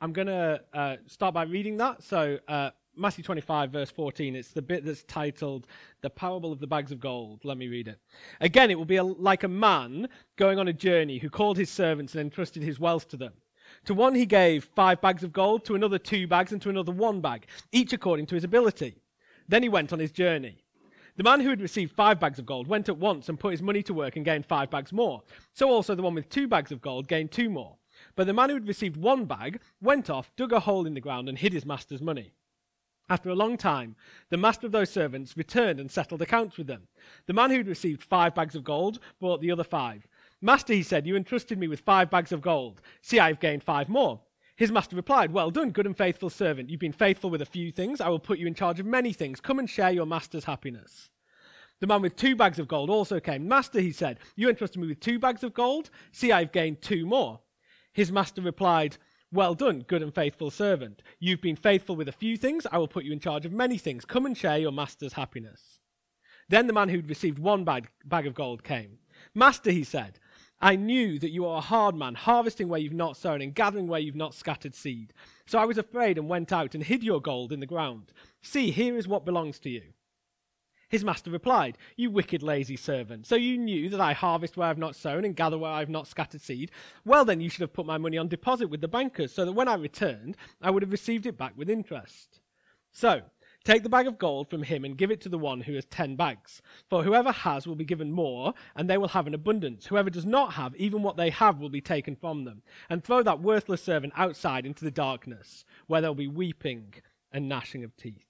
I'm 0.00 0.12
going 0.12 0.28
to 0.28 0.60
uh, 0.72 0.96
start 1.06 1.34
by 1.34 1.42
reading 1.42 1.76
that. 1.78 2.04
So, 2.04 2.38
uh, 2.46 2.70
Matthew 2.96 3.24
25, 3.24 3.70
verse 3.70 3.90
14, 3.90 4.36
it's 4.36 4.50
the 4.50 4.62
bit 4.62 4.84
that's 4.84 5.02
titled 5.04 5.66
The 6.02 6.10
Parable 6.10 6.52
of 6.52 6.60
the 6.60 6.68
Bags 6.68 6.92
of 6.92 7.00
Gold. 7.00 7.40
Let 7.44 7.58
me 7.58 7.66
read 7.66 7.88
it. 7.88 7.98
Again, 8.40 8.70
it 8.70 8.78
will 8.78 8.84
be 8.84 8.96
a, 8.96 9.04
like 9.04 9.42
a 9.42 9.48
man 9.48 10.08
going 10.36 10.58
on 10.60 10.68
a 10.68 10.72
journey 10.72 11.18
who 11.18 11.28
called 11.28 11.58
his 11.58 11.70
servants 11.70 12.14
and 12.14 12.20
entrusted 12.20 12.62
his 12.62 12.78
wealth 12.78 13.08
to 13.08 13.16
them. 13.16 13.32
To 13.86 13.94
one 13.94 14.14
he 14.14 14.24
gave 14.24 14.64
five 14.64 15.00
bags 15.00 15.24
of 15.24 15.32
gold, 15.32 15.64
to 15.64 15.74
another 15.74 15.98
two 15.98 16.28
bags, 16.28 16.52
and 16.52 16.62
to 16.62 16.70
another 16.70 16.92
one 16.92 17.20
bag, 17.20 17.46
each 17.72 17.92
according 17.92 18.26
to 18.26 18.34
his 18.34 18.44
ability. 18.44 19.02
Then 19.48 19.62
he 19.64 19.68
went 19.68 19.92
on 19.92 19.98
his 19.98 20.12
journey. 20.12 20.62
The 21.16 21.24
man 21.24 21.40
who 21.40 21.50
had 21.50 21.60
received 21.60 21.92
five 21.92 22.20
bags 22.20 22.38
of 22.38 22.46
gold 22.46 22.68
went 22.68 22.88
at 22.88 22.96
once 22.96 23.28
and 23.28 23.40
put 23.40 23.50
his 23.50 23.62
money 23.62 23.82
to 23.82 23.94
work 23.94 24.14
and 24.14 24.24
gained 24.24 24.46
five 24.46 24.70
bags 24.70 24.92
more. 24.92 25.22
So 25.52 25.68
also 25.68 25.96
the 25.96 26.02
one 26.02 26.14
with 26.14 26.28
two 26.28 26.46
bags 26.46 26.70
of 26.70 26.80
gold 26.80 27.08
gained 27.08 27.32
two 27.32 27.50
more. 27.50 27.76
But 28.18 28.26
the 28.26 28.32
man 28.32 28.48
who 28.48 28.56
had 28.56 28.66
received 28.66 28.96
one 28.96 29.26
bag 29.26 29.60
went 29.80 30.10
off, 30.10 30.34
dug 30.34 30.52
a 30.52 30.58
hole 30.58 30.86
in 30.86 30.94
the 30.94 31.00
ground, 31.00 31.28
and 31.28 31.38
hid 31.38 31.52
his 31.52 31.64
master's 31.64 32.02
money. 32.02 32.32
After 33.08 33.30
a 33.30 33.36
long 33.36 33.56
time, 33.56 33.94
the 34.28 34.36
master 34.36 34.66
of 34.66 34.72
those 34.72 34.90
servants 34.90 35.36
returned 35.36 35.78
and 35.78 35.88
settled 35.88 36.20
accounts 36.20 36.58
with 36.58 36.66
them. 36.66 36.88
The 37.26 37.32
man 37.32 37.50
who 37.50 37.58
had 37.58 37.68
received 37.68 38.02
five 38.02 38.34
bags 38.34 38.56
of 38.56 38.64
gold 38.64 38.98
brought 39.20 39.40
the 39.40 39.52
other 39.52 39.62
five. 39.62 40.08
Master, 40.40 40.72
he 40.72 40.82
said, 40.82 41.06
you 41.06 41.14
entrusted 41.14 41.60
me 41.60 41.68
with 41.68 41.78
five 41.78 42.10
bags 42.10 42.32
of 42.32 42.42
gold. 42.42 42.80
See, 43.02 43.20
I 43.20 43.28
have 43.28 43.38
gained 43.38 43.62
five 43.62 43.88
more. 43.88 44.20
His 44.56 44.72
master 44.72 44.96
replied, 44.96 45.30
Well 45.30 45.52
done, 45.52 45.70
good 45.70 45.86
and 45.86 45.96
faithful 45.96 46.28
servant. 46.28 46.70
You've 46.70 46.80
been 46.80 46.90
faithful 46.90 47.30
with 47.30 47.42
a 47.42 47.46
few 47.46 47.70
things. 47.70 48.00
I 48.00 48.08
will 48.08 48.18
put 48.18 48.40
you 48.40 48.48
in 48.48 48.54
charge 48.54 48.80
of 48.80 48.86
many 48.86 49.12
things. 49.12 49.40
Come 49.40 49.60
and 49.60 49.70
share 49.70 49.92
your 49.92 50.06
master's 50.06 50.42
happiness. 50.42 51.08
The 51.78 51.86
man 51.86 52.02
with 52.02 52.16
two 52.16 52.34
bags 52.34 52.58
of 52.58 52.66
gold 52.66 52.90
also 52.90 53.20
came. 53.20 53.46
Master, 53.46 53.78
he 53.78 53.92
said, 53.92 54.18
You 54.34 54.48
entrusted 54.48 54.82
me 54.82 54.88
with 54.88 54.98
two 54.98 55.20
bags 55.20 55.44
of 55.44 55.54
gold. 55.54 55.90
See, 56.10 56.32
I've 56.32 56.50
gained 56.50 56.82
two 56.82 57.06
more. 57.06 57.38
His 57.92 58.12
master 58.12 58.40
replied, 58.40 58.96
well 59.30 59.54
done, 59.54 59.80
good 59.80 60.02
and 60.02 60.14
faithful 60.14 60.50
servant. 60.50 61.02
You've 61.18 61.42
been 61.42 61.56
faithful 61.56 61.96
with 61.96 62.08
a 62.08 62.12
few 62.12 62.38
things. 62.38 62.66
I 62.72 62.78
will 62.78 62.88
put 62.88 63.04
you 63.04 63.12
in 63.12 63.20
charge 63.20 63.44
of 63.44 63.52
many 63.52 63.76
things. 63.76 64.06
Come 64.06 64.24
and 64.24 64.36
share 64.36 64.56
your 64.56 64.72
master's 64.72 65.12
happiness. 65.12 65.80
Then 66.48 66.66
the 66.66 66.72
man 66.72 66.88
who'd 66.88 67.10
received 67.10 67.38
one 67.38 67.64
bag, 67.64 67.88
bag 68.06 68.26
of 68.26 68.34
gold 68.34 68.64
came. 68.64 68.98
Master, 69.34 69.70
he 69.70 69.84
said, 69.84 70.18
I 70.60 70.76
knew 70.76 71.18
that 71.18 71.30
you 71.30 71.46
are 71.46 71.58
a 71.58 71.62
hard 71.62 71.94
man, 71.94 72.14
harvesting 72.14 72.68
where 72.68 72.80
you've 72.80 72.94
not 72.94 73.18
sown 73.18 73.42
and 73.42 73.54
gathering 73.54 73.86
where 73.86 74.00
you've 74.00 74.16
not 74.16 74.34
scattered 74.34 74.74
seed. 74.74 75.12
So 75.46 75.58
I 75.58 75.66
was 75.66 75.78
afraid 75.78 76.16
and 76.16 76.28
went 76.28 76.50
out 76.50 76.74
and 76.74 76.82
hid 76.82 77.04
your 77.04 77.20
gold 77.20 77.52
in 77.52 77.60
the 77.60 77.66
ground. 77.66 78.12
See, 78.42 78.70
here 78.70 78.96
is 78.96 79.06
what 79.06 79.26
belongs 79.26 79.58
to 79.60 79.70
you. 79.70 79.82
His 80.88 81.04
master 81.04 81.30
replied, 81.30 81.76
You 81.96 82.10
wicked, 82.10 82.42
lazy 82.42 82.76
servant. 82.76 83.26
So 83.26 83.36
you 83.36 83.58
knew 83.58 83.90
that 83.90 84.00
I 84.00 84.14
harvest 84.14 84.56
where 84.56 84.64
I 84.64 84.68
have 84.68 84.78
not 84.78 84.96
sown 84.96 85.24
and 85.24 85.36
gather 85.36 85.58
where 85.58 85.70
I 85.70 85.80
have 85.80 85.90
not 85.90 86.06
scattered 86.06 86.40
seed? 86.40 86.70
Well, 87.04 87.26
then 87.26 87.40
you 87.40 87.50
should 87.50 87.60
have 87.60 87.74
put 87.74 87.86
my 87.86 87.98
money 87.98 88.16
on 88.16 88.28
deposit 88.28 88.68
with 88.68 88.80
the 88.80 88.88
bankers, 88.88 89.32
so 89.32 89.44
that 89.44 89.52
when 89.52 89.68
I 89.68 89.74
returned, 89.74 90.36
I 90.62 90.70
would 90.70 90.82
have 90.82 90.92
received 90.92 91.26
it 91.26 91.36
back 91.36 91.52
with 91.56 91.68
interest. 91.68 92.40
So, 92.90 93.20
take 93.64 93.82
the 93.82 93.90
bag 93.90 94.06
of 94.06 94.18
gold 94.18 94.48
from 94.48 94.62
him 94.62 94.82
and 94.82 94.96
give 94.96 95.10
it 95.10 95.20
to 95.20 95.28
the 95.28 95.38
one 95.38 95.60
who 95.60 95.74
has 95.74 95.84
ten 95.84 96.16
bags. 96.16 96.62
For 96.88 97.04
whoever 97.04 97.32
has 97.32 97.66
will 97.66 97.74
be 97.74 97.84
given 97.84 98.10
more, 98.10 98.54
and 98.74 98.88
they 98.88 98.96
will 98.96 99.08
have 99.08 99.26
an 99.26 99.34
abundance. 99.34 99.86
Whoever 99.86 100.08
does 100.08 100.24
not 100.24 100.54
have, 100.54 100.74
even 100.76 101.02
what 101.02 101.18
they 101.18 101.28
have 101.28 101.60
will 101.60 101.68
be 101.68 101.82
taken 101.82 102.16
from 102.16 102.44
them. 102.44 102.62
And 102.88 103.04
throw 103.04 103.22
that 103.22 103.42
worthless 103.42 103.82
servant 103.82 104.14
outside 104.16 104.64
into 104.64 104.86
the 104.86 104.90
darkness, 104.90 105.66
where 105.86 106.00
there 106.00 106.10
will 106.10 106.14
be 106.14 106.28
weeping 106.28 106.94
and 107.30 107.46
gnashing 107.46 107.84
of 107.84 107.94
teeth. 107.98 108.27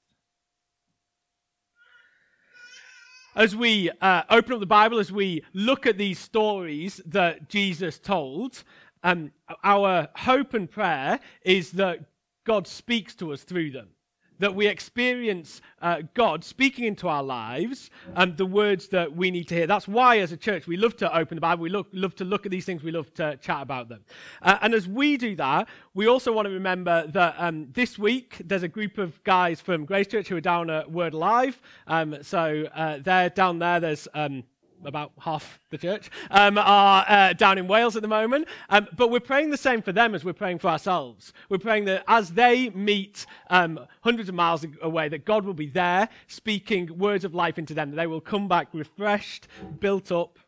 As 3.38 3.54
we 3.54 3.88
uh, 4.00 4.24
open 4.30 4.54
up 4.54 4.60
the 4.60 4.66
Bible, 4.66 4.98
as 4.98 5.12
we 5.12 5.44
look 5.54 5.86
at 5.86 5.96
these 5.96 6.18
stories 6.18 7.00
that 7.06 7.48
Jesus 7.48 8.00
told, 8.00 8.64
um, 9.04 9.30
our 9.62 10.08
hope 10.16 10.54
and 10.54 10.68
prayer 10.68 11.20
is 11.44 11.70
that 11.72 12.00
God 12.44 12.66
speaks 12.66 13.14
to 13.14 13.32
us 13.32 13.44
through 13.44 13.70
them 13.70 13.90
that 14.38 14.54
we 14.54 14.66
experience 14.66 15.60
uh, 15.82 16.02
God 16.14 16.44
speaking 16.44 16.84
into 16.84 17.08
our 17.08 17.22
lives 17.22 17.90
and 18.14 18.36
the 18.36 18.46
words 18.46 18.88
that 18.88 19.14
we 19.14 19.30
need 19.30 19.48
to 19.48 19.54
hear. 19.54 19.66
That's 19.66 19.88
why, 19.88 20.18
as 20.18 20.32
a 20.32 20.36
church, 20.36 20.66
we 20.66 20.76
love 20.76 20.96
to 20.98 21.16
open 21.16 21.36
the 21.36 21.40
Bible. 21.40 21.62
We 21.62 21.70
look, 21.70 21.88
love 21.92 22.14
to 22.16 22.24
look 22.24 22.46
at 22.46 22.52
these 22.52 22.64
things. 22.64 22.82
We 22.82 22.92
love 22.92 23.12
to 23.14 23.36
chat 23.36 23.62
about 23.62 23.88
them. 23.88 24.04
Uh, 24.42 24.58
and 24.62 24.74
as 24.74 24.86
we 24.88 25.16
do 25.16 25.36
that, 25.36 25.68
we 25.94 26.06
also 26.06 26.32
want 26.32 26.46
to 26.46 26.52
remember 26.52 27.06
that 27.08 27.34
um, 27.38 27.68
this 27.72 27.98
week 27.98 28.36
there's 28.44 28.62
a 28.62 28.68
group 28.68 28.98
of 28.98 29.22
guys 29.24 29.60
from 29.60 29.84
Grace 29.84 30.06
Church 30.06 30.28
who 30.28 30.36
are 30.36 30.40
down 30.40 30.70
at 30.70 30.90
Word 30.90 31.14
Alive. 31.14 31.60
Um, 31.86 32.22
so 32.22 32.66
uh, 32.74 32.98
they're 33.00 33.30
down 33.30 33.58
there. 33.58 33.80
There's 33.80 34.08
um, 34.14 34.44
about 34.84 35.12
half 35.18 35.60
the 35.70 35.78
church, 35.78 36.10
um, 36.30 36.58
are 36.58 37.04
uh, 37.08 37.32
down 37.32 37.58
in 37.58 37.66
Wales 37.68 37.96
at 37.96 38.02
the 38.02 38.08
moment. 38.08 38.48
Um, 38.68 38.88
but 38.96 39.10
we're 39.10 39.20
praying 39.20 39.50
the 39.50 39.56
same 39.56 39.82
for 39.82 39.92
them 39.92 40.14
as 40.14 40.24
we're 40.24 40.32
praying 40.32 40.58
for 40.58 40.68
ourselves. 40.68 41.32
We're 41.48 41.58
praying 41.58 41.86
that 41.86 42.04
as 42.08 42.30
they 42.30 42.70
meet 42.70 43.26
um, 43.50 43.80
hundreds 44.02 44.28
of 44.28 44.34
miles 44.34 44.64
away, 44.82 45.08
that 45.08 45.24
God 45.24 45.44
will 45.44 45.54
be 45.54 45.68
there 45.68 46.08
speaking 46.26 46.98
words 46.98 47.24
of 47.24 47.34
life 47.34 47.58
into 47.58 47.74
them, 47.74 47.90
that 47.90 47.96
they 47.96 48.06
will 48.06 48.20
come 48.20 48.48
back 48.48 48.68
refreshed, 48.72 49.48
built 49.80 50.12
up. 50.12 50.38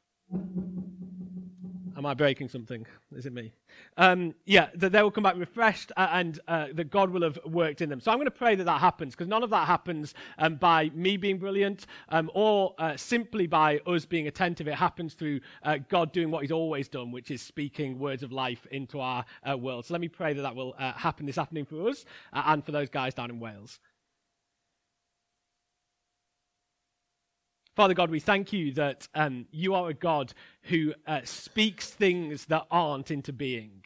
Am 2.01 2.07
I 2.07 2.15
breaking 2.15 2.49
something? 2.49 2.87
Is 3.15 3.27
it 3.27 3.35
me? 3.35 3.53
um, 3.99 4.35
yeah, 4.47 4.69
that 4.75 4.93
they 4.93 5.03
will 5.03 5.11
come 5.11 5.25
back 5.25 5.37
refreshed 5.37 5.93
uh, 5.99 6.09
and 6.13 6.41
uh, 6.49 6.69
that 6.73 6.91
God 6.91 7.11
will 7.11 7.21
have 7.23 7.39
worked 7.45 7.83
in 7.83 7.91
them. 7.91 8.01
So 8.01 8.11
I'm 8.11 8.17
going 8.17 8.25
to 8.25 8.31
pray 8.31 8.55
that 8.55 8.65
that 8.65 8.81
happens 8.81 9.15
because 9.15 9.29
none 9.29 9.43
of 9.43 9.51
that 9.51 9.67
happens 9.67 10.15
um, 10.39 10.57
by 10.57 10.91
me 10.95 11.19
being 11.19 11.39
brilliant 11.39 11.87
um, 12.09 12.31
or 12.35 12.75
uh, 12.79 12.97
simply 12.97 13.47
by 13.47 13.81
us 13.87 14.07
being 14.07 14.29
attentive. 14.29 14.67
It 14.67 14.77
happens 14.77 15.13
through 15.13 15.41
uh, 15.63 15.77
God 15.91 16.11
doing 16.13 16.31
what 16.31 16.41
He's 16.41 16.53
always 16.53 16.89
done, 16.89 17.13
which 17.13 17.31
is 17.31 17.43
speaking 17.43 17.99
words 17.99 18.23
of 18.23 18.33
life 18.33 18.67
into 18.71 18.99
our 18.99 19.23
uh, 19.47 19.59
world. 19.59 19.85
So 19.85 19.93
let 19.93 20.01
me 20.01 20.09
pray 20.09 20.33
that 20.33 20.41
that 20.43 20.57
will 20.57 20.75
uh, 20.79 20.93
happen 20.93 21.27
this 21.27 21.37
afternoon 21.37 21.67
for 21.67 21.87
us 21.87 22.07
and 22.33 22.65
for 22.65 22.73
those 22.73 22.89
guys 22.89 23.13
down 23.13 23.29
in 23.29 23.41
Wales. 23.41 23.79
Father 27.81 27.95
God, 27.95 28.11
we 28.11 28.21
thank 28.21 28.53
you 28.53 28.73
that 28.73 29.09
um, 29.15 29.47
you 29.53 29.73
are 29.73 29.89
a 29.89 29.95
God 29.95 30.35
who 30.65 30.93
uh, 31.07 31.23
speaks 31.25 31.89
things 31.89 32.45
that 32.45 32.67
aren't 32.71 33.11
into 33.11 33.33
being. 33.33 33.83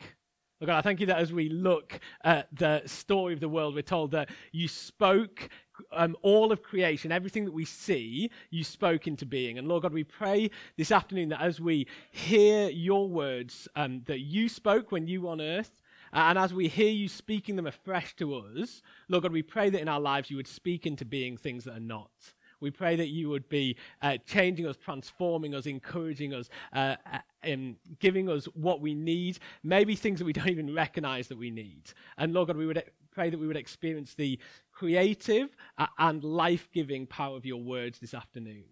Lord 0.61 0.67
God, 0.67 0.79
I 0.79 0.83
thank 0.83 0.99
you 0.99 1.07
that 1.07 1.19
as 1.19 1.33
we 1.33 1.49
look 1.49 2.01
at 2.25 2.49
the 2.53 2.83
story 2.87 3.35
of 3.35 3.39
the 3.39 3.49
world, 3.49 3.77
we're 3.77 3.83
told 3.83 4.11
that 4.11 4.31
you 4.51 4.67
spoke 4.67 5.49
um, 5.93 6.17
all 6.23 6.51
of 6.51 6.61
creation, 6.61 7.13
everything 7.13 7.45
that 7.45 7.55
we 7.55 7.65
see, 7.65 8.33
you 8.51 8.65
spoke 8.65 9.07
into 9.07 9.27
being. 9.27 9.59
And 9.59 9.69
Lord 9.69 9.85
God, 9.85 9.93
we 9.93 10.03
pray 10.03 10.51
this 10.77 10.91
afternoon 10.91 11.29
that 11.29 11.41
as 11.41 11.61
we 11.61 11.87
hear 12.11 12.71
your 12.71 13.09
words 13.09 13.69
um, 13.77 14.03
that 14.07 14.19
you 14.19 14.49
spoke 14.49 14.91
when 14.91 15.07
you 15.07 15.21
were 15.21 15.31
on 15.31 15.41
earth, 15.41 15.71
and 16.13 16.37
as 16.37 16.53
we 16.53 16.67
hear 16.67 16.91
you 16.91 17.07
speaking 17.07 17.55
them 17.55 17.69
afresh 17.69 18.17
to 18.17 18.35
us, 18.35 18.83
Lord 19.09 19.23
God, 19.23 19.31
we 19.31 19.43
pray 19.43 19.71
that 19.71 19.81
in 19.81 19.89
our 19.89 20.01
lives 20.01 20.33
you 20.33 20.37
would 20.37 20.49
speak 20.49 20.85
into 20.85 21.05
being 21.05 21.37
things 21.37 21.63
that 21.63 21.77
are 21.77 21.81
not. 21.81 22.11
We 22.65 22.71
pray 22.71 22.97
that 22.97 23.09
you 23.09 23.29
would 23.29 23.47
be 23.51 23.77
uh, 24.01 24.17
changing 24.27 24.67
us, 24.67 24.77
transforming 24.77 25.55
us, 25.55 25.67
encouraging 25.67 26.33
us, 26.33 26.49
uh, 26.73 26.97
um, 27.47 27.77
giving 28.01 28.31
us 28.31 28.47
what 28.55 28.81
we 28.81 28.95
need, 28.95 29.39
maybe 29.63 29.95
things 29.95 30.19
that 30.19 30.25
we 30.25 30.33
don't 30.39 30.49
even 30.49 30.75
recognize 30.75 31.29
that 31.29 31.37
we 31.37 31.51
need. 31.51 31.83
And 32.17 32.33
Lord 32.33 32.49
God, 32.49 32.57
we 32.57 32.67
would 32.67 32.83
pray 33.13 33.29
that 33.29 33.39
we 33.39 33.47
would 33.47 33.59
experience 33.59 34.15
the 34.15 34.39
creative 34.73 35.55
uh, 35.77 35.87
and 35.99 36.25
life 36.25 36.71
giving 36.73 37.07
power 37.07 37.37
of 37.37 37.45
your 37.45 37.61
words 37.61 37.99
this 37.99 38.15
afternoon. 38.15 38.65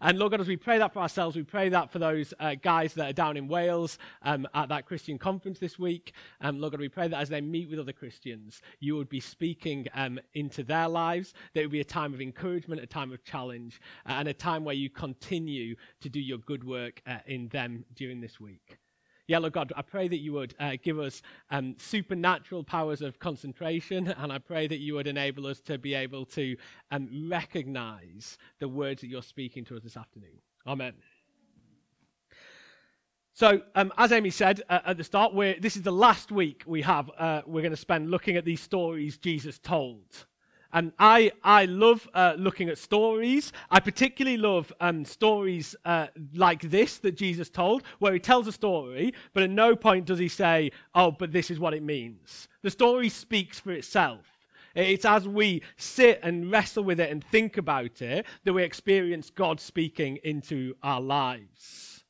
And 0.00 0.18
Lord 0.18 0.32
God, 0.32 0.40
as 0.40 0.48
we 0.48 0.56
pray 0.56 0.78
that 0.78 0.92
for 0.92 1.00
ourselves, 1.00 1.36
we 1.36 1.42
pray 1.42 1.68
that 1.68 1.90
for 1.90 1.98
those 1.98 2.34
uh, 2.40 2.54
guys 2.60 2.94
that 2.94 3.10
are 3.10 3.12
down 3.12 3.36
in 3.36 3.48
Wales 3.48 3.98
um, 4.22 4.46
at 4.54 4.68
that 4.68 4.86
Christian 4.86 5.18
conference 5.18 5.58
this 5.58 5.78
week. 5.78 6.12
Um, 6.40 6.60
Lord 6.60 6.72
God, 6.72 6.80
we 6.80 6.88
pray 6.88 7.08
that 7.08 7.20
as 7.20 7.28
they 7.28 7.40
meet 7.40 7.70
with 7.70 7.78
other 7.78 7.92
Christians, 7.92 8.60
you 8.80 8.96
would 8.96 9.08
be 9.08 9.20
speaking 9.20 9.86
um, 9.94 10.18
into 10.34 10.62
their 10.62 10.88
lives. 10.88 11.34
That 11.52 11.60
it 11.60 11.64
would 11.64 11.72
be 11.72 11.80
a 11.80 11.84
time 11.84 12.14
of 12.14 12.20
encouragement, 12.20 12.80
a 12.80 12.86
time 12.86 13.12
of 13.12 13.24
challenge, 13.24 13.80
uh, 14.06 14.12
and 14.12 14.28
a 14.28 14.34
time 14.34 14.64
where 14.64 14.74
you 14.74 14.90
continue 14.90 15.76
to 16.00 16.08
do 16.08 16.20
your 16.20 16.38
good 16.38 16.64
work 16.64 17.02
uh, 17.06 17.18
in 17.26 17.48
them 17.48 17.84
during 17.94 18.20
this 18.20 18.40
week. 18.40 18.78
Yeah, 19.26 19.38
Lord 19.38 19.54
God, 19.54 19.72
I 19.74 19.80
pray 19.80 20.06
that 20.08 20.18
you 20.18 20.34
would 20.34 20.54
uh, 20.60 20.72
give 20.82 20.98
us 20.98 21.22
um, 21.50 21.76
supernatural 21.78 22.62
powers 22.62 23.00
of 23.00 23.18
concentration, 23.18 24.08
and 24.08 24.30
I 24.30 24.38
pray 24.38 24.66
that 24.66 24.80
you 24.80 24.94
would 24.94 25.06
enable 25.06 25.46
us 25.46 25.60
to 25.62 25.78
be 25.78 25.94
able 25.94 26.26
to 26.26 26.56
um, 26.90 27.28
recognize 27.30 28.36
the 28.58 28.68
words 28.68 29.00
that 29.00 29.06
you're 29.06 29.22
speaking 29.22 29.64
to 29.66 29.76
us 29.76 29.82
this 29.82 29.96
afternoon. 29.96 30.38
Amen. 30.66 30.92
So, 33.32 33.62
um, 33.74 33.92
as 33.96 34.12
Amy 34.12 34.30
said 34.30 34.60
uh, 34.68 34.80
at 34.84 34.98
the 34.98 35.04
start, 35.04 35.34
this 35.60 35.74
is 35.74 35.82
the 35.82 35.90
last 35.90 36.30
week 36.30 36.62
we 36.66 36.82
have. 36.82 37.10
Uh, 37.18 37.42
we're 37.46 37.62
going 37.62 37.70
to 37.72 37.76
spend 37.76 38.10
looking 38.10 38.36
at 38.36 38.44
these 38.44 38.60
stories 38.60 39.16
Jesus 39.16 39.58
told. 39.58 40.26
And 40.74 40.92
I, 40.98 41.30
I 41.44 41.66
love 41.66 42.08
uh, 42.14 42.34
looking 42.36 42.68
at 42.68 42.78
stories. 42.78 43.52
I 43.70 43.78
particularly 43.78 44.36
love 44.36 44.72
um, 44.80 45.04
stories 45.04 45.76
uh, 45.84 46.08
like 46.34 46.62
this 46.62 46.98
that 46.98 47.16
Jesus 47.16 47.48
told, 47.48 47.84
where 48.00 48.12
he 48.12 48.18
tells 48.18 48.48
a 48.48 48.52
story, 48.52 49.14
but 49.34 49.44
at 49.44 49.50
no 49.50 49.76
point 49.76 50.04
does 50.04 50.18
he 50.18 50.26
say, 50.26 50.72
oh, 50.96 51.12
but 51.12 51.30
this 51.30 51.48
is 51.48 51.60
what 51.60 51.74
it 51.74 51.82
means. 51.84 52.48
The 52.62 52.70
story 52.70 53.08
speaks 53.08 53.60
for 53.60 53.70
itself. 53.70 54.26
It's 54.74 55.04
as 55.04 55.28
we 55.28 55.62
sit 55.76 56.18
and 56.24 56.50
wrestle 56.50 56.82
with 56.82 56.98
it 56.98 57.08
and 57.12 57.22
think 57.22 57.56
about 57.56 58.02
it 58.02 58.26
that 58.42 58.52
we 58.52 58.64
experience 58.64 59.30
God 59.30 59.60
speaking 59.60 60.18
into 60.24 60.74
our 60.82 61.00
lives. 61.00 62.02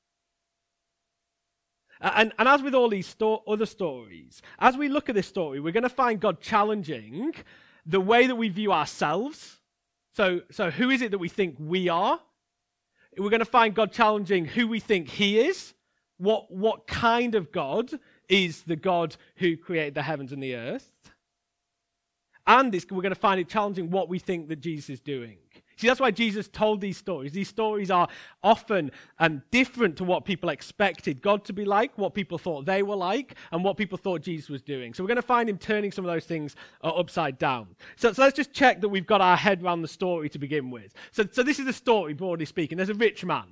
And, 2.00 2.32
and 2.38 2.48
as 2.48 2.62
with 2.62 2.74
all 2.74 2.88
these 2.88 3.06
sto- 3.06 3.42
other 3.46 3.66
stories, 3.66 4.40
as 4.58 4.78
we 4.78 4.88
look 4.88 5.10
at 5.10 5.14
this 5.14 5.26
story, 5.26 5.60
we're 5.60 5.72
going 5.72 5.82
to 5.82 5.90
find 5.90 6.18
God 6.18 6.40
challenging 6.40 7.34
the 7.86 8.00
way 8.00 8.26
that 8.26 8.36
we 8.36 8.48
view 8.48 8.72
ourselves. 8.72 9.60
So, 10.14 10.42
so 10.50 10.70
who 10.70 10.90
is 10.90 11.02
it 11.02 11.10
that 11.10 11.18
we 11.18 11.28
think 11.28 11.56
we 11.58 11.88
are? 11.88 12.20
We're 13.16 13.30
going 13.30 13.40
to 13.40 13.44
find 13.44 13.74
God 13.74 13.92
challenging 13.92 14.44
who 14.44 14.66
we 14.66 14.80
think 14.80 15.08
He 15.08 15.40
is. 15.40 15.74
What, 16.18 16.50
what 16.50 16.86
kind 16.86 17.34
of 17.34 17.52
God 17.52 17.90
is 18.28 18.62
the 18.62 18.76
God 18.76 19.16
who 19.36 19.56
created 19.56 19.94
the 19.94 20.02
heavens 20.02 20.32
and 20.32 20.42
the 20.42 20.54
earth? 20.54 20.90
And 22.46 22.72
this, 22.72 22.86
we're 22.90 23.02
going 23.02 23.14
to 23.14 23.20
find 23.20 23.40
it 23.40 23.48
challenging 23.48 23.90
what 23.90 24.08
we 24.08 24.18
think 24.18 24.48
that 24.48 24.60
Jesus 24.60 24.90
is 24.90 25.00
doing. 25.00 25.38
See, 25.76 25.86
that's 25.86 26.00
why 26.00 26.10
Jesus 26.10 26.48
told 26.48 26.80
these 26.80 26.96
stories. 26.96 27.32
These 27.32 27.48
stories 27.48 27.90
are 27.90 28.08
often 28.42 28.90
um, 29.18 29.42
different 29.50 29.96
to 29.96 30.04
what 30.04 30.24
people 30.24 30.48
expected 30.48 31.20
God 31.20 31.44
to 31.46 31.52
be 31.52 31.64
like, 31.64 31.96
what 31.98 32.14
people 32.14 32.38
thought 32.38 32.64
they 32.64 32.82
were 32.82 32.96
like, 32.96 33.34
and 33.52 33.64
what 33.64 33.76
people 33.76 33.98
thought 33.98 34.22
Jesus 34.22 34.48
was 34.48 34.62
doing. 34.62 34.94
So 34.94 35.02
we're 35.02 35.08
going 35.08 35.16
to 35.16 35.22
find 35.22 35.48
him 35.48 35.58
turning 35.58 35.92
some 35.92 36.04
of 36.04 36.12
those 36.12 36.24
things 36.24 36.56
uh, 36.82 36.88
upside 36.88 37.38
down. 37.38 37.68
So, 37.96 38.12
so, 38.12 38.22
let's 38.22 38.36
just 38.36 38.52
check 38.52 38.80
that 38.80 38.88
we've 38.88 39.06
got 39.06 39.20
our 39.20 39.36
head 39.36 39.62
around 39.62 39.82
the 39.82 39.88
story 39.88 40.28
to 40.30 40.38
begin 40.38 40.70
with. 40.70 40.94
So, 41.12 41.24
so 41.30 41.42
this 41.42 41.58
is 41.58 41.66
the 41.66 41.72
story, 41.72 42.14
broadly 42.14 42.46
speaking. 42.46 42.76
There's 42.76 42.88
a 42.88 42.94
rich 42.94 43.24
man. 43.24 43.46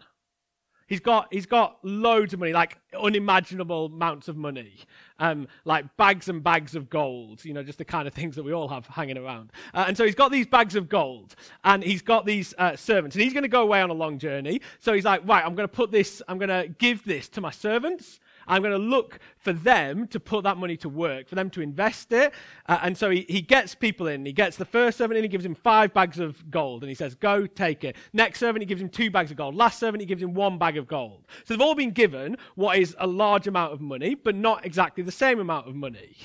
He's 0.93 1.00
got, 1.00 1.29
he's 1.33 1.47
got 1.47 1.79
loads 1.83 2.35
of 2.35 2.41
money, 2.41 2.53
like 2.53 2.77
unimaginable 2.94 3.87
amounts 3.87 4.29
of 4.29 4.37
money, 4.37 4.75
um, 5.19 5.49
like 5.65 5.97
bags 5.97 6.29
and 6.29 6.44
bags 6.44 6.75
of 6.75 6.91
gold, 6.91 7.43
you 7.47 7.55
know, 7.55 7.62
just 7.62 7.79
the 7.79 7.85
kind 7.87 8.06
of 8.06 8.12
things 8.12 8.37
that 8.37 8.43
we 8.43 8.53
all 8.53 8.69
have 8.69 8.87
hanging 8.89 9.17
around. 9.17 9.53
Uh, 9.73 9.87
and 9.89 9.97
so 9.97 10.05
he's 10.05 10.15
got 10.15 10.31
these 10.31 10.47
bags 10.47 10.77
of 10.77 10.91
gold, 10.91 11.35
and 11.65 11.83
he's 11.83 12.03
got 12.03 12.27
these 12.27 12.53
uh, 12.59 12.77
servants, 12.77 13.17
and 13.17 13.23
he's 13.23 13.33
going 13.33 13.43
to 13.43 13.49
go 13.49 13.62
away 13.62 13.81
on 13.81 13.89
a 13.89 13.94
long 13.94 14.19
journey. 14.19 14.61
So 14.81 14.93
he's 14.93 15.06
like, 15.06 15.27
right, 15.27 15.43
I'm 15.43 15.55
going 15.55 15.67
to 15.67 15.75
put 15.75 15.91
this, 15.91 16.21
I'm 16.29 16.37
going 16.37 16.50
to 16.50 16.69
give 16.69 17.03
this 17.05 17.27
to 17.31 17.41
my 17.41 17.53
servants, 17.53 18.21
I'm 18.47 18.62
going 18.62 18.73
to 18.73 18.79
look 18.79 19.19
for 19.37 19.53
them 19.53 20.06
to 20.09 20.21
put 20.21 20.44
that 20.44 20.56
money 20.56 20.77
to 20.79 20.89
work, 20.89 21.29
for 21.29 21.35
them 21.35 21.50
to 21.50 21.61
invest 21.61 22.12
it. 22.12 22.33
Uh, 22.67 22.79
and 22.83 22.97
so 22.97 23.11
he, 23.11 23.27
he 23.29 23.41
gets 23.43 23.75
people 23.75 24.06
in. 24.06 24.25
He 24.25 24.33
gets 24.33 24.56
the 24.56 24.65
first 24.65 24.99
servant 24.99 25.19
in, 25.19 25.25
he 25.25 25.29
gives 25.29 25.44
him 25.44 25.55
five 25.55 25.93
bags 25.93 26.19
of 26.19 26.50
gold, 26.50 26.83
and 26.83 26.89
he 26.89 26.94
says, 26.94 27.15
Go 27.15 27.47
take 27.47 27.85
it. 27.85 27.97
Next 28.12 28.39
servant, 28.41 28.62
he 28.62 28.67
gives 28.67 28.81
him 28.81 28.89
two 28.89 29.11
bags 29.11 29.31
of 29.31 29.37
gold. 29.37 29.55
Last 29.55 29.79
servant, 29.79 30.00
he 30.00 30.06
gives 30.06 30.23
him 30.23 30.35
one 30.35 30.59
bag 30.59 30.77
of 30.77 30.87
gold. 30.87 31.27
So 31.44 31.55
they've 31.55 31.61
all 31.61 31.75
been 31.75 31.91
given 31.93 32.37
what 32.55 32.79
is 32.79 32.97
a 32.99 33.06
large 33.06 33.47
amount 33.47 33.73
of 33.73 33.81
money, 33.81 34.15
but 34.15 34.35
not 34.35 34.65
exactly 34.65 35.03
the 35.03 35.12
same 35.12 35.41
amount 35.41 35.69
of 35.69 35.75
money. 35.75 36.17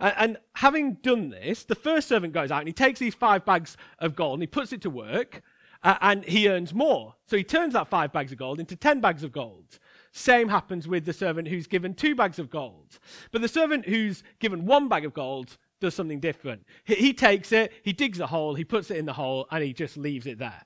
And, 0.00 0.14
and 0.16 0.38
having 0.54 0.94
done 0.94 1.30
this, 1.30 1.64
the 1.64 1.74
first 1.74 2.08
servant 2.08 2.32
goes 2.32 2.50
out 2.50 2.60
and 2.60 2.68
he 2.68 2.72
takes 2.72 3.00
these 3.00 3.14
five 3.14 3.44
bags 3.44 3.76
of 3.98 4.14
gold 4.16 4.34
and 4.34 4.42
he 4.42 4.46
puts 4.46 4.72
it 4.72 4.82
to 4.82 4.90
work. 4.90 5.42
Uh, 5.84 5.96
and 6.00 6.24
he 6.24 6.48
earns 6.48 6.72
more. 6.72 7.12
So 7.26 7.36
he 7.36 7.42
turns 7.42 7.72
that 7.72 7.88
five 7.88 8.12
bags 8.12 8.30
of 8.30 8.38
gold 8.38 8.60
into 8.60 8.76
ten 8.76 9.00
bags 9.00 9.24
of 9.24 9.32
gold. 9.32 9.80
Same 10.12 10.48
happens 10.48 10.86
with 10.86 11.06
the 11.06 11.12
servant 11.12 11.48
who's 11.48 11.66
given 11.66 11.94
two 11.94 12.14
bags 12.14 12.38
of 12.38 12.50
gold. 12.50 12.98
But 13.30 13.40
the 13.40 13.48
servant 13.48 13.86
who's 13.86 14.22
given 14.40 14.66
one 14.66 14.88
bag 14.88 15.06
of 15.06 15.14
gold 15.14 15.56
does 15.80 15.94
something 15.94 16.20
different. 16.20 16.64
He, 16.84 16.94
he 16.96 17.14
takes 17.14 17.50
it, 17.50 17.72
he 17.82 17.94
digs 17.94 18.20
a 18.20 18.26
hole, 18.26 18.54
he 18.54 18.64
puts 18.64 18.90
it 18.90 18.98
in 18.98 19.06
the 19.06 19.14
hole, 19.14 19.46
and 19.50 19.64
he 19.64 19.72
just 19.72 19.96
leaves 19.96 20.26
it 20.26 20.38
there. 20.38 20.62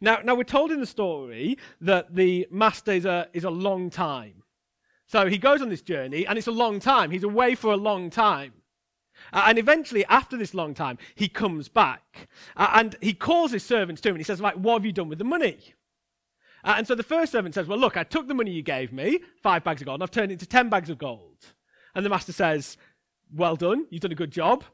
Now, 0.00 0.18
now 0.24 0.34
we're 0.34 0.44
told 0.44 0.72
in 0.72 0.80
the 0.80 0.86
story 0.86 1.58
that 1.80 2.14
the 2.14 2.46
master 2.50 2.92
is 2.92 3.04
a, 3.04 3.28
is 3.32 3.44
a 3.44 3.50
long 3.50 3.88
time. 3.88 4.42
So 5.06 5.26
he 5.26 5.38
goes 5.38 5.62
on 5.62 5.68
this 5.68 5.82
journey, 5.82 6.26
and 6.26 6.36
it's 6.36 6.46
a 6.46 6.52
long 6.52 6.80
time. 6.80 7.10
He's 7.10 7.24
away 7.24 7.54
for 7.54 7.72
a 7.72 7.76
long 7.76 8.10
time. 8.10 8.52
Uh, 9.32 9.44
and 9.46 9.58
eventually, 9.58 10.04
after 10.06 10.36
this 10.36 10.54
long 10.54 10.74
time, 10.74 10.98
he 11.14 11.28
comes 11.28 11.68
back. 11.68 12.28
Uh, 12.56 12.70
and 12.74 12.96
he 13.00 13.12
calls 13.12 13.52
his 13.52 13.64
servants 13.64 14.00
to 14.02 14.08
him, 14.08 14.16
and 14.16 14.20
he 14.20 14.24
says, 14.24 14.40
Right, 14.40 14.58
what 14.58 14.74
have 14.74 14.86
you 14.86 14.92
done 14.92 15.08
with 15.08 15.18
the 15.18 15.24
money? 15.24 15.74
Uh, 16.64 16.74
and 16.76 16.86
so 16.86 16.94
the 16.94 17.02
first 17.02 17.32
servant 17.32 17.54
says, 17.54 17.66
Well, 17.66 17.78
look, 17.78 17.96
I 17.96 18.04
took 18.04 18.28
the 18.28 18.34
money 18.34 18.50
you 18.50 18.62
gave 18.62 18.92
me, 18.92 19.20
five 19.42 19.64
bags 19.64 19.80
of 19.82 19.86
gold, 19.86 19.96
and 19.96 20.02
I've 20.02 20.10
turned 20.10 20.30
it 20.30 20.34
into 20.34 20.46
ten 20.46 20.68
bags 20.68 20.90
of 20.90 20.98
gold. 20.98 21.38
And 21.94 22.04
the 22.04 22.10
master 22.10 22.32
says, 22.32 22.76
Well 23.34 23.56
done, 23.56 23.86
you've 23.90 24.02
done 24.02 24.12
a 24.12 24.16
good 24.16 24.30
job. 24.30 24.64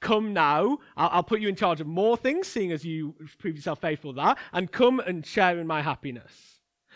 Come 0.00 0.32
now, 0.32 0.78
I'll, 0.96 1.10
I'll 1.12 1.22
put 1.22 1.40
you 1.40 1.48
in 1.48 1.56
charge 1.56 1.80
of 1.80 1.86
more 1.86 2.16
things, 2.16 2.48
seeing 2.48 2.72
as 2.72 2.84
you 2.84 3.14
prove 3.38 3.56
yourself 3.56 3.80
faithful 3.80 4.12
to 4.12 4.16
that, 4.16 4.38
and 4.52 4.70
come 4.70 5.00
and 5.00 5.24
share 5.24 5.58
in 5.58 5.66
my 5.66 5.80
happiness. 5.80 6.52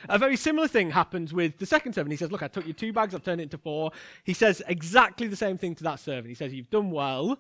A 0.09 0.19
very 0.19 0.37
similar 0.37 0.69
thing 0.69 0.91
happens 0.91 1.33
with 1.33 1.57
the 1.59 1.67
second 1.67 1.95
servant. 1.95 2.13
He 2.13 2.17
says, 2.17 2.31
Look, 2.31 2.43
I 2.43 2.49
took 2.49 2.67
you 2.67 2.73
two 2.73 2.93
bags, 2.93 3.15
I've 3.15 3.25
turned 3.25 3.41
it 3.41 3.45
into 3.45 3.59
four. 3.59 3.93
He 4.25 4.35
says 4.35 4.63
exactly 4.69 5.27
the 5.27 5.37
same 5.37 5.57
thing 5.57 5.75
to 5.77 5.85
that 5.85 6.01
servant. 6.01 6.29
He 6.29 6.35
says, 6.35 6.53
You've 6.53 6.71
done 6.71 6.91
well. 6.91 7.39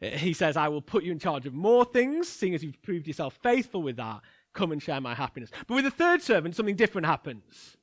He 0.00 0.32
says, 0.32 0.56
I 0.56 0.68
will 0.68 0.80
put 0.80 1.04
you 1.04 1.12
in 1.12 1.18
charge 1.18 1.44
of 1.44 1.52
more 1.52 1.84
things, 1.84 2.26
seeing 2.26 2.54
as 2.54 2.64
you've 2.64 2.80
proved 2.80 3.06
yourself 3.06 3.38
faithful 3.42 3.82
with 3.82 3.96
that. 3.96 4.22
Come 4.52 4.72
and 4.72 4.82
share 4.82 5.00
my 5.00 5.14
happiness. 5.14 5.50
But 5.66 5.74
with 5.74 5.84
the 5.84 5.90
third 5.90 6.22
servant, 6.22 6.56
something 6.56 6.76
different 6.76 7.06
happens. 7.06 7.76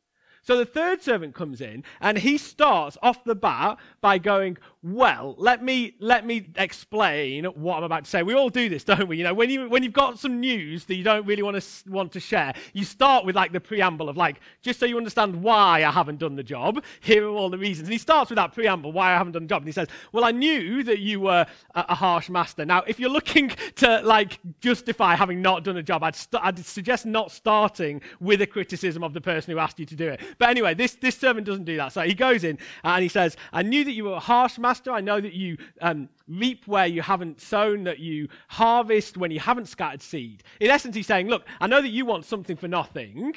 So 0.48 0.56
the 0.56 0.66
third 0.66 1.02
servant 1.04 1.36
comes 1.36 1.60
in 1.60 1.84
and 2.00 2.18
he 2.18 2.38
starts 2.38 2.98
off 3.04 3.26
the 3.26 3.36
bat 3.36 3.80
by 4.00 4.18
going, 4.18 4.58
"Well, 4.82 5.36
let 5.38 5.62
me 5.62 5.96
let 6.00 6.26
me 6.26 6.48
explain 6.56 7.44
what 7.44 7.76
I'm 7.76 7.84
about 7.84 8.06
to 8.06 8.10
say." 8.10 8.24
We 8.24 8.34
all 8.34 8.48
do 8.48 8.70
this, 8.70 8.84
don't 8.86 9.10
we? 9.10 9.18
You 9.18 9.26
know, 9.26 9.34
when 9.34 9.50
you 9.50 9.68
when 9.68 9.84
you've 9.84 9.92
got 9.92 10.20
some 10.20 10.40
news 10.40 10.86
that 10.86 10.96
you 10.96 11.04
don't 11.04 11.26
really 11.26 11.44
want 11.44 11.62
to 11.62 11.90
want 11.90 12.14
to 12.14 12.22
share, 12.22 12.54
you 12.72 12.86
start 12.86 13.26
with 13.26 13.36
like 13.36 13.52
the 13.52 13.60
preamble 13.60 14.08
of 14.08 14.16
like, 14.16 14.40
just 14.62 14.80
so 14.80 14.86
you 14.86 14.96
understand 14.96 15.36
why 15.44 15.84
I 15.84 15.92
haven't 15.92 16.20
done 16.20 16.38
the 16.38 16.44
job. 16.44 16.82
Here 17.02 17.26
are 17.26 17.36
all 17.36 17.50
the 17.50 17.58
reasons. 17.58 17.90
And 17.90 17.92
he 17.92 17.98
starts 17.98 18.30
with 18.30 18.38
that 18.38 18.54
preamble, 18.54 18.94
why 18.94 19.14
I 19.14 19.18
haven't 19.18 19.34
done 19.34 19.44
the 19.44 19.50
job. 19.50 19.64
And 19.64 19.68
he 19.68 19.74
says, 19.74 19.90
"Well, 20.14 20.24
I 20.24 20.32
knew 20.32 20.82
that 20.84 21.00
you 21.00 21.20
were 21.20 21.46
a, 21.76 21.86
a 21.90 21.96
harsh 21.96 22.30
master." 22.30 22.64
Now, 22.64 22.84
if 22.88 23.02
you're 23.02 23.10
looking 23.10 23.50
to 23.76 24.00
like 24.02 24.40
justify 24.62 25.16
having 25.16 25.42
not 25.42 25.66
done 25.66 25.76
a 25.76 25.84
job, 25.84 26.04
I'd, 26.04 26.16
st- 26.16 26.42
I'd 26.42 26.66
suggest 26.66 27.06
not 27.06 27.34
starting 27.34 28.02
with 28.22 28.42
a 28.42 28.48
criticism 28.48 29.04
of 29.04 29.14
the 29.14 29.20
person 29.20 29.52
who 29.52 29.60
asked 29.60 29.78
you 29.78 29.86
to 29.86 29.96
do 29.98 30.08
it. 30.08 30.22
But 30.38 30.50
anyway, 30.50 30.74
this, 30.74 30.96
this 30.96 31.18
servant 31.18 31.48
doesn't 31.48 31.66
do 31.66 31.78
that. 31.78 31.94
So 31.94 32.02
he 32.02 32.14
goes 32.14 32.44
in 32.44 32.58
and 32.84 33.04
he 33.04 33.10
says, 33.10 33.38
I 33.52 33.64
knew 33.64 33.84
that 33.84 33.92
you 33.92 34.06
were 34.06 34.14
a 34.14 34.20
harsh 34.20 34.58
master. 34.58 34.92
I 34.92 35.02
know 35.02 35.20
that 35.20 35.34
you 35.34 35.58
um, 35.82 36.10
reap 36.28 36.68
where 36.68 36.86
you 36.86 37.02
haven't 37.02 37.42
sown, 37.42 37.84
that 37.86 38.00
you 38.00 38.28
harvest 38.48 39.18
when 39.18 39.32
you 39.32 39.40
haven't 39.40 39.68
scattered 39.68 40.02
seed. 40.02 40.44
In 40.60 40.70
essence, 40.70 40.96
he's 40.96 41.08
saying, 41.08 41.28
Look, 41.28 41.46
I 41.60 41.68
know 41.68 41.82
that 41.82 41.90
you 41.90 42.06
want 42.06 42.26
something 42.26 42.58
for 42.58 42.68
nothing. 42.68 43.34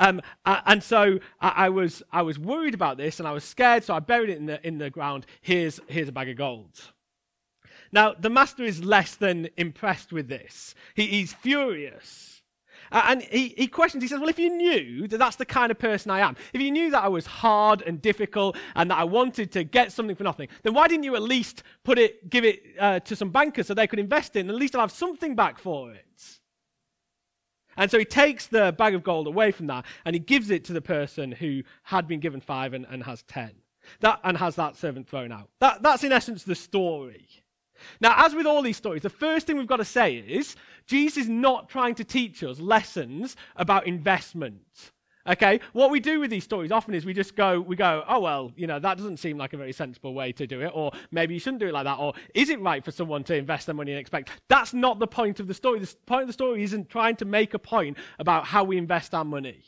Um, 0.00 0.20
and 0.44 0.82
so 0.82 1.18
I, 1.40 1.68
was, 1.68 2.04
I 2.12 2.22
was 2.22 2.38
worried 2.38 2.74
about 2.74 2.98
this 2.98 3.18
and 3.18 3.26
I 3.26 3.32
was 3.32 3.42
scared, 3.42 3.82
so 3.82 3.94
I 3.94 3.98
buried 3.98 4.30
it 4.30 4.38
in 4.38 4.46
the, 4.46 4.64
in 4.66 4.78
the 4.78 4.90
ground. 4.90 5.26
Here's, 5.40 5.80
here's 5.88 6.08
a 6.08 6.12
bag 6.12 6.28
of 6.28 6.36
gold. 6.36 6.80
Now, 7.90 8.14
the 8.14 8.30
master 8.30 8.62
is 8.62 8.84
less 8.84 9.16
than 9.16 9.48
impressed 9.56 10.12
with 10.12 10.28
this. 10.28 10.74
He, 10.94 11.06
he's 11.06 11.32
furious. 11.32 12.37
Uh, 12.90 13.02
and 13.08 13.22
he, 13.22 13.54
he 13.56 13.66
questions, 13.66 14.02
he 14.02 14.08
says, 14.08 14.20
Well, 14.20 14.28
if 14.28 14.38
you 14.38 14.50
knew 14.50 15.08
that 15.08 15.18
that's 15.18 15.36
the 15.36 15.44
kind 15.46 15.70
of 15.70 15.78
person 15.78 16.10
I 16.10 16.20
am, 16.20 16.36
if 16.52 16.60
you 16.60 16.70
knew 16.70 16.90
that 16.90 17.04
I 17.04 17.08
was 17.08 17.26
hard 17.26 17.82
and 17.82 18.00
difficult 18.00 18.56
and 18.74 18.90
that 18.90 18.98
I 18.98 19.04
wanted 19.04 19.52
to 19.52 19.64
get 19.64 19.92
something 19.92 20.16
for 20.16 20.24
nothing, 20.24 20.48
then 20.62 20.74
why 20.74 20.88
didn't 20.88 21.04
you 21.04 21.16
at 21.16 21.22
least 21.22 21.62
put 21.84 21.98
it, 21.98 22.30
give 22.30 22.44
it 22.44 22.62
uh, 22.78 23.00
to 23.00 23.16
some 23.16 23.30
bankers 23.30 23.66
so 23.66 23.74
they 23.74 23.86
could 23.86 23.98
invest 23.98 24.36
in, 24.36 24.48
at 24.48 24.56
least 24.56 24.74
I'll 24.74 24.80
have 24.82 24.92
something 24.92 25.34
back 25.34 25.58
for 25.58 25.92
it? 25.92 26.04
And 27.76 27.90
so 27.90 27.98
he 27.98 28.04
takes 28.04 28.48
the 28.48 28.74
bag 28.76 28.94
of 28.94 29.04
gold 29.04 29.28
away 29.28 29.52
from 29.52 29.68
that 29.68 29.86
and 30.04 30.14
he 30.14 30.20
gives 30.20 30.50
it 30.50 30.64
to 30.64 30.72
the 30.72 30.82
person 30.82 31.30
who 31.30 31.62
had 31.84 32.08
been 32.08 32.18
given 32.18 32.40
five 32.40 32.74
and, 32.74 32.84
and 32.90 33.04
has 33.04 33.22
ten. 33.22 33.52
That, 34.00 34.20
and 34.24 34.36
has 34.36 34.56
that 34.56 34.76
servant 34.76 35.08
thrown 35.08 35.32
out. 35.32 35.48
That, 35.60 35.82
that's 35.82 36.04
in 36.04 36.12
essence 36.12 36.42
the 36.42 36.54
story. 36.54 37.26
Now, 38.00 38.14
as 38.24 38.34
with 38.34 38.46
all 38.46 38.62
these 38.62 38.76
stories, 38.76 39.02
the 39.02 39.10
first 39.10 39.46
thing 39.46 39.56
we've 39.56 39.66
got 39.66 39.76
to 39.76 39.84
say 39.84 40.16
is 40.16 40.56
Jesus 40.88 41.24
is 41.24 41.28
not 41.28 41.68
trying 41.68 41.94
to 41.96 42.04
teach 42.04 42.42
us 42.42 42.58
lessons 42.58 43.36
about 43.56 43.86
investment. 43.86 44.92
Okay, 45.28 45.60
what 45.74 45.90
we 45.90 46.00
do 46.00 46.20
with 46.20 46.30
these 46.30 46.44
stories 46.44 46.72
often 46.72 46.94
is 46.94 47.04
we 47.04 47.12
just 47.12 47.36
go, 47.36 47.60
we 47.60 47.76
go, 47.76 48.02
oh 48.08 48.18
well, 48.18 48.50
you 48.56 48.66
know, 48.66 48.78
that 48.78 48.96
doesn't 48.96 49.18
seem 49.18 49.36
like 49.36 49.52
a 49.52 49.58
very 49.58 49.72
sensible 49.72 50.14
way 50.14 50.32
to 50.32 50.46
do 50.46 50.62
it, 50.62 50.70
or 50.74 50.90
maybe 51.10 51.34
you 51.34 51.40
shouldn't 51.40 51.60
do 51.60 51.68
it 51.68 51.74
like 51.74 51.84
that, 51.84 51.98
or 51.98 52.14
is 52.34 52.48
it 52.48 52.58
right 52.62 52.82
for 52.82 52.90
someone 52.90 53.22
to 53.24 53.34
invest 53.36 53.66
their 53.66 53.74
money 53.74 53.92
and 53.92 54.00
expect? 54.00 54.30
That's 54.48 54.72
not 54.72 54.98
the 54.98 55.06
point 55.06 55.38
of 55.38 55.46
the 55.46 55.52
story. 55.52 55.80
The 55.80 55.94
point 56.06 56.22
of 56.22 56.28
the 56.28 56.32
story 56.32 56.62
isn't 56.62 56.88
trying 56.88 57.16
to 57.16 57.26
make 57.26 57.52
a 57.52 57.58
point 57.58 57.98
about 58.18 58.46
how 58.46 58.64
we 58.64 58.78
invest 58.78 59.14
our 59.14 59.24
money. 59.24 59.62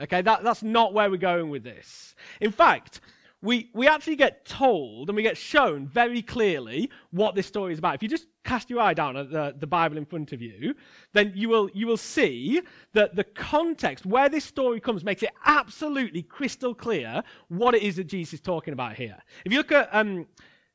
Okay, 0.00 0.22
that, 0.22 0.44
that's 0.44 0.62
not 0.62 0.94
where 0.94 1.10
we're 1.10 1.16
going 1.16 1.50
with 1.50 1.64
this. 1.64 2.14
In 2.40 2.52
fact, 2.52 3.00
we, 3.44 3.70
we 3.74 3.86
actually 3.86 4.16
get 4.16 4.46
told 4.46 5.10
and 5.10 5.16
we 5.16 5.22
get 5.22 5.36
shown 5.36 5.86
very 5.86 6.22
clearly 6.22 6.90
what 7.10 7.34
this 7.34 7.46
story 7.46 7.74
is 7.74 7.78
about. 7.78 7.94
If 7.94 8.02
you 8.02 8.08
just 8.08 8.26
cast 8.42 8.70
your 8.70 8.80
eye 8.80 8.94
down 8.94 9.18
at 9.18 9.30
the, 9.30 9.54
the 9.58 9.66
Bible 9.66 9.98
in 9.98 10.06
front 10.06 10.32
of 10.32 10.40
you, 10.40 10.74
then 11.12 11.30
you 11.34 11.50
will, 11.50 11.68
you 11.74 11.86
will 11.86 11.98
see 11.98 12.62
that 12.94 13.14
the 13.14 13.24
context 13.24 14.06
where 14.06 14.30
this 14.30 14.46
story 14.46 14.80
comes 14.80 15.04
makes 15.04 15.22
it 15.22 15.28
absolutely 15.44 16.22
crystal 16.22 16.74
clear 16.74 17.22
what 17.48 17.74
it 17.74 17.82
is 17.82 17.96
that 17.96 18.04
Jesus 18.04 18.34
is 18.34 18.40
talking 18.40 18.72
about 18.72 18.96
here. 18.96 19.18
If 19.44 19.52
you 19.52 19.58
look 19.58 19.72
at 19.72 19.90
um, 19.92 20.26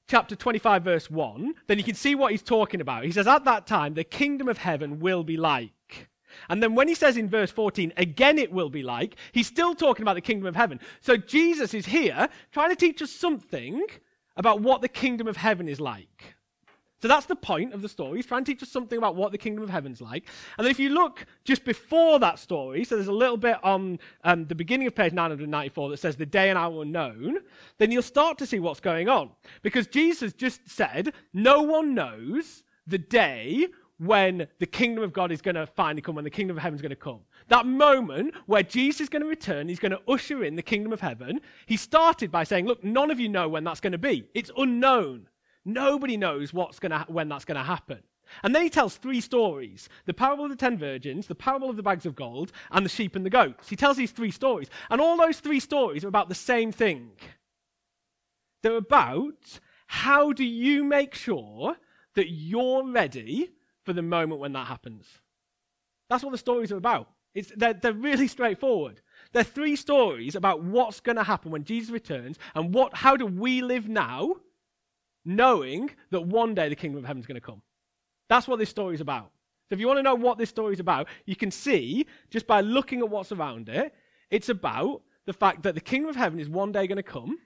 chapter 0.08 0.36
25, 0.36 0.84
verse 0.84 1.10
1, 1.10 1.56
then 1.66 1.80
you 1.80 1.84
can 1.84 1.96
see 1.96 2.14
what 2.14 2.32
he's 2.32 2.44
talking 2.44 2.82
about. 2.82 3.04
He 3.04 3.12
says, 3.12 3.26
At 3.26 3.46
that 3.46 3.66
time, 3.66 3.96
the 3.96 4.04
kingdom 4.04 4.48
of 4.48 4.60
heaven 4.60 5.00
will 5.00 5.24
be 5.24 5.38
like. 5.38 6.09
And 6.50 6.62
then 6.62 6.76
when 6.76 6.88
he 6.88 6.96
says 6.96 7.18
in 7.18 7.30
verse 7.30 7.52
14, 7.52 7.94
again 7.98 8.38
it 8.38 8.52
will 8.52 8.70
be 8.70 8.84
like, 8.84 9.16
he's 9.32 9.48
still 9.48 9.76
talking 9.76 10.04
about 10.04 10.16
the 10.16 10.22
kingdom 10.22 10.48
of 10.48 10.56
heaven. 10.56 10.80
So 11.02 11.18
Jesus 11.18 11.74
is 11.74 11.86
here 11.86 12.30
trying 12.52 12.70
to 12.70 12.76
teach 12.76 13.02
us 13.02 13.12
something 13.12 13.86
about 14.38 14.62
what 14.62 14.82
the 14.82 14.88
kingdom 14.88 15.28
of 15.28 15.38
heaven 15.38 15.68
is 15.68 15.80
like. 15.80 16.36
So 17.02 17.08
that's 17.08 17.26
the 17.26 17.36
point 17.36 17.74
of 17.74 17.82
the 17.82 17.88
story. 17.88 18.18
He's 18.18 18.26
trying 18.26 18.44
to 18.44 18.52
teach 18.52 18.62
us 18.62 18.70
something 18.70 18.98
about 18.98 19.16
what 19.16 19.32
the 19.32 19.38
kingdom 19.38 19.64
of 19.64 19.70
heaven's 19.70 20.02
like. 20.02 20.28
And 20.58 20.68
if 20.68 20.80
you 20.80 20.90
look 20.90 21.26
just 21.46 21.64
before 21.64 22.20
that 22.20 22.40
story, 22.40 22.84
so 22.84 22.96
there's 22.96 23.08
a 23.08 23.14
little 23.14 23.38
bit 23.38 23.58
on 23.64 24.00
um, 24.26 24.46
the 24.46 24.56
beginning 24.56 24.88
of 24.88 24.96
page 24.96 25.14
994 25.14 25.90
that 25.90 25.98
says 25.98 26.18
the 26.18 26.26
day 26.26 26.50
and 26.50 26.58
hour 26.58 26.82
unknown, 26.82 27.38
then 27.78 27.92
you'll 27.92 28.02
start 28.02 28.38
to 28.40 28.46
see 28.46 28.60
what's 28.60 28.82
going 28.82 29.08
on. 29.08 29.30
Because 29.62 29.88
Jesus 29.88 30.34
just 30.34 30.70
said, 30.70 31.14
no 31.34 31.62
one 31.62 31.96
knows 31.96 32.64
the 32.86 32.98
day 32.98 33.68
when 34.00 34.48
the 34.60 34.66
kingdom 34.66 35.04
of 35.04 35.14
God 35.14 35.32
is 35.32 35.42
going 35.42 35.56
to 35.56 35.68
finally 35.68 36.02
come, 36.02 36.16
when 36.16 36.24
the 36.24 36.30
kingdom 36.30 36.58
of 36.58 36.64
heaven 36.64 36.76
is 36.76 36.82
going 36.82 36.90
to 36.90 36.96
come. 36.96 37.20
That 37.50 37.66
moment 37.66 38.34
where 38.46 38.64
Jesus 38.64 39.02
is 39.02 39.10
going 39.10 39.22
to 39.22 39.28
return, 39.28 39.68
he's 39.68 39.80
going 39.80 39.92
to 39.92 40.02
usher 40.08 40.44
in 40.44 40.56
the 40.56 40.64
kingdom 40.64 40.94
of 40.94 41.02
heaven. 41.02 41.42
He 41.66 41.78
started 41.78 42.32
by 42.32 42.46
saying, 42.46 42.66
Look, 42.66 42.84
none 42.84 43.12
of 43.12 43.20
you 43.20 43.30
know 43.30 43.50
when 43.50 43.64
that's 43.64 43.82
going 43.82 43.92
to 43.92 43.98
be. 43.98 44.28
It's 44.34 44.52
unknown. 44.58 45.28
Nobody 45.66 46.16
knows 46.16 46.54
what's 46.54 46.80
gonna, 46.80 47.06
when 47.10 47.28
that's 47.28 47.46
going 47.46 47.58
to 47.58 47.64
happen. 47.64 48.00
And 48.44 48.56
then 48.56 48.64
he 48.64 48.70
tells 48.70 48.96
three 48.96 49.22
stories 49.22 49.90
the 50.06 50.14
parable 50.14 50.46
of 50.46 50.52
the 50.52 50.56
ten 50.56 50.78
virgins, 50.78 51.28
the 51.28 51.36
parable 51.36 51.70
of 51.70 51.76
the 51.76 51.84
bags 51.84 52.06
of 52.06 52.16
gold, 52.16 52.54
and 52.72 52.86
the 52.86 52.90
sheep 52.90 53.16
and 53.16 53.26
the 53.26 53.30
goats. 53.30 53.68
He 53.68 53.76
tells 53.76 53.98
these 53.98 54.12
three 54.12 54.32
stories. 54.32 54.70
And 54.90 55.02
all 55.02 55.18
those 55.18 55.40
three 55.40 55.60
stories 55.60 56.06
are 56.06 56.10
about 56.10 56.30
the 56.30 56.36
same 56.36 56.72
thing. 56.72 57.12
They're 58.64 58.78
about 58.78 59.60
how 59.88 60.32
do 60.32 60.46
you 60.46 60.84
make 60.84 61.16
sure 61.16 61.78
that 62.16 62.30
you're 62.30 62.86
ready 62.86 63.50
for 63.90 63.94
the 63.94 64.04
moment 64.04 64.40
when 64.40 64.54
that 64.54 64.68
happens. 64.68 65.08
That's 66.12 66.24
what 66.24 66.30
the 66.30 66.38
stories 66.38 66.72
are 66.72 66.78
about. 66.78 67.10
It's, 67.34 67.52
they're, 67.58 67.74
they're 67.74 67.92
really 67.92 68.28
straightforward. 68.28 69.02
They're 69.34 69.44
three 69.44 69.76
stories 69.76 70.36
about 70.36 70.64
what's 70.64 71.00
going 71.00 71.16
to 71.16 71.24
happen 71.24 71.50
when 71.50 71.64
Jesus 71.64 71.90
returns 71.90 72.38
and 72.54 72.72
what, 72.72 72.94
how 72.94 73.18
do 73.18 73.26
we 73.26 73.64
live 73.64 73.90
now 73.90 74.36
knowing 75.26 75.90
that 76.12 76.22
one 76.22 76.54
day 76.54 76.70
the 76.70 76.76
kingdom 76.76 77.00
of 77.00 77.06
heaven 77.06 77.20
is 77.20 77.26
going 77.26 77.42
to 77.42 77.42
come. 77.42 77.64
That's 78.28 78.48
what 78.48 78.60
this 78.60 78.70
story 78.70 78.94
is 78.94 79.02
about. 79.02 79.32
So 79.70 79.74
if 79.74 79.80
you 79.80 79.88
want 79.88 79.98
to 79.98 80.04
know 80.04 80.14
what 80.14 80.38
this 80.38 80.50
story 80.50 80.76
is 80.76 80.80
about, 80.80 81.08
you 81.26 81.36
can 81.36 81.50
see 81.50 82.06
just 82.30 82.46
by 82.46 82.62
looking 82.62 83.00
at 83.00 83.10
what's 83.10 83.32
around 83.32 83.70
it, 83.70 83.92
it's 84.30 84.50
about 84.50 85.02
the 85.26 85.34
fact 85.34 85.64
that 85.64 85.74
the 85.74 85.82
kingdom 85.82 86.12
of 86.12 86.16
heaven 86.16 86.40
is 86.40 86.48
one 86.48 86.72
day 86.72 86.86
going 86.86 86.98
to 86.98 87.02
come. 87.02 87.40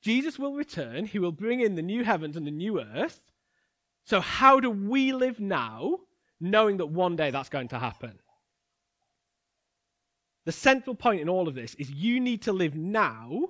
Jesus 0.00 0.38
will 0.38 0.54
return. 0.54 1.06
He 1.06 1.18
will 1.18 1.32
bring 1.32 1.58
in 1.58 1.74
the 1.74 1.82
new 1.82 2.04
heavens 2.04 2.36
and 2.36 2.46
the 2.46 2.52
new 2.52 2.80
earth. 2.80 3.20
So, 4.08 4.22
how 4.22 4.58
do 4.58 4.70
we 4.70 5.12
live 5.12 5.38
now, 5.38 5.98
knowing 6.40 6.78
that 6.78 6.86
one 6.86 7.14
day 7.14 7.30
that's 7.30 7.50
going 7.50 7.68
to 7.68 7.78
happen? 7.78 8.18
The 10.46 10.52
central 10.52 10.96
point 10.96 11.20
in 11.20 11.28
all 11.28 11.46
of 11.46 11.54
this 11.54 11.74
is 11.74 11.90
you 11.90 12.18
need 12.18 12.40
to 12.44 12.54
live 12.54 12.74
now 12.74 13.48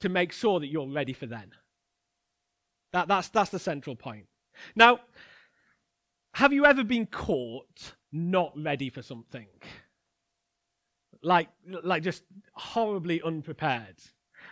to 0.00 0.08
make 0.08 0.32
sure 0.32 0.58
that 0.58 0.68
you're 0.68 0.88
ready 0.88 1.12
for 1.12 1.26
then. 1.26 1.50
That, 2.94 3.08
that's, 3.08 3.28
that's 3.28 3.50
the 3.50 3.58
central 3.58 3.94
point. 3.94 4.24
Now, 4.74 5.00
have 6.32 6.54
you 6.54 6.64
ever 6.64 6.82
been 6.82 7.04
caught 7.04 7.92
not 8.10 8.54
ready 8.56 8.88
for 8.88 9.02
something? 9.02 9.48
Like, 11.22 11.50
like 11.84 12.02
just 12.02 12.22
horribly 12.54 13.20
unprepared? 13.20 13.96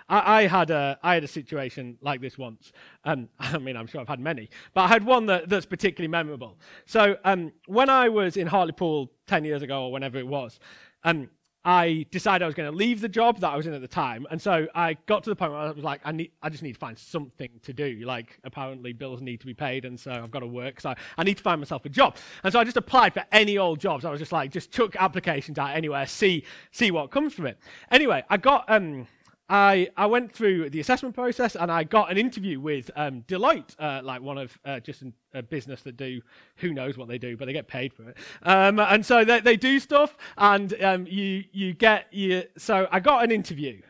I, 0.09 0.41
I, 0.41 0.47
had 0.47 0.71
a 0.71 0.99
I 1.03 1.15
had 1.15 1.25
a 1.25 1.29
situation 1.29 1.99
like 2.01 2.21
this 2.21 2.39
once. 2.39 2.73
Um, 3.05 3.29
I 3.39 3.59
mean, 3.59 3.77
I'm 3.77 3.87
sure 3.87 4.01
I've 4.01 4.09
had 4.09 4.21
many, 4.21 4.49
but 4.75 4.83
I 4.83 4.89
had 4.89 5.05
one 5.05 5.27
that, 5.27 5.49
that's 5.49 5.67
particularly 5.67 6.09
memorable. 6.09 6.59
So 6.87 7.17
um, 7.25 7.53
when 7.67 7.89
I 7.91 8.09
was 8.09 8.37
in 8.37 8.47
Hartlepool 8.47 9.11
ten 9.27 9.45
years 9.45 9.63
ago 9.63 9.85
or 9.85 9.93
whenever 9.93 10.19
it 10.19 10.27
was, 10.27 10.59
um, 11.05 11.29
I 11.65 12.07
decided 12.11 12.45
I 12.45 12.47
was 12.47 12.55
going 12.55 12.71
to 12.71 12.77
leave 12.77 13.01
the 13.01 13.09
job 13.09 13.41
that 13.41 13.49
I 13.51 13.57
was 13.57 13.67
in 13.67 13.75
at 13.75 13.83
the 13.83 13.89
time, 13.89 14.27
and 14.31 14.41
so 14.41 14.67
I 14.75 14.97
got 15.07 15.25
to 15.25 15.31
the 15.31 15.37
point 15.37 15.53
where 15.53 15.61
I 15.61 15.71
was 15.71 15.85
like, 15.85 16.01
I 16.05 16.13
need, 16.13 16.31
I 16.41 16.49
just 16.49 16.63
need 16.63 16.73
to 16.73 16.79
find 16.79 16.97
something 16.97 17.51
to 17.63 17.73
do. 17.73 18.01
Like, 18.07 18.39
apparently, 18.45 18.93
bills 18.93 19.21
need 19.21 19.41
to 19.41 19.47
be 19.47 19.55
paid, 19.55 19.85
and 19.85 19.99
so 19.99 20.13
I've 20.13 20.31
got 20.31 20.41
to 20.41 20.47
work. 20.47 20.81
So 20.81 20.95
I 21.19 21.25
need 21.25 21.37
to 21.37 21.43
find 21.43 21.61
myself 21.61 21.85
a 21.85 21.89
job, 21.89 22.17
and 22.45 22.53
so 22.53 22.61
I 22.61 22.65
just 22.65 22.77
applied 22.77 23.13
for 23.13 23.25
any 23.33 23.59
old 23.59 23.81
jobs. 23.81 24.05
I 24.05 24.11
was 24.11 24.21
just 24.21 24.33
like, 24.33 24.51
just 24.51 24.73
took 24.73 24.97
applications 24.97 25.59
out 25.59 25.77
anywhere, 25.77 26.07
see, 26.07 26.45
see 26.71 26.91
what 26.91 27.11
comes 27.11 27.35
from 27.35 27.47
it. 27.47 27.59
Anyway, 27.91 28.25
I 28.31 28.39
got 28.39 28.65
um, 28.69 29.07
I, 29.51 29.89
I 29.97 30.07
went 30.07 30.33
through 30.33 30.69
the 30.71 30.81
assessment 30.81 31.15
process 31.15 31.57
and 31.57 31.73
I 31.73 31.85
got 31.85 32.11
an 32.11 32.19
interview 32.19 32.61
with 32.61 32.91
um, 32.97 33.23
Deloitte, 33.23 33.75
uh, 33.79 34.03
like 34.05 34.21
one 34.21 34.37
of 34.37 34.59
uh, 34.65 34.81
just 34.81 35.01
an, 35.01 35.15
a 35.33 35.43
business 35.43 35.81
that 35.83 35.97
do 35.97 36.21
who 36.57 36.75
knows 36.75 36.99
what 36.99 37.09
they 37.09 37.17
do, 37.17 37.37
but 37.37 37.47
they 37.47 37.55
get 37.55 37.67
paid 37.67 37.95
for 37.95 38.11
it. 38.11 38.17
Um, 38.43 38.79
and 38.79 39.05
so 39.05 39.25
they, 39.25 39.41
they 39.41 39.57
do 39.57 39.81
stuff, 39.81 40.17
and 40.37 40.75
um, 40.83 41.07
you 41.07 41.45
you 41.53 41.73
get 41.73 42.13
you. 42.13 42.45
So 42.59 42.89
I 42.93 43.01
got 43.01 43.25
an 43.25 43.31
interview, 43.31 43.81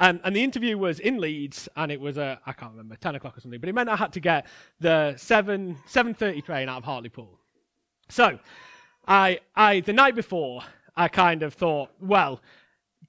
and 0.00 0.20
and 0.24 0.34
the 0.34 0.42
interview 0.42 0.76
was 0.76 0.98
in 0.98 1.18
Leeds, 1.18 1.68
and 1.76 1.92
it 1.92 2.00
was 2.00 2.16
a 2.16 2.40
I 2.44 2.52
can't 2.52 2.72
remember 2.72 2.96
ten 2.96 3.14
o'clock 3.14 3.38
or 3.38 3.40
something, 3.40 3.60
but 3.60 3.68
it 3.68 3.74
meant 3.74 3.88
I 3.88 3.96
had 3.96 4.12
to 4.14 4.20
get 4.20 4.46
the 4.80 5.14
seven 5.16 5.76
seven 5.86 6.12
thirty 6.12 6.42
train 6.42 6.68
out 6.68 6.78
of 6.78 6.84
Hartlepool. 6.84 7.38
So 8.08 8.36
I 9.06 9.38
I 9.54 9.78
the 9.80 9.92
night 9.92 10.16
before 10.16 10.62
I 10.96 11.06
kind 11.06 11.44
of 11.44 11.54
thought, 11.54 11.90
well 12.00 12.40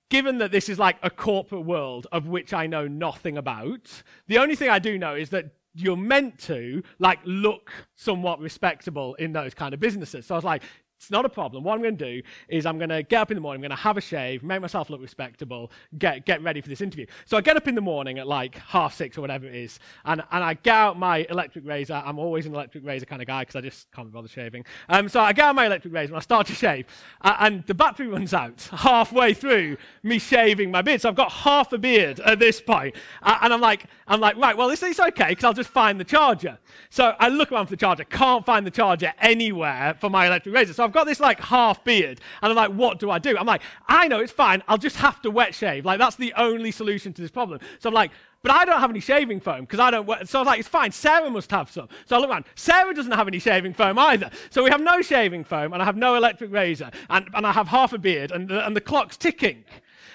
given 0.09 0.37
that 0.39 0.51
this 0.51 0.69
is 0.69 0.79
like 0.79 0.97
a 1.03 1.09
corporate 1.09 1.65
world 1.65 2.07
of 2.11 2.27
which 2.27 2.53
I 2.53 2.67
know 2.67 2.87
nothing 2.87 3.37
about, 3.37 4.03
the 4.27 4.37
only 4.37 4.55
thing 4.55 4.69
I 4.69 4.79
do 4.79 4.97
know 4.97 5.15
is 5.15 5.29
that 5.31 5.51
you're 5.73 5.97
meant 5.97 6.39
to 6.39 6.81
like 6.99 7.19
look 7.23 7.71
somewhat 7.95 8.39
respectable 8.39 9.13
in 9.15 9.33
those 9.33 9.53
kind 9.53 9.73
of 9.73 9.79
businesses. 9.79 10.25
So 10.25 10.35
I 10.35 10.37
was 10.37 10.43
like, 10.45 10.63
it's 10.97 11.11
not 11.11 11.25
a 11.25 11.29
problem. 11.29 11.63
What 11.63 11.75
I'm 11.75 11.81
going 11.81 11.97
to 11.97 12.05
do 12.05 12.21
is 12.49 12.65
I'm 12.65 12.77
going 12.77 12.89
to 12.89 13.03
get 13.03 13.21
up 13.21 13.31
in 13.31 13.35
the 13.35 13.41
morning, 13.41 13.59
I'm 13.59 13.69
going 13.69 13.77
to 13.77 13.83
have 13.83 13.97
a 13.97 14.01
shave, 14.01 14.43
make 14.43 14.61
myself 14.61 14.89
look 14.89 15.01
respectable, 15.01 15.71
get, 15.97 16.25
get 16.25 16.41
ready 16.41 16.59
for 16.59 16.69
this 16.69 16.81
interview. 16.81 17.05
So 17.25 17.37
I 17.37 17.41
get 17.41 17.55
up 17.55 17.67
in 17.67 17.75
the 17.75 17.81
morning 17.81 18.17
at 18.17 18.27
like 18.27 18.57
half 18.57 18.95
six 18.95 19.17
or 19.17 19.21
whatever 19.21 19.45
it 19.45 19.55
is, 19.55 19.79
and, 20.05 20.23
and 20.31 20.43
I 20.43 20.55
get 20.55 20.73
out 20.73 20.97
my 20.97 21.25
electric 21.29 21.67
razor. 21.67 22.01
I'm 22.03 22.17
always 22.17 22.47
an 22.47 22.53
electric 22.53 22.83
razor 22.85 23.05
kind 23.05 23.21
of 23.21 23.27
guy 23.27 23.41
because 23.41 23.55
I 23.55 23.61
just 23.61 23.91
can't 23.91 24.11
bother 24.11 24.27
shaving. 24.27 24.65
Um, 24.89 25.07
so 25.07 25.19
I 25.19 25.33
get 25.33 25.45
out 25.45 25.55
my 25.55 25.67
electric 25.67 25.93
razor 25.93 26.13
and 26.13 26.17
I 26.17 26.21
start 26.21 26.47
to 26.47 26.53
shave, 26.53 26.87
uh, 27.21 27.37
and 27.41 27.63
the 27.67 27.75
battery 27.75 28.07
runs 28.07 28.33
out 28.33 28.67
halfway 28.71 29.33
through 29.35 29.77
me 30.01 30.17
shaving 30.17 30.71
my 30.71 30.81
beard. 30.81 31.01
So 31.01 31.09
I've 31.09 31.15
got 31.15 31.31
half 31.31 31.71
a 31.73 31.77
beard 31.77 32.19
at 32.21 32.39
this 32.39 32.59
point. 32.59 32.95
Uh, 33.21 33.37
and 33.41 33.53
I'm 33.53 33.61
like, 33.61 33.85
I'm 34.07 34.19
like, 34.19 34.35
right, 34.37 34.57
well, 34.57 34.67
this 34.67 34.81
is 34.81 34.99
okay 34.99 35.29
because 35.29 35.43
I'll 35.43 35.53
just 35.53 35.69
find 35.69 35.99
the 35.99 36.03
charger. 36.03 36.57
So 36.89 37.13
I 37.19 37.29
look 37.29 37.51
around 37.51 37.67
for 37.67 37.71
the 37.71 37.77
charger, 37.77 38.03
can't 38.03 38.45
find 38.45 38.65
the 38.65 38.71
charger 38.71 39.13
anywhere 39.19 39.95
for 39.99 40.09
my 40.09 40.25
electric 40.27 40.55
razor. 40.55 40.73
So 40.73 40.87
I've 40.88 40.94
got 40.94 41.06
this 41.06 41.20
like 41.20 41.39
half 41.39 41.84
beard, 41.84 42.22
and 42.41 42.50
I'm 42.50 42.56
like, 42.56 42.72
what 42.72 43.00
do 43.00 43.12
I 43.12 43.20
do? 43.20 43.38
I'm 43.38 43.46
like, 43.46 43.62
I 43.88 44.08
know 44.08 44.20
it's 44.20 44.32
fine. 44.32 44.63
I'll 44.67 44.77
just 44.77 44.96
have 44.96 45.22
to 45.24 45.32
wet 45.32 45.53
shave. 45.53 45.86
Like 45.86 46.00
that's 46.00 46.15
the 46.15 46.34
only 46.38 46.72
solution 46.72 47.13
to 47.13 47.22
this 47.22 47.32
problem. 47.32 47.60
So 47.79 47.89
I'm 47.89 47.94
like, 47.94 48.12
but 48.41 48.51
I 48.51 48.65
don't 48.65 48.79
have 48.79 48.89
any 48.89 49.00
shaving 49.00 49.39
foam 49.39 49.62
because 49.62 49.79
I 49.79 49.91
don't. 49.91 50.08
So 50.27 50.39
I 50.39 50.41
was 50.41 50.46
like, 50.48 50.60
it's 50.60 50.70
fine. 50.70 50.91
Sarah 50.91 51.29
must 51.29 51.51
have 51.51 51.70
some. 51.70 51.89
So 52.06 52.15
I 52.15 52.20
look 52.20 52.29
around. 52.29 52.46
Sarah 52.56 52.94
doesn't 52.94 53.12
have 53.12 53.27
any 53.27 53.39
shaving 53.39 53.74
foam 53.74 54.00
either. 54.00 54.29
So 54.50 54.63
we 54.63 54.70
have 54.70 54.82
no 54.82 55.01
shaving 55.01 55.44
foam, 55.44 55.74
and 55.74 55.82
I 55.82 55.86
have 55.86 55.98
no 55.98 56.15
electric 56.15 56.51
razor, 56.51 56.89
and, 57.10 57.27
and 57.34 57.46
I 57.46 57.51
have 57.51 57.67
half 57.67 57.94
a 57.94 57.98
beard, 57.98 58.32
and 58.32 58.48
the, 58.48 58.65
and 58.65 58.75
the 58.75 58.82
clock's 58.82 59.17
ticking. 59.17 59.65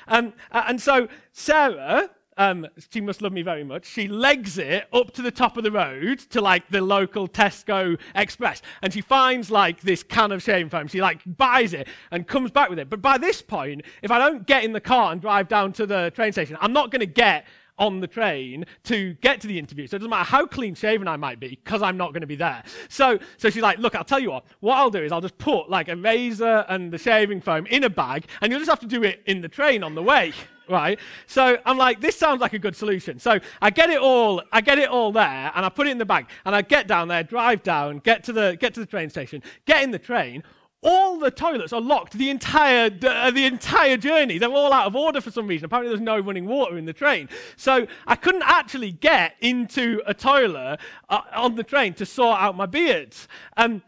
Um, 0.09 0.33
and 0.50 0.81
so 0.81 1.09
Sarah 1.33 2.11
um, 2.36 2.66
she 2.90 3.00
must 3.00 3.22
love 3.22 3.32
me 3.32 3.42
very 3.42 3.64
much. 3.64 3.86
She 3.86 4.08
legs 4.08 4.58
it 4.58 4.88
up 4.92 5.12
to 5.12 5.22
the 5.22 5.30
top 5.30 5.56
of 5.56 5.64
the 5.64 5.70
road 5.70 6.18
to 6.30 6.40
like 6.40 6.68
the 6.70 6.80
local 6.80 7.28
Tesco 7.28 7.98
Express, 8.14 8.62
and 8.82 8.92
she 8.92 9.00
finds 9.00 9.50
like 9.50 9.80
this 9.80 10.02
can 10.02 10.32
of 10.32 10.42
shaving 10.42 10.70
foam. 10.70 10.88
She 10.88 11.00
like 11.00 11.20
buys 11.26 11.74
it 11.74 11.88
and 12.10 12.26
comes 12.26 12.50
back 12.50 12.70
with 12.70 12.78
it. 12.78 12.88
But 12.88 13.02
by 13.02 13.18
this 13.18 13.42
point, 13.42 13.82
if 14.02 14.10
I 14.10 14.18
don't 14.18 14.46
get 14.46 14.64
in 14.64 14.72
the 14.72 14.80
car 14.80 15.12
and 15.12 15.20
drive 15.20 15.48
down 15.48 15.72
to 15.74 15.86
the 15.86 16.10
train 16.14 16.32
station, 16.32 16.56
I'm 16.60 16.72
not 16.72 16.90
going 16.90 17.00
to 17.00 17.06
get 17.06 17.46
on 17.78 18.00
the 18.00 18.06
train 18.06 18.64
to 18.84 19.14
get 19.14 19.40
to 19.40 19.46
the 19.46 19.58
interview. 19.58 19.86
So 19.86 19.96
it 19.96 20.00
doesn't 20.00 20.10
matter 20.10 20.24
how 20.24 20.46
clean 20.46 20.74
shaven 20.74 21.08
I 21.08 21.16
might 21.16 21.40
be 21.40 21.48
because 21.48 21.82
I'm 21.82 21.96
not 21.96 22.12
going 22.12 22.20
to 22.20 22.26
be 22.26 22.36
there. 22.36 22.62
So, 22.88 23.18
so 23.38 23.50
she's 23.50 23.62
like, 23.62 23.78
look, 23.78 23.94
I'll 23.94 24.04
tell 24.04 24.20
you 24.20 24.30
what. 24.30 24.44
What 24.60 24.76
I'll 24.76 24.90
do 24.90 25.02
is 25.02 25.10
I'll 25.10 25.20
just 25.20 25.38
put 25.38 25.68
like 25.68 25.88
a 25.88 25.96
razor 25.96 26.64
and 26.68 26.92
the 26.92 26.98
shaving 26.98 27.40
foam 27.40 27.66
in 27.66 27.84
a 27.84 27.90
bag, 27.90 28.26
and 28.40 28.50
you'll 28.50 28.60
just 28.60 28.70
have 28.70 28.80
to 28.80 28.86
do 28.86 29.02
it 29.02 29.22
in 29.26 29.40
the 29.40 29.48
train 29.48 29.82
on 29.82 29.94
the 29.94 30.02
way 30.02 30.32
right? 30.69 30.99
So 31.26 31.59
I'm 31.64 31.78
like, 31.78 32.00
this 32.00 32.16
sounds 32.16 32.40
like 32.40 32.52
a 32.52 32.59
good 32.59 32.76
solution. 32.76 33.19
So 33.19 33.38
I 33.61 33.71
get 33.71 33.90
it 33.90 33.99
all, 34.00 34.42
I 34.52 34.61
get 34.61 34.78
it 34.78 34.88
all 34.88 35.12
there, 35.12 35.52
and 35.54 35.64
I 35.64 35.69
put 35.69 35.87
it 35.87 35.90
in 35.90 35.99
the 35.99 36.07
bag, 36.07 36.26
and 36.45 36.54
I 36.54 36.62
get 36.62 36.87
down 36.87 37.09
there, 37.09 37.23
drive 37.23 37.62
down, 37.62 37.99
get 37.99 38.25
to 38.25 38.33
the 38.33 38.57
get 38.61 38.75
to 38.75 38.81
the 38.81 38.87
train 38.87 39.11
station, 39.11 39.42
get 39.66 39.83
in 39.83 39.90
the 39.90 39.99
train. 39.99 40.42
All 40.85 41.16
the 41.21 41.31
toilets 41.31 41.73
are 41.73 41.81
locked 41.81 42.14
the 42.14 42.28
entire 42.28 42.90
uh, 43.07 43.31
the 43.31 43.45
entire 43.45 43.97
journey. 43.97 44.38
They're 44.38 44.50
all 44.50 44.73
out 44.73 44.87
of 44.87 44.97
order 44.97 45.21
for 45.21 45.31
some 45.31 45.47
reason. 45.47 45.66
Apparently, 45.66 45.90
there's 45.90 46.00
no 46.00 46.19
running 46.19 46.47
water 46.47 46.76
in 46.76 46.87
the 46.87 46.92
train, 46.92 47.28
so 47.57 47.87
I 48.07 48.16
couldn't 48.16 48.42
actually 48.45 48.90
get 48.90 49.37
into 49.40 50.02
a 50.07 50.14
toilet 50.14 50.81
uh, 51.09 51.21
on 51.37 51.54
the 51.54 51.62
train 51.62 51.95
to 51.95 52.07
sort 52.07 52.40
out 52.40 52.57
my 52.57 52.66
beards. 52.66 53.28
Um, 53.57 53.83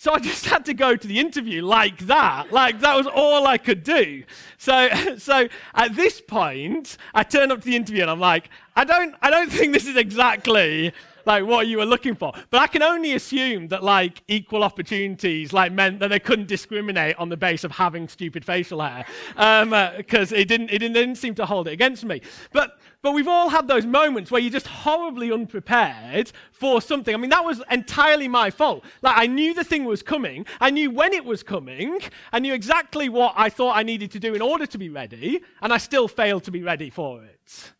so 0.00 0.14
I 0.14 0.18
just 0.18 0.46
had 0.46 0.64
to 0.64 0.72
go 0.72 0.96
to 0.96 1.06
the 1.06 1.18
interview 1.18 1.62
like 1.62 1.98
that. 2.06 2.50
Like 2.50 2.80
that 2.80 2.96
was 2.96 3.06
all 3.06 3.46
I 3.46 3.58
could 3.58 3.82
do. 3.82 4.24
So, 4.56 4.88
so 5.18 5.46
at 5.74 5.94
this 5.94 6.22
point, 6.22 6.96
I 7.12 7.22
turn 7.22 7.52
up 7.52 7.58
to 7.58 7.66
the 7.66 7.76
interview 7.76 8.00
and 8.00 8.10
I'm 8.10 8.18
like, 8.18 8.48
I 8.74 8.84
don't, 8.84 9.14
I 9.20 9.28
don't 9.28 9.52
think 9.52 9.74
this 9.74 9.86
is 9.86 9.96
exactly 9.96 10.94
like 11.26 11.44
what 11.44 11.66
you 11.66 11.76
were 11.76 11.84
looking 11.84 12.14
for. 12.14 12.32
But 12.48 12.62
I 12.62 12.66
can 12.66 12.82
only 12.82 13.12
assume 13.12 13.68
that 13.68 13.82
like 13.82 14.22
equal 14.26 14.64
opportunities 14.64 15.52
like 15.52 15.70
meant 15.70 15.98
that 16.00 16.08
they 16.08 16.18
couldn't 16.18 16.48
discriminate 16.48 17.16
on 17.16 17.28
the 17.28 17.36
base 17.36 17.62
of 17.62 17.72
having 17.72 18.08
stupid 18.08 18.42
facial 18.42 18.80
hair 18.80 19.04
because 19.34 19.62
um, 19.62 19.74
uh, 19.74 19.90
it 19.98 20.48
didn't, 20.48 20.70
it 20.70 20.78
didn't, 20.78 20.96
it 20.96 21.00
didn't 21.00 21.16
seem 21.16 21.34
to 21.34 21.44
hold 21.44 21.68
it 21.68 21.72
against 21.72 22.06
me. 22.06 22.22
But 22.52 22.78
but 23.02 23.12
we've 23.12 23.28
all 23.28 23.48
had 23.48 23.66
those 23.66 23.86
moments 23.86 24.30
where 24.30 24.40
you're 24.40 24.50
just 24.50 24.66
horribly 24.66 25.32
unprepared 25.32 26.32
for 26.52 26.82
something. 26.82 27.14
I 27.14 27.18
mean, 27.18 27.30
that 27.30 27.44
was 27.44 27.62
entirely 27.70 28.28
my 28.28 28.50
fault. 28.50 28.84
Like, 29.02 29.16
I 29.16 29.26
knew 29.26 29.54
the 29.54 29.64
thing 29.64 29.84
was 29.84 30.02
coming. 30.02 30.46
I 30.60 30.70
knew 30.70 30.90
when 30.90 31.12
it 31.12 31.24
was 31.24 31.42
coming. 31.42 32.00
I 32.32 32.38
knew 32.38 32.52
exactly 32.52 33.08
what 33.08 33.34
I 33.36 33.48
thought 33.48 33.76
I 33.76 33.82
needed 33.82 34.10
to 34.12 34.20
do 34.20 34.34
in 34.34 34.42
order 34.42 34.66
to 34.66 34.78
be 34.78 34.88
ready, 34.88 35.40
and 35.62 35.72
I 35.72 35.78
still 35.78 36.08
failed 36.08 36.44
to 36.44 36.50
be 36.50 36.62
ready 36.62 36.90
for 36.90 37.24
it. 37.24 37.72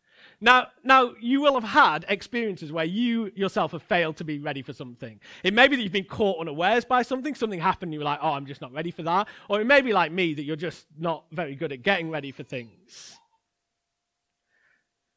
Now, 0.42 0.68
now, 0.82 1.12
you 1.20 1.42
will 1.42 1.52
have 1.60 1.68
had 1.68 2.06
experiences 2.08 2.72
where 2.72 2.86
you 2.86 3.30
yourself 3.34 3.72
have 3.72 3.82
failed 3.82 4.16
to 4.16 4.24
be 4.24 4.38
ready 4.38 4.62
for 4.62 4.72
something. 4.72 5.20
It 5.44 5.52
may 5.52 5.68
be 5.68 5.76
that 5.76 5.82
you've 5.82 5.92
been 5.92 6.04
caught 6.04 6.40
unawares 6.40 6.86
by 6.86 7.02
something, 7.02 7.34
something 7.34 7.60
happened, 7.60 7.92
you 7.92 7.98
were 7.98 8.06
like, 8.06 8.20
oh, 8.22 8.30
I'm 8.30 8.46
just 8.46 8.62
not 8.62 8.72
ready 8.72 8.90
for 8.90 9.02
that. 9.02 9.28
Or 9.50 9.60
it 9.60 9.66
may 9.66 9.82
be 9.82 9.92
like 9.92 10.12
me, 10.12 10.32
that 10.32 10.44
you're 10.44 10.56
just 10.56 10.86
not 10.98 11.24
very 11.30 11.54
good 11.54 11.72
at 11.72 11.82
getting 11.82 12.10
ready 12.10 12.32
for 12.32 12.42
things. 12.42 13.19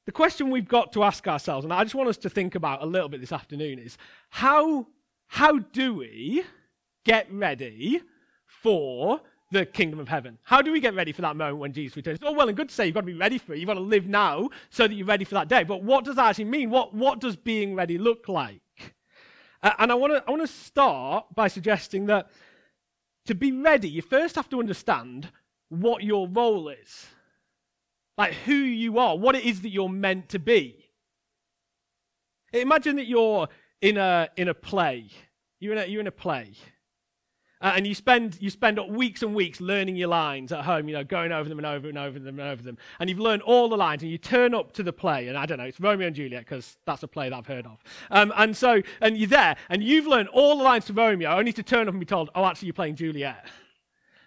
The 0.05 0.11
question 0.11 0.49
we've 0.49 0.67
got 0.67 0.91
to 0.93 1.03
ask 1.03 1.27
ourselves, 1.27 1.63
and 1.63 1.73
I 1.73 1.83
just 1.83 1.95
want 1.95 2.09
us 2.09 2.17
to 2.17 2.29
think 2.29 2.55
about 2.55 2.83
a 2.83 2.85
little 2.85 3.07
bit 3.07 3.21
this 3.21 3.31
afternoon, 3.31 3.79
is 3.79 3.97
how, 4.29 4.87
how 5.27 5.59
do 5.59 5.93
we 5.93 6.43
get 7.05 7.31
ready 7.31 8.01
for 8.45 9.21
the 9.51 9.65
kingdom 9.65 9.99
of 9.99 10.09
heaven? 10.09 10.37
How 10.43 10.61
do 10.61 10.71
we 10.71 10.81
get 10.81 10.93
ready 10.93 11.13
for 11.13 11.21
that 11.21 11.35
moment 11.37 11.59
when 11.59 11.73
Jesus 11.73 11.95
returns? 11.95 12.15
It's 12.15 12.25
all 12.25 12.35
well 12.35 12.49
and 12.49 12.57
good 12.57 12.69
to 12.69 12.75
say 12.75 12.85
you've 12.85 12.95
got 12.95 13.01
to 13.01 13.05
be 13.05 13.13
ready 13.13 13.37
for 13.37 13.53
it. 13.53 13.59
You've 13.59 13.67
got 13.67 13.75
to 13.75 13.79
live 13.79 14.07
now 14.07 14.49
so 14.69 14.87
that 14.87 14.93
you're 14.93 15.07
ready 15.07 15.23
for 15.23 15.35
that 15.35 15.47
day. 15.47 15.63
But 15.63 15.83
what 15.83 16.03
does 16.03 16.17
that 16.17 16.25
actually 16.25 16.45
mean? 16.45 16.69
What, 16.69 16.93
what 16.93 17.19
does 17.19 17.35
being 17.37 17.75
ready 17.75 17.97
look 17.97 18.27
like? 18.27 18.61
Uh, 19.61 19.71
and 19.79 19.91
I 19.91 19.95
want 19.95 20.13
to 20.13 20.23
I 20.27 20.31
want 20.31 20.41
to 20.41 20.47
start 20.47 21.27
by 21.33 21.47
suggesting 21.47 22.07
that 22.07 22.29
to 23.25 23.33
be 23.33 23.53
ready, 23.53 23.87
you 23.87 24.01
first 24.01 24.35
have 24.35 24.49
to 24.49 24.59
understand 24.59 25.29
what 25.69 26.03
your 26.03 26.27
role 26.27 26.67
is. 26.67 27.07
Like 28.17 28.33
who 28.33 28.53
you 28.53 28.99
are, 28.99 29.17
what 29.17 29.35
it 29.35 29.43
is 29.43 29.61
that 29.61 29.69
you're 29.69 29.89
meant 29.89 30.29
to 30.29 30.39
be. 30.39 30.89
Imagine 32.53 32.97
that 32.97 33.07
you're 33.07 33.47
in 33.81 33.97
a, 33.97 34.29
in 34.37 34.47
a 34.47 34.53
play. 34.53 35.07
You're 35.59 35.73
in 35.73 35.79
a, 35.79 35.85
you're 35.85 36.01
in 36.01 36.07
a 36.07 36.11
play. 36.11 36.53
Uh, 37.63 37.71
and 37.77 37.87
you 37.87 37.95
spend, 37.95 38.37
you 38.41 38.49
spend 38.49 38.77
weeks 38.89 39.23
and 39.23 39.33
weeks 39.33 39.61
learning 39.61 39.95
your 39.95 40.09
lines 40.09 40.51
at 40.51 40.65
home, 40.65 40.89
you 40.89 40.93
know, 40.93 41.03
going 41.03 41.31
over 41.31 41.47
them 41.47 41.57
and 41.57 41.65
over 41.65 41.87
and 41.87 41.97
over 41.97 42.19
them 42.19 42.37
and 42.37 42.49
over 42.49 42.61
them. 42.61 42.77
And 42.99 43.09
you've 43.09 43.21
learned 43.21 43.41
all 43.43 43.69
the 43.69 43.77
lines, 43.77 44.03
and 44.03 44.11
you 44.11 44.17
turn 44.17 44.53
up 44.53 44.73
to 44.73 44.83
the 44.83 44.91
play, 44.91 45.29
and 45.29 45.37
I 45.37 45.45
don't 45.45 45.59
know, 45.59 45.63
it's 45.63 45.79
Romeo 45.79 46.07
and 46.07 46.15
Juliet, 46.15 46.43
because 46.43 46.75
that's 46.85 47.03
a 47.03 47.07
play 47.07 47.29
that 47.29 47.35
I've 47.37 47.47
heard 47.47 47.65
of. 47.65 47.81
Um, 48.11 48.33
and 48.35 48.55
so, 48.55 48.81
and 48.99 49.17
you're 49.17 49.29
there, 49.29 49.55
and 49.69 49.81
you've 49.81 50.07
learned 50.07 50.27
all 50.27 50.57
the 50.57 50.63
lines 50.63 50.83
to 50.85 50.93
Romeo, 50.93 51.31
only 51.31 51.53
to 51.53 51.63
turn 51.63 51.87
up 51.87 51.93
and 51.93 52.01
be 52.01 52.05
told, 52.05 52.29
oh, 52.35 52.43
actually, 52.43 52.65
you're 52.65 52.73
playing 52.73 52.97
Juliet. 52.97 53.45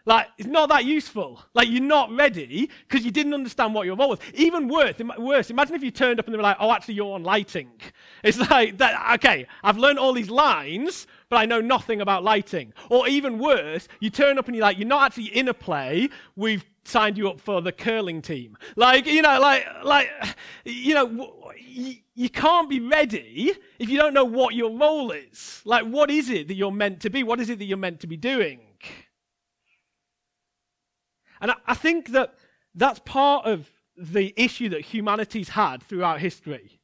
Like, 0.06 0.28
it's 0.38 0.48
not 0.48 0.68
that 0.68 0.84
useful. 0.84 1.42
Like, 1.52 1.68
you're 1.68 1.82
not 1.82 2.14
ready 2.14 2.70
because 2.88 3.04
you 3.04 3.10
didn't 3.10 3.34
understand 3.34 3.74
what 3.74 3.86
your 3.86 3.96
role 3.96 4.10
was. 4.10 4.20
Even 4.34 4.68
worse, 4.68 4.94
worse, 5.18 5.50
imagine 5.50 5.74
if 5.74 5.82
you 5.82 5.90
turned 5.90 6.20
up 6.20 6.26
and 6.26 6.32
they 6.32 6.36
were 6.36 6.44
like, 6.44 6.56
oh, 6.60 6.70
actually, 6.70 6.94
you're 6.94 7.12
on 7.12 7.24
lighting. 7.24 7.70
It's 8.22 8.38
like, 8.50 8.78
that, 8.78 9.14
okay, 9.16 9.46
I've 9.62 9.76
learned 9.76 10.00
all 10.00 10.12
these 10.12 10.30
lines, 10.30 11.06
but 11.28 11.36
I 11.36 11.44
know 11.44 11.60
nothing 11.60 12.00
about 12.00 12.24
lighting. 12.24 12.72
Or 12.90 13.06
even 13.06 13.38
worse, 13.38 13.86
you 14.00 14.10
turn 14.10 14.36
up 14.38 14.46
and 14.46 14.56
you're 14.56 14.64
like, 14.64 14.78
you're 14.78 14.88
not 14.88 15.04
actually 15.04 15.36
in 15.36 15.46
a 15.48 15.54
play, 15.54 16.08
we've 16.34 16.64
signed 16.84 17.18
you 17.18 17.28
up 17.28 17.40
for 17.40 17.60
the 17.60 17.70
curling 17.70 18.22
team. 18.22 18.56
Like, 18.74 19.06
you 19.06 19.22
know, 19.22 19.38
like, 19.38 19.64
like, 19.84 20.10
you 20.64 20.94
know, 20.94 21.52
you 22.14 22.30
can't 22.30 22.68
be 22.68 22.80
ready 22.80 23.52
if 23.78 23.88
you 23.88 23.98
don't 23.98 24.14
know 24.14 24.24
what 24.24 24.54
your 24.54 24.76
role 24.76 25.10
is. 25.12 25.62
Like, 25.64 25.84
what 25.84 26.10
is 26.10 26.30
it 26.30 26.48
that 26.48 26.54
you're 26.54 26.72
meant 26.72 27.00
to 27.00 27.10
be? 27.10 27.22
What 27.22 27.38
is 27.38 27.50
it 27.50 27.58
that 27.58 27.66
you're 27.66 27.76
meant 27.76 28.00
to 28.00 28.06
be 28.06 28.16
doing? 28.16 28.65
And 31.40 31.50
I, 31.50 31.54
I 31.66 31.74
think 31.74 32.10
that 32.10 32.34
that's 32.74 33.00
part 33.00 33.46
of 33.46 33.70
the 33.96 34.34
issue 34.36 34.68
that 34.70 34.82
humanity's 34.82 35.48
had 35.48 35.82
throughout 35.82 36.20
history. 36.20 36.80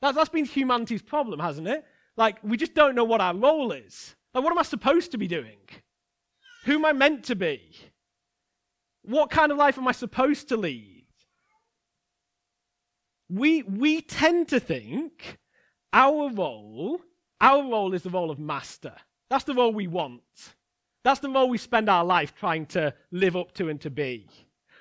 That, 0.00 0.14
that's 0.14 0.30
been 0.30 0.44
humanity's 0.44 1.02
problem, 1.02 1.40
hasn't 1.40 1.68
it? 1.68 1.84
Like, 2.16 2.38
we 2.42 2.56
just 2.56 2.74
don't 2.74 2.94
know 2.94 3.04
what 3.04 3.20
our 3.20 3.34
role 3.34 3.72
is. 3.72 4.14
Like, 4.34 4.44
what 4.44 4.50
am 4.50 4.58
I 4.58 4.62
supposed 4.62 5.12
to 5.12 5.18
be 5.18 5.26
doing? 5.26 5.58
Who 6.64 6.74
am 6.74 6.84
I 6.84 6.92
meant 6.92 7.24
to 7.24 7.36
be? 7.36 7.62
What 9.02 9.30
kind 9.30 9.52
of 9.52 9.58
life 9.58 9.78
am 9.78 9.88
I 9.88 9.92
supposed 9.92 10.48
to 10.48 10.56
lead? 10.56 11.04
We, 13.30 13.62
we 13.62 14.00
tend 14.00 14.48
to 14.48 14.60
think 14.60 15.38
our 15.92 16.30
role, 16.30 17.00
our 17.40 17.62
role 17.62 17.94
is 17.94 18.02
the 18.02 18.10
role 18.10 18.30
of 18.30 18.38
master. 18.38 18.94
That's 19.30 19.44
the 19.44 19.54
role 19.54 19.72
we 19.72 19.86
want. 19.86 20.22
That's 21.04 21.20
the 21.20 21.30
role 21.30 21.48
we 21.48 21.58
spend 21.58 21.88
our 21.88 22.04
life 22.04 22.34
trying 22.34 22.66
to 22.66 22.94
live 23.10 23.36
up 23.36 23.52
to 23.54 23.68
and 23.68 23.80
to 23.80 23.90
be. 23.90 24.28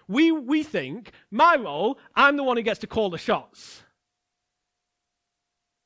We, 0.08 0.32
we 0.32 0.64
think, 0.64 1.12
my 1.32 1.56
role, 1.56 2.00
I'm 2.16 2.38
the 2.38 2.44
one 2.44 2.58
who 2.58 2.64
gets 2.64 2.80
to 2.80 2.88
call 2.88 3.10
the 3.10 3.18
shots. 3.18 3.84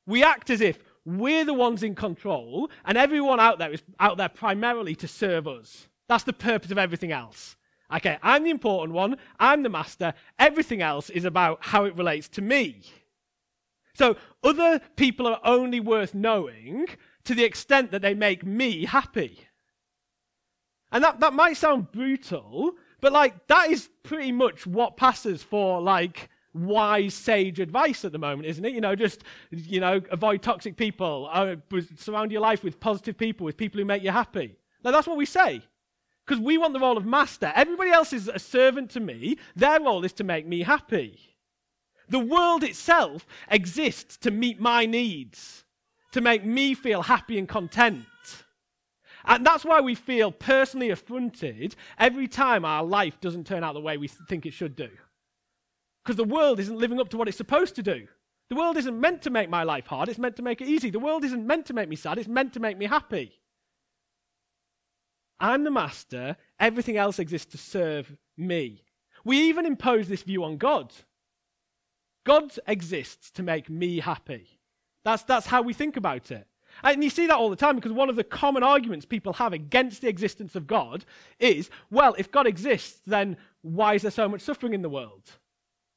We 0.05 0.23
act 0.23 0.49
as 0.49 0.61
if 0.61 0.79
we're 1.05 1.45
the 1.45 1.53
ones 1.53 1.83
in 1.83 1.95
control 1.95 2.69
and 2.85 2.97
everyone 2.97 3.39
out 3.39 3.57
there 3.57 3.71
is 3.71 3.81
out 3.99 4.17
there 4.17 4.29
primarily 4.29 4.95
to 4.95 5.07
serve 5.07 5.47
us. 5.47 5.87
That's 6.07 6.23
the 6.23 6.33
purpose 6.33 6.71
of 6.71 6.77
everything 6.77 7.11
else. 7.11 7.55
Okay, 7.93 8.17
I'm 8.21 8.43
the 8.43 8.51
important 8.51 8.93
one, 8.93 9.17
I'm 9.39 9.63
the 9.63 9.69
master, 9.69 10.13
everything 10.39 10.81
else 10.81 11.09
is 11.09 11.25
about 11.25 11.59
how 11.61 11.85
it 11.85 11.95
relates 11.95 12.29
to 12.29 12.41
me. 12.41 12.83
So 13.93 14.15
other 14.43 14.79
people 14.95 15.27
are 15.27 15.41
only 15.43 15.79
worth 15.79 16.13
knowing 16.13 16.87
to 17.25 17.35
the 17.35 17.43
extent 17.43 17.91
that 17.91 18.01
they 18.01 18.13
make 18.13 18.45
me 18.45 18.85
happy. 18.85 19.45
And 20.91 21.03
that, 21.03 21.19
that 21.21 21.33
might 21.33 21.57
sound 21.57 21.91
brutal, 21.91 22.73
but 22.99 23.13
like 23.13 23.47
that 23.47 23.69
is 23.69 23.89
pretty 24.03 24.31
much 24.31 24.67
what 24.67 24.97
passes 24.97 25.41
for 25.41 25.81
like 25.81 26.29
wise 26.53 27.13
sage 27.13 27.59
advice 27.59 28.03
at 28.03 28.11
the 28.11 28.17
moment, 28.17 28.47
isn't 28.47 28.65
it? 28.65 28.73
You 28.73 28.81
know, 28.81 28.95
just 28.95 29.23
you 29.51 29.79
know, 29.79 30.01
avoid 30.11 30.41
toxic 30.41 30.75
people, 30.75 31.29
uh, 31.31 31.55
surround 31.97 32.31
your 32.31 32.41
life 32.41 32.63
with 32.63 32.79
positive 32.79 33.17
people, 33.17 33.45
with 33.45 33.57
people 33.57 33.79
who 33.79 33.85
make 33.85 34.03
you 34.03 34.11
happy. 34.11 34.55
Now 34.83 34.91
that's 34.91 35.07
what 35.07 35.17
we 35.17 35.25
say. 35.25 35.61
Because 36.25 36.41
we 36.41 36.57
want 36.57 36.73
the 36.73 36.79
role 36.79 36.97
of 36.97 37.05
master. 37.05 37.51
Everybody 37.55 37.89
else 37.89 38.13
is 38.13 38.27
a 38.27 38.39
servant 38.39 38.91
to 38.91 38.99
me. 38.99 39.37
Their 39.55 39.81
role 39.81 40.05
is 40.05 40.13
to 40.13 40.23
make 40.23 40.45
me 40.45 40.61
happy. 40.61 41.19
The 42.09 42.19
world 42.19 42.63
itself 42.63 43.25
exists 43.49 44.17
to 44.17 44.31
meet 44.31 44.59
my 44.59 44.85
needs, 44.85 45.63
to 46.11 46.21
make 46.21 46.45
me 46.45 46.73
feel 46.73 47.03
happy 47.03 47.39
and 47.39 47.47
content. 47.47 48.05
And 49.25 49.45
that's 49.45 49.65
why 49.65 49.81
we 49.81 49.95
feel 49.95 50.31
personally 50.31 50.89
affronted 50.89 51.75
every 51.97 52.27
time 52.27 52.65
our 52.65 52.83
life 52.83 53.19
doesn't 53.21 53.47
turn 53.47 53.63
out 53.63 53.73
the 53.73 53.81
way 53.81 53.97
we 53.97 54.07
think 54.07 54.45
it 54.45 54.53
should 54.53 54.75
do. 54.75 54.89
Because 56.03 56.17
the 56.17 56.23
world 56.23 56.59
isn't 56.59 56.79
living 56.79 56.99
up 56.99 57.09
to 57.09 57.17
what 57.17 57.27
it's 57.27 57.37
supposed 57.37 57.75
to 57.75 57.83
do. 57.83 58.07
The 58.49 58.55
world 58.55 58.75
isn't 58.77 58.99
meant 58.99 59.21
to 59.21 59.29
make 59.29 59.49
my 59.49 59.63
life 59.63 59.87
hard, 59.87 60.09
it's 60.09 60.19
meant 60.19 60.35
to 60.35 60.41
make 60.41 60.59
it 60.59 60.67
easy. 60.67 60.89
The 60.89 60.99
world 60.99 61.23
isn't 61.23 61.47
meant 61.47 61.67
to 61.67 61.73
make 61.73 61.87
me 61.87 61.95
sad, 61.95 62.17
it's 62.17 62.27
meant 62.27 62.53
to 62.53 62.59
make 62.59 62.77
me 62.77 62.85
happy. 62.85 63.39
I'm 65.39 65.63
the 65.63 65.71
master, 65.71 66.35
everything 66.59 66.97
else 66.97 67.17
exists 67.17 67.51
to 67.53 67.57
serve 67.57 68.15
me. 68.37 68.83
We 69.23 69.37
even 69.43 69.65
impose 69.65 70.07
this 70.07 70.23
view 70.23 70.43
on 70.43 70.57
God. 70.57 70.93
God 72.25 72.51
exists 72.67 73.31
to 73.31 73.43
make 73.43 73.69
me 73.69 73.99
happy. 73.99 74.59
That's, 75.03 75.23
that's 75.23 75.47
how 75.47 75.61
we 75.61 75.73
think 75.73 75.97
about 75.97 76.29
it. 76.31 76.47
And 76.83 77.03
you 77.03 77.09
see 77.09 77.27
that 77.27 77.35
all 77.37 77.49
the 77.49 77.55
time 77.55 77.75
because 77.75 77.91
one 77.91 78.09
of 78.09 78.15
the 78.15 78.23
common 78.23 78.63
arguments 78.63 79.05
people 79.05 79.33
have 79.33 79.53
against 79.53 80.01
the 80.01 80.07
existence 80.07 80.55
of 80.55 80.67
God 80.67 81.05
is 81.39 81.69
well, 81.89 82.15
if 82.17 82.31
God 82.31 82.47
exists, 82.47 83.01
then 83.05 83.37
why 83.61 83.95
is 83.95 84.01
there 84.01 84.11
so 84.11 84.27
much 84.27 84.41
suffering 84.41 84.73
in 84.73 84.81
the 84.81 84.89
world? 84.89 85.29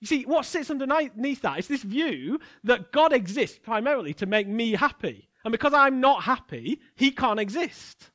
You 0.00 0.06
see, 0.06 0.24
what 0.24 0.44
sits 0.44 0.70
underneath 0.70 1.40
that 1.42 1.58
is 1.58 1.68
this 1.68 1.82
view 1.82 2.38
that 2.64 2.92
God 2.92 3.12
exists 3.12 3.58
primarily 3.58 4.12
to 4.14 4.26
make 4.26 4.46
me 4.46 4.72
happy. 4.72 5.30
And 5.44 5.52
because 5.52 5.72
I'm 5.72 6.00
not 6.00 6.24
happy, 6.24 6.80
he 6.94 7.10
can't 7.10 7.40
exist. 7.40 8.10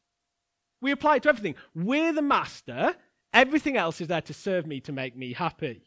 We 0.81 0.91
apply 0.91 1.17
it 1.17 1.23
to 1.23 1.29
everything. 1.29 1.55
We're 1.73 2.13
the 2.13 2.21
master, 2.21 2.95
everything 3.33 3.75
else 3.75 4.01
is 4.01 4.07
there 4.07 4.21
to 4.21 4.33
serve 4.33 4.67
me 4.67 4.79
to 4.81 4.91
make 4.91 5.15
me 5.15 5.33
happy. 5.33 5.81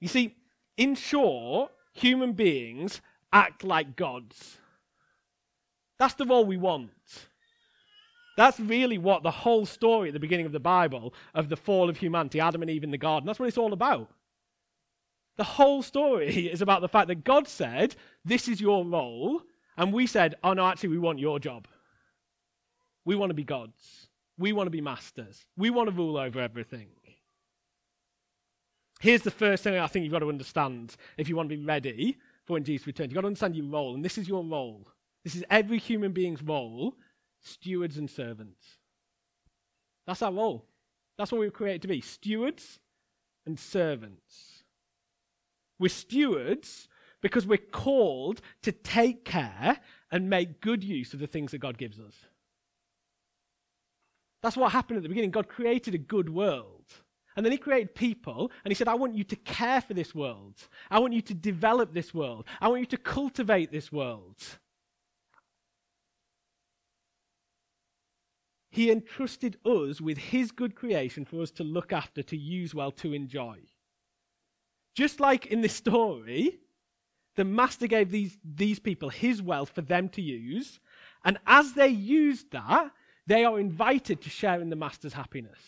You 0.00 0.08
see, 0.08 0.34
in 0.76 0.96
short, 0.96 1.72
human 1.94 2.32
beings 2.32 3.00
act 3.32 3.64
like 3.64 3.96
gods. 3.96 4.58
That's 5.98 6.14
the 6.14 6.26
role 6.26 6.44
we 6.44 6.56
want. 6.56 6.90
That's 8.36 8.58
really 8.58 8.98
what 8.98 9.22
the 9.22 9.30
whole 9.30 9.64
story 9.64 10.08
at 10.08 10.14
the 10.14 10.20
beginning 10.20 10.46
of 10.46 10.52
the 10.52 10.60
Bible 10.60 11.14
of 11.34 11.48
the 11.48 11.56
fall 11.56 11.88
of 11.88 11.96
humanity, 11.96 12.40
Adam 12.40 12.62
and 12.62 12.70
Eve 12.70 12.84
in 12.84 12.90
the 12.90 12.98
garden, 12.98 13.26
that's 13.26 13.38
what 13.38 13.48
it's 13.48 13.58
all 13.58 13.72
about. 13.72 14.10
The 15.36 15.44
whole 15.44 15.82
story 15.82 16.46
is 16.52 16.62
about 16.62 16.80
the 16.80 16.88
fact 16.88 17.08
that 17.08 17.24
God 17.24 17.48
said, 17.48 17.94
This 18.24 18.48
is 18.48 18.60
your 18.60 18.84
role. 18.84 19.42
And 19.76 19.92
we 19.92 20.06
said, 20.06 20.36
Oh, 20.42 20.52
no, 20.52 20.66
actually, 20.66 20.90
we 20.90 20.98
want 20.98 21.18
your 21.18 21.38
job. 21.38 21.66
We 23.04 23.16
want 23.16 23.30
to 23.30 23.34
be 23.34 23.44
gods. 23.44 24.08
We 24.38 24.52
want 24.52 24.66
to 24.66 24.70
be 24.70 24.80
masters. 24.80 25.44
We 25.56 25.70
want 25.70 25.88
to 25.88 25.94
rule 25.94 26.16
over 26.16 26.40
everything. 26.40 26.88
Here's 29.04 29.20
the 29.20 29.30
first 29.30 29.62
thing 29.62 29.76
I 29.76 29.86
think 29.86 30.04
you've 30.04 30.12
got 30.12 30.20
to 30.20 30.30
understand 30.30 30.96
if 31.18 31.28
you 31.28 31.36
want 31.36 31.50
to 31.50 31.56
be 31.58 31.62
ready 31.62 32.16
for 32.46 32.54
when 32.54 32.64
Jesus 32.64 32.86
returns. 32.86 33.10
You've 33.10 33.16
got 33.16 33.20
to 33.20 33.26
understand 33.26 33.54
your 33.54 33.66
role, 33.66 33.94
and 33.94 34.02
this 34.02 34.16
is 34.16 34.26
your 34.26 34.42
role. 34.42 34.88
This 35.24 35.34
is 35.34 35.44
every 35.50 35.76
human 35.76 36.12
being's 36.12 36.42
role 36.42 36.96
stewards 37.42 37.98
and 37.98 38.08
servants. 38.08 38.64
That's 40.06 40.22
our 40.22 40.32
role. 40.32 40.64
That's 41.18 41.30
what 41.30 41.40
we 41.40 41.46
were 41.46 41.50
created 41.50 41.82
to 41.82 41.88
be 41.88 42.00
stewards 42.00 42.80
and 43.44 43.60
servants. 43.60 44.62
We're 45.78 45.90
stewards 45.90 46.88
because 47.20 47.46
we're 47.46 47.58
called 47.58 48.40
to 48.62 48.72
take 48.72 49.26
care 49.26 49.80
and 50.10 50.30
make 50.30 50.62
good 50.62 50.82
use 50.82 51.12
of 51.12 51.20
the 51.20 51.26
things 51.26 51.50
that 51.50 51.58
God 51.58 51.76
gives 51.76 52.00
us. 52.00 52.14
That's 54.42 54.56
what 54.56 54.72
happened 54.72 54.96
at 54.96 55.02
the 55.02 55.10
beginning. 55.10 55.30
God 55.30 55.48
created 55.48 55.94
a 55.94 55.98
good 55.98 56.30
world. 56.30 56.86
And 57.36 57.44
then 57.44 57.52
he 57.52 57.58
created 57.58 57.94
people, 57.94 58.52
and 58.64 58.70
he 58.70 58.74
said, 58.74 58.86
I 58.86 58.94
want 58.94 59.16
you 59.16 59.24
to 59.24 59.36
care 59.36 59.80
for 59.80 59.92
this 59.92 60.14
world. 60.14 60.54
I 60.90 61.00
want 61.00 61.14
you 61.14 61.22
to 61.22 61.34
develop 61.34 61.92
this 61.92 62.14
world. 62.14 62.44
I 62.60 62.68
want 62.68 62.80
you 62.80 62.86
to 62.86 62.96
cultivate 62.96 63.72
this 63.72 63.90
world. 63.90 64.36
He 68.70 68.90
entrusted 68.90 69.56
us 69.64 70.00
with 70.00 70.18
his 70.18 70.50
good 70.50 70.74
creation 70.74 71.24
for 71.24 71.40
us 71.40 71.50
to 71.52 71.64
look 71.64 71.92
after, 71.92 72.22
to 72.22 72.36
use 72.36 72.74
well, 72.74 72.90
to 72.92 73.12
enjoy. 73.12 73.58
Just 74.94 75.18
like 75.18 75.46
in 75.46 75.60
this 75.60 75.74
story, 75.74 76.60
the 77.36 77.44
master 77.44 77.86
gave 77.86 78.10
these, 78.10 78.38
these 78.44 78.78
people 78.78 79.10
his 79.10 79.42
wealth 79.42 79.70
for 79.70 79.82
them 79.82 80.08
to 80.10 80.22
use, 80.22 80.78
and 81.24 81.38
as 81.46 81.72
they 81.72 81.88
used 81.88 82.50
that, 82.52 82.90
they 83.26 83.44
are 83.44 83.58
invited 83.58 84.20
to 84.22 84.30
share 84.30 84.60
in 84.60 84.70
the 84.70 84.76
master's 84.76 85.14
happiness. 85.14 85.58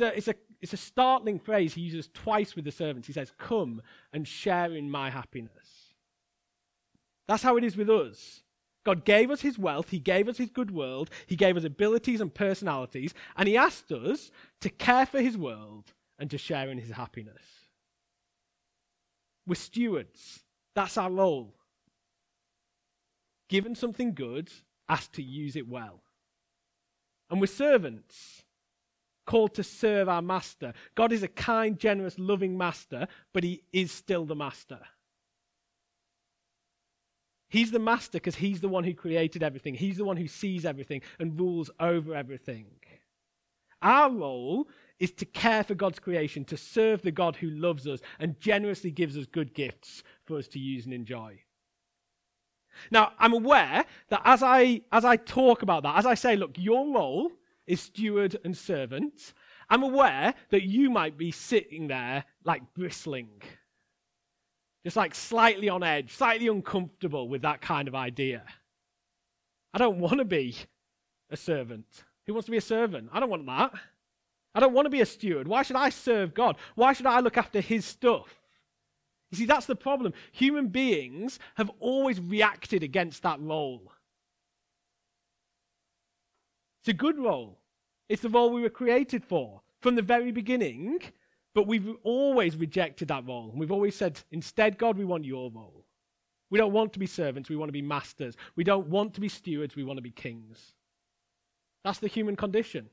It's 0.00 0.28
a, 0.28 0.34
it's 0.60 0.72
a 0.72 0.78
startling 0.78 1.38
phrase 1.38 1.74
he 1.74 1.82
uses 1.82 2.08
twice 2.12 2.54
with 2.54 2.64
the 2.64 2.72
servants. 2.72 3.06
He 3.06 3.12
says, 3.12 3.32
Come 3.38 3.82
and 4.12 4.26
share 4.26 4.72
in 4.72 4.90
my 4.90 5.10
happiness. 5.10 5.94
That's 7.26 7.42
how 7.42 7.56
it 7.56 7.64
is 7.64 7.76
with 7.76 7.90
us. 7.90 8.42
God 8.84 9.04
gave 9.04 9.30
us 9.30 9.42
his 9.42 9.58
wealth, 9.58 9.90
he 9.90 9.98
gave 9.98 10.28
us 10.28 10.38
his 10.38 10.48
good 10.48 10.70
world, 10.70 11.10
he 11.26 11.36
gave 11.36 11.58
us 11.58 11.64
abilities 11.64 12.22
and 12.22 12.32
personalities, 12.32 13.12
and 13.36 13.46
he 13.46 13.56
asked 13.56 13.92
us 13.92 14.30
to 14.62 14.70
care 14.70 15.04
for 15.04 15.20
his 15.20 15.36
world 15.36 15.92
and 16.18 16.30
to 16.30 16.38
share 16.38 16.70
in 16.70 16.78
his 16.78 16.90
happiness. 16.90 17.42
We're 19.46 19.56
stewards. 19.56 20.40
That's 20.74 20.96
our 20.96 21.10
role. 21.10 21.54
Given 23.48 23.74
something 23.74 24.14
good, 24.14 24.50
asked 24.88 25.14
to 25.14 25.22
use 25.22 25.56
it 25.56 25.68
well. 25.68 26.02
And 27.30 27.40
we're 27.40 27.46
servants 27.46 28.44
called 29.28 29.54
to 29.54 29.62
serve 29.62 30.08
our 30.08 30.22
master. 30.22 30.72
God 30.94 31.12
is 31.12 31.22
a 31.22 31.28
kind, 31.28 31.78
generous, 31.78 32.18
loving 32.18 32.56
master, 32.56 33.06
but 33.34 33.44
he 33.44 33.62
is 33.74 33.92
still 33.92 34.24
the 34.24 34.34
master. 34.34 34.80
He's 37.50 37.70
the 37.70 37.78
master 37.78 38.12
because 38.12 38.36
he's 38.36 38.62
the 38.62 38.70
one 38.70 38.84
who 38.84 38.94
created 38.94 39.42
everything. 39.42 39.74
He's 39.74 39.98
the 39.98 40.06
one 40.06 40.16
who 40.16 40.28
sees 40.28 40.64
everything 40.64 41.02
and 41.18 41.38
rules 41.38 41.70
over 41.78 42.14
everything. 42.14 42.68
Our 43.82 44.10
role 44.10 44.66
is 44.98 45.12
to 45.12 45.26
care 45.26 45.62
for 45.62 45.74
God's 45.74 45.98
creation, 45.98 46.46
to 46.46 46.56
serve 46.56 47.02
the 47.02 47.12
God 47.12 47.36
who 47.36 47.50
loves 47.50 47.86
us 47.86 48.00
and 48.18 48.40
generously 48.40 48.90
gives 48.90 49.18
us 49.18 49.26
good 49.26 49.52
gifts 49.52 50.02
for 50.24 50.38
us 50.38 50.48
to 50.48 50.58
use 50.58 50.86
and 50.86 50.94
enjoy. 50.94 51.38
Now, 52.90 53.12
I'm 53.18 53.34
aware 53.34 53.84
that 54.08 54.22
as 54.24 54.42
I, 54.42 54.80
as 54.90 55.04
I 55.04 55.16
talk 55.16 55.60
about 55.60 55.82
that, 55.82 55.98
as 55.98 56.06
I 56.06 56.14
say, 56.14 56.34
look, 56.34 56.52
your 56.56 56.94
role 56.94 57.30
is 57.68 57.80
steward 57.80 58.36
and 58.44 58.56
servant, 58.56 59.34
I'm 59.70 59.82
aware 59.82 60.34
that 60.50 60.62
you 60.62 60.90
might 60.90 61.16
be 61.18 61.30
sitting 61.30 61.88
there 61.88 62.24
like 62.44 62.62
bristling, 62.74 63.42
just 64.84 64.96
like 64.96 65.14
slightly 65.14 65.68
on 65.68 65.82
edge, 65.82 66.14
slightly 66.14 66.48
uncomfortable 66.48 67.28
with 67.28 67.42
that 67.42 67.60
kind 67.60 67.86
of 67.86 67.94
idea. 67.94 68.42
I 69.74 69.78
don't 69.78 69.98
want 69.98 70.18
to 70.18 70.24
be 70.24 70.56
a 71.30 71.36
servant. 71.36 71.86
Who 72.26 72.32
wants 72.32 72.46
to 72.46 72.50
be 72.50 72.56
a 72.56 72.62
servant? 72.62 73.10
I 73.12 73.20
don't 73.20 73.30
want 73.30 73.46
that. 73.46 73.72
I 74.54 74.60
don't 74.60 74.72
want 74.72 74.86
to 74.86 74.90
be 74.90 75.02
a 75.02 75.06
steward. 75.06 75.46
Why 75.46 75.62
should 75.62 75.76
I 75.76 75.90
serve 75.90 76.34
God? 76.34 76.56
Why 76.74 76.92
should 76.92 77.06
I 77.06 77.20
look 77.20 77.36
after 77.36 77.60
His 77.60 77.84
stuff? 77.84 78.40
You 79.30 79.36
see, 79.36 79.44
that's 79.44 79.66
the 79.66 79.76
problem. 79.76 80.14
Human 80.32 80.68
beings 80.68 81.38
have 81.56 81.70
always 81.80 82.18
reacted 82.18 82.82
against 82.82 83.22
that 83.22 83.40
role. 83.40 83.92
It's 86.80 86.88
a 86.88 86.92
good 86.92 87.18
role. 87.18 87.58
It's 88.08 88.22
the 88.22 88.28
role 88.28 88.50
we 88.50 88.62
were 88.62 88.70
created 88.70 89.24
for 89.24 89.60
from 89.80 89.94
the 89.94 90.02
very 90.02 90.32
beginning, 90.32 91.00
but 91.54 91.66
we've 91.66 91.96
always 92.02 92.56
rejected 92.56 93.08
that 93.08 93.26
role. 93.26 93.52
We've 93.54 93.72
always 93.72 93.94
said, 93.94 94.20
instead, 94.30 94.78
God, 94.78 94.96
we 94.96 95.04
want 95.04 95.24
your 95.24 95.50
role. 95.50 95.84
We 96.50 96.58
don't 96.58 96.72
want 96.72 96.92
to 96.94 96.98
be 96.98 97.06
servants, 97.06 97.50
we 97.50 97.56
want 97.56 97.68
to 97.68 97.72
be 97.72 97.82
masters. 97.82 98.36
We 98.56 98.64
don't 98.64 98.88
want 98.88 99.14
to 99.14 99.20
be 99.20 99.28
stewards, 99.28 99.76
we 99.76 99.84
want 99.84 99.98
to 99.98 100.02
be 100.02 100.10
kings. 100.10 100.74
That's 101.84 101.98
the 101.98 102.08
human 102.08 102.36
condition. 102.36 102.88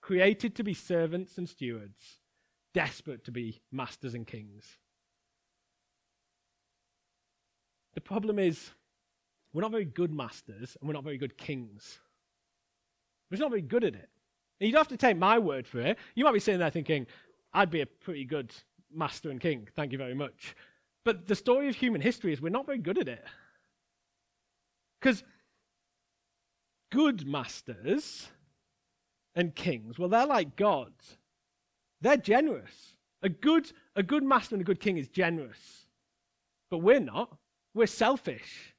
Created 0.00 0.54
to 0.56 0.64
be 0.64 0.74
servants 0.74 1.36
and 1.38 1.48
stewards, 1.48 2.20
desperate 2.72 3.24
to 3.24 3.32
be 3.32 3.60
masters 3.72 4.14
and 4.14 4.26
kings. 4.26 4.78
The 7.94 8.00
problem 8.00 8.38
is, 8.38 8.70
we're 9.52 9.62
not 9.62 9.72
very 9.72 9.84
good 9.84 10.12
masters 10.12 10.76
and 10.80 10.88
we're 10.88 10.94
not 10.94 11.04
very 11.04 11.18
good 11.18 11.36
kings. 11.36 11.98
We're 13.30 13.38
not 13.38 13.50
very 13.50 13.62
good 13.62 13.84
at 13.84 13.94
it. 13.94 14.08
And 14.60 14.66
you 14.66 14.72
don't 14.72 14.80
have 14.80 14.88
to 14.88 14.96
take 14.96 15.16
my 15.16 15.38
word 15.38 15.66
for 15.66 15.80
it. 15.80 15.98
You 16.14 16.24
might 16.24 16.32
be 16.32 16.40
sitting 16.40 16.60
there 16.60 16.70
thinking, 16.70 17.06
I'd 17.52 17.70
be 17.70 17.80
a 17.80 17.86
pretty 17.86 18.24
good 18.24 18.52
master 18.92 19.30
and 19.30 19.40
king. 19.40 19.68
Thank 19.74 19.92
you 19.92 19.98
very 19.98 20.14
much. 20.14 20.54
But 21.04 21.26
the 21.26 21.34
story 21.34 21.68
of 21.68 21.76
human 21.76 22.00
history 22.00 22.32
is 22.32 22.40
we're 22.40 22.50
not 22.50 22.66
very 22.66 22.78
good 22.78 22.98
at 22.98 23.08
it. 23.08 23.24
Because 25.00 25.24
good 26.92 27.26
masters 27.26 28.28
and 29.34 29.54
kings, 29.54 29.98
well, 29.98 30.08
they're 30.08 30.26
like 30.26 30.56
God. 30.56 30.92
They're 32.00 32.16
generous. 32.16 32.96
A 33.22 33.28
good, 33.28 33.72
a 33.96 34.02
good 34.02 34.22
master 34.22 34.54
and 34.54 34.62
a 34.62 34.64
good 34.64 34.80
king 34.80 34.98
is 34.98 35.08
generous. 35.08 35.86
But 36.70 36.78
we're 36.78 37.00
not. 37.00 37.36
We're 37.74 37.86
selfish. 37.86 38.74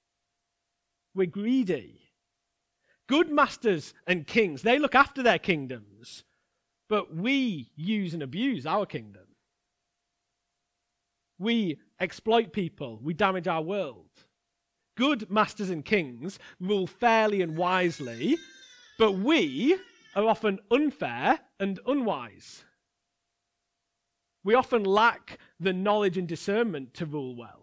We're 1.16 1.28
greedy. 1.28 2.01
Good 3.12 3.30
masters 3.30 3.94
and 4.08 4.26
kings, 4.26 4.62
they 4.62 4.80
look 4.80 4.96
after 4.96 5.22
their 5.22 5.38
kingdoms, 5.38 6.24
but 6.88 7.14
we 7.14 7.70
use 7.76 8.14
and 8.14 8.24
abuse 8.24 8.66
our 8.66 8.86
kingdom. 8.86 9.26
We 11.38 11.82
exploit 12.00 12.54
people, 12.54 13.02
we 13.04 13.14
damage 13.14 13.50
our 13.50 13.62
world. 13.62 14.08
Good 14.96 15.30
masters 15.30 15.70
and 15.70 15.84
kings 15.84 16.40
rule 16.62 16.88
fairly 16.88 17.42
and 17.42 17.58
wisely, 17.58 18.38
but 18.98 19.12
we 19.12 19.78
are 20.16 20.24
often 20.24 20.60
unfair 20.72 21.42
and 21.60 21.82
unwise. 21.86 22.64
We 24.46 24.56
often 24.56 24.86
lack 24.86 25.38
the 25.60 25.74
knowledge 25.74 26.18
and 26.18 26.30
discernment 26.30 26.94
to 26.94 27.06
rule 27.06 27.36
well. 27.36 27.61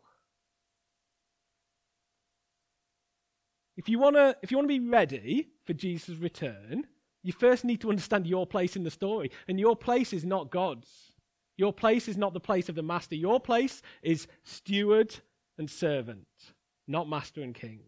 If 3.78 3.88
you 3.88 4.00
want 4.00 4.16
to 4.16 4.36
if 4.42 4.50
you 4.50 4.58
want 4.58 4.68
to 4.68 4.80
be 4.80 4.86
ready 4.86 5.48
for 5.64 5.72
Jesus' 5.72 6.18
return, 6.18 6.84
you 7.22 7.32
first 7.32 7.64
need 7.64 7.80
to 7.82 7.90
understand 7.90 8.26
your 8.26 8.44
place 8.46 8.74
in 8.74 8.82
the 8.82 8.90
story. 8.90 9.30
And 9.46 9.58
your 9.58 9.76
place 9.76 10.12
is 10.12 10.24
not 10.24 10.50
God's. 10.50 10.88
Your 11.56 11.72
place 11.72 12.08
is 12.08 12.16
not 12.16 12.34
the 12.34 12.40
place 12.40 12.68
of 12.68 12.74
the 12.74 12.82
master. 12.82 13.14
Your 13.14 13.38
place 13.38 13.80
is 14.02 14.26
steward 14.42 15.14
and 15.58 15.70
servant, 15.70 16.26
not 16.88 17.08
master 17.08 17.40
and 17.40 17.54
king. 17.54 17.80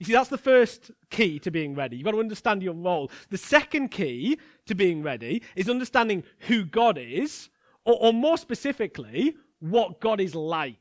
You 0.00 0.06
see, 0.06 0.12
that's 0.12 0.28
the 0.28 0.38
first 0.38 0.90
key 1.10 1.38
to 1.40 1.50
being 1.50 1.74
ready. 1.74 1.96
You've 1.96 2.04
got 2.04 2.12
to 2.12 2.20
understand 2.20 2.62
your 2.62 2.74
role. 2.74 3.10
The 3.30 3.38
second 3.38 3.90
key 3.90 4.38
to 4.66 4.74
being 4.74 5.02
ready 5.02 5.42
is 5.56 5.68
understanding 5.68 6.24
who 6.40 6.64
God 6.64 6.98
is, 6.98 7.48
or, 7.84 7.96
or 8.00 8.12
more 8.12 8.38
specifically, 8.38 9.36
what 9.60 10.00
God 10.00 10.20
is 10.20 10.34
like. 10.34 10.78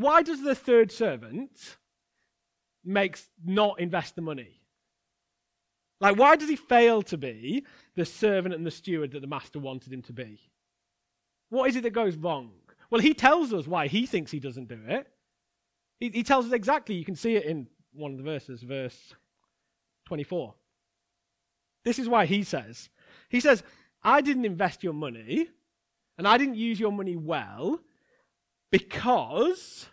Why 0.00 0.22
does 0.22 0.40
the 0.42 0.54
third 0.54 0.90
servant 0.90 1.76
makes 2.82 3.28
not 3.44 3.78
invest 3.78 4.16
the 4.16 4.22
money? 4.22 4.62
Like, 6.00 6.16
why 6.16 6.36
does 6.36 6.48
he 6.48 6.56
fail 6.56 7.02
to 7.02 7.18
be 7.18 7.66
the 7.96 8.06
servant 8.06 8.54
and 8.54 8.64
the 8.64 8.70
steward 8.70 9.12
that 9.12 9.20
the 9.20 9.26
master 9.26 9.58
wanted 9.58 9.92
him 9.92 10.00
to 10.02 10.14
be? 10.14 10.40
What 11.50 11.68
is 11.68 11.76
it 11.76 11.82
that 11.82 11.90
goes 11.90 12.16
wrong? 12.16 12.50
Well, 12.88 13.02
he 13.02 13.12
tells 13.12 13.52
us 13.52 13.66
why 13.66 13.88
he 13.88 14.06
thinks 14.06 14.30
he 14.30 14.40
doesn't 14.40 14.68
do 14.68 14.78
it. 14.86 15.06
He, 15.98 16.08
he 16.08 16.22
tells 16.22 16.46
us 16.46 16.52
exactly. 16.52 16.94
You 16.94 17.04
can 17.04 17.14
see 17.14 17.36
it 17.36 17.44
in 17.44 17.66
one 17.92 18.12
of 18.12 18.16
the 18.16 18.24
verses, 18.24 18.62
verse 18.62 19.12
24. 20.06 20.54
This 21.84 21.98
is 21.98 22.08
why 22.08 22.24
he 22.24 22.42
says, 22.42 22.88
He 23.28 23.40
says, 23.40 23.62
I 24.02 24.22
didn't 24.22 24.46
invest 24.46 24.82
your 24.82 24.94
money 24.94 25.48
and 26.16 26.26
I 26.26 26.38
didn't 26.38 26.54
use 26.54 26.80
your 26.80 26.90
money 26.90 27.16
well 27.16 27.80
because 28.70 29.86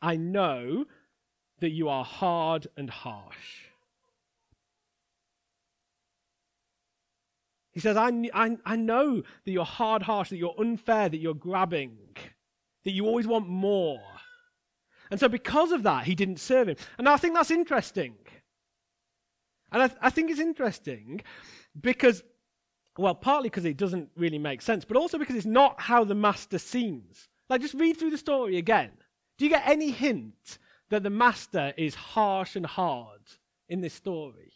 I 0.00 0.16
know 0.16 0.86
that 1.60 1.70
you 1.70 1.88
are 1.88 2.04
hard 2.04 2.66
and 2.76 2.90
harsh. 2.90 3.64
He 7.72 7.80
says, 7.80 7.96
I, 7.96 8.10
I, 8.32 8.56
I 8.64 8.76
know 8.76 9.22
that 9.44 9.50
you're 9.50 9.64
hard, 9.64 10.02
harsh, 10.02 10.30
that 10.30 10.36
you're 10.36 10.54
unfair, 10.58 11.08
that 11.08 11.18
you're 11.18 11.34
grabbing, 11.34 11.96
that 12.84 12.92
you 12.92 13.06
always 13.06 13.26
want 13.26 13.48
more. 13.48 14.00
And 15.10 15.18
so, 15.18 15.28
because 15.28 15.72
of 15.72 15.82
that, 15.82 16.04
he 16.04 16.14
didn't 16.14 16.38
serve 16.38 16.68
him. 16.68 16.76
And 16.98 17.08
I 17.08 17.16
think 17.16 17.34
that's 17.34 17.50
interesting. 17.50 18.14
And 19.72 19.82
I, 19.82 19.88
th- 19.88 19.98
I 20.00 20.10
think 20.10 20.30
it's 20.30 20.40
interesting 20.40 21.20
because, 21.78 22.22
well, 22.96 23.14
partly 23.14 23.48
because 23.48 23.64
it 23.64 23.76
doesn't 23.76 24.08
really 24.16 24.38
make 24.38 24.62
sense, 24.62 24.84
but 24.84 24.96
also 24.96 25.18
because 25.18 25.36
it's 25.36 25.46
not 25.46 25.80
how 25.80 26.04
the 26.04 26.14
master 26.14 26.58
seems. 26.58 27.28
Like, 27.48 27.60
just 27.60 27.74
read 27.74 27.96
through 27.96 28.10
the 28.10 28.18
story 28.18 28.56
again. 28.56 28.90
Do 29.36 29.44
you 29.44 29.50
get 29.50 29.66
any 29.66 29.90
hint 29.90 30.58
that 30.90 31.02
the 31.02 31.10
master 31.10 31.74
is 31.76 31.94
harsh 31.94 32.56
and 32.56 32.64
hard 32.64 33.20
in 33.68 33.80
this 33.80 33.94
story? 33.94 34.52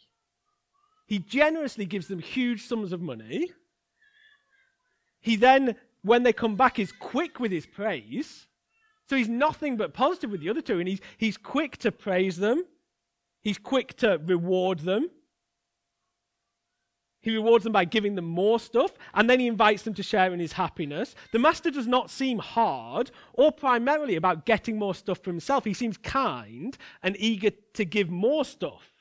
He 1.05 1.19
generously 1.19 1.85
gives 1.85 2.07
them 2.07 2.19
huge 2.19 2.65
sums 2.65 2.93
of 2.93 3.01
money. 3.01 3.51
He 5.19 5.35
then, 5.35 5.75
when 6.01 6.23
they 6.23 6.31
come 6.31 6.55
back, 6.55 6.79
is 6.79 6.91
quick 6.91 7.39
with 7.39 7.51
his 7.51 7.65
praise. 7.65 8.47
So 9.09 9.15
he's 9.15 9.27
nothing 9.27 9.75
but 9.75 9.93
positive 9.93 10.31
with 10.31 10.41
the 10.41 10.49
other 10.49 10.61
two, 10.61 10.79
and 10.79 10.87
he's, 10.87 11.01
he's 11.17 11.35
quick 11.35 11.77
to 11.79 11.91
praise 11.91 12.37
them. 12.37 12.63
He's 13.41 13.57
quick 13.57 13.97
to 13.97 14.19
reward 14.23 14.79
them. 14.79 15.09
He 17.29 17.35
rewards 17.35 17.63
them 17.63 17.73
by 17.73 17.85
giving 17.85 18.15
them 18.15 18.25
more 18.25 18.59
stuff, 18.59 18.91
and 19.13 19.29
then 19.29 19.39
he 19.39 19.45
invites 19.45 19.83
them 19.83 19.93
to 19.93 20.01
share 20.01 20.33
in 20.33 20.39
his 20.39 20.53
happiness. 20.53 21.13
The 21.31 21.37
master 21.37 21.69
does 21.69 21.85
not 21.85 22.09
seem 22.09 22.39
hard 22.39 23.11
or 23.33 23.51
primarily 23.51 24.15
about 24.15 24.47
getting 24.47 24.79
more 24.79 24.95
stuff 24.95 25.19
for 25.19 25.29
himself. 25.29 25.63
He 25.63 25.75
seems 25.75 25.97
kind 25.97 26.75
and 27.03 27.15
eager 27.19 27.51
to 27.73 27.85
give 27.85 28.09
more 28.09 28.43
stuff. 28.43 28.91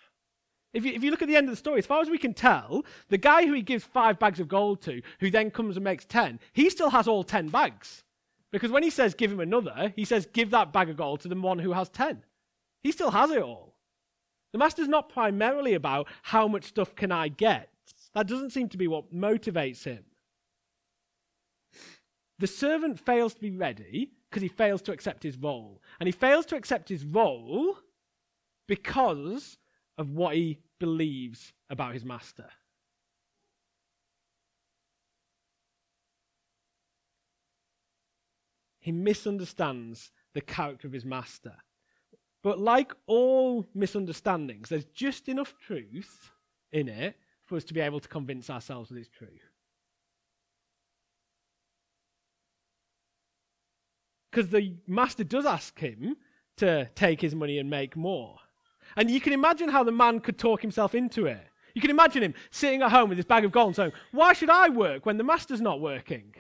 If 0.74 0.84
you, 0.84 0.92
if 0.92 1.02
you 1.02 1.10
look 1.10 1.22
at 1.22 1.28
the 1.28 1.36
end 1.36 1.48
of 1.48 1.52
the 1.52 1.56
story, 1.56 1.78
as 1.78 1.86
far 1.86 2.02
as 2.02 2.10
we 2.10 2.18
can 2.18 2.34
tell, 2.34 2.84
the 3.08 3.16
guy 3.16 3.46
who 3.46 3.54
he 3.54 3.62
gives 3.62 3.84
five 3.84 4.18
bags 4.18 4.40
of 4.40 4.48
gold 4.48 4.82
to, 4.82 5.00
who 5.20 5.30
then 5.30 5.50
comes 5.50 5.78
and 5.78 5.84
makes 5.84 6.04
ten, 6.04 6.38
he 6.52 6.68
still 6.68 6.90
has 6.90 7.08
all 7.08 7.24
ten 7.24 7.48
bags. 7.48 8.04
Because 8.52 8.70
when 8.70 8.82
he 8.82 8.90
says 8.90 9.14
give 9.14 9.32
him 9.32 9.40
another, 9.40 9.94
he 9.96 10.04
says 10.04 10.26
give 10.26 10.50
that 10.50 10.70
bag 10.70 10.90
of 10.90 10.98
gold 10.98 11.20
to 11.20 11.28
the 11.28 11.34
one 11.34 11.60
who 11.60 11.72
has 11.72 11.88
ten. 11.88 12.24
He 12.82 12.92
still 12.92 13.10
has 13.10 13.30
it 13.30 13.42
all. 13.42 13.74
The 14.52 14.58
master's 14.58 14.88
not 14.88 15.08
primarily 15.08 15.72
about 15.72 16.08
how 16.22 16.46
much 16.46 16.64
stuff 16.64 16.94
can 16.94 17.10
I 17.10 17.28
get. 17.28 17.70
That 18.14 18.26
doesn't 18.26 18.50
seem 18.50 18.68
to 18.70 18.78
be 18.78 18.88
what 18.88 19.12
motivates 19.14 19.84
him. 19.84 20.04
The 22.38 22.46
servant 22.46 23.00
fails 23.00 23.34
to 23.34 23.40
be 23.40 23.50
ready 23.50 24.12
because 24.28 24.42
he 24.42 24.48
fails 24.48 24.82
to 24.82 24.92
accept 24.92 25.22
his 25.22 25.36
role. 25.36 25.82
And 25.98 26.06
he 26.06 26.12
fails 26.12 26.46
to 26.46 26.56
accept 26.56 26.88
his 26.88 27.04
role 27.04 27.76
because 28.66 29.58
of 29.96 30.10
what 30.10 30.36
he 30.36 30.58
believes 30.78 31.52
about 31.68 31.94
his 31.94 32.04
master. 32.04 32.48
He 38.80 38.92
misunderstands 38.92 40.12
the 40.34 40.40
character 40.40 40.86
of 40.86 40.92
his 40.92 41.04
master. 41.04 41.54
But 42.42 42.60
like 42.60 42.92
all 43.06 43.66
misunderstandings, 43.74 44.68
there's 44.68 44.84
just 44.86 45.28
enough 45.28 45.54
truth 45.58 46.30
in 46.70 46.88
it 46.88 47.16
for 47.48 47.56
us 47.56 47.64
to 47.64 47.74
be 47.74 47.80
able 47.80 47.98
to 47.98 48.08
convince 48.08 48.50
ourselves 48.50 48.90
that 48.90 48.98
it's 48.98 49.08
true. 49.08 49.26
Because 54.30 54.50
the 54.50 54.74
master 54.86 55.24
does 55.24 55.46
ask 55.46 55.78
him 55.78 56.16
to 56.58 56.88
take 56.94 57.20
his 57.20 57.34
money 57.34 57.58
and 57.58 57.70
make 57.70 57.96
more. 57.96 58.36
And 58.96 59.10
you 59.10 59.20
can 59.20 59.32
imagine 59.32 59.70
how 59.70 59.82
the 59.82 59.92
man 59.92 60.20
could 60.20 60.38
talk 60.38 60.60
himself 60.60 60.94
into 60.94 61.26
it. 61.26 61.44
You 61.74 61.80
can 61.80 61.90
imagine 61.90 62.22
him 62.22 62.34
sitting 62.50 62.82
at 62.82 62.90
home 62.90 63.08
with 63.08 63.18
his 63.18 63.24
bag 63.24 63.44
of 63.44 63.52
gold 63.52 63.68
and 63.68 63.76
saying, 63.76 63.92
Why 64.12 64.32
should 64.34 64.50
I 64.50 64.68
work 64.68 65.06
when 65.06 65.16
the 65.16 65.24
master's 65.24 65.60
not 65.60 65.80
working? 65.80 66.34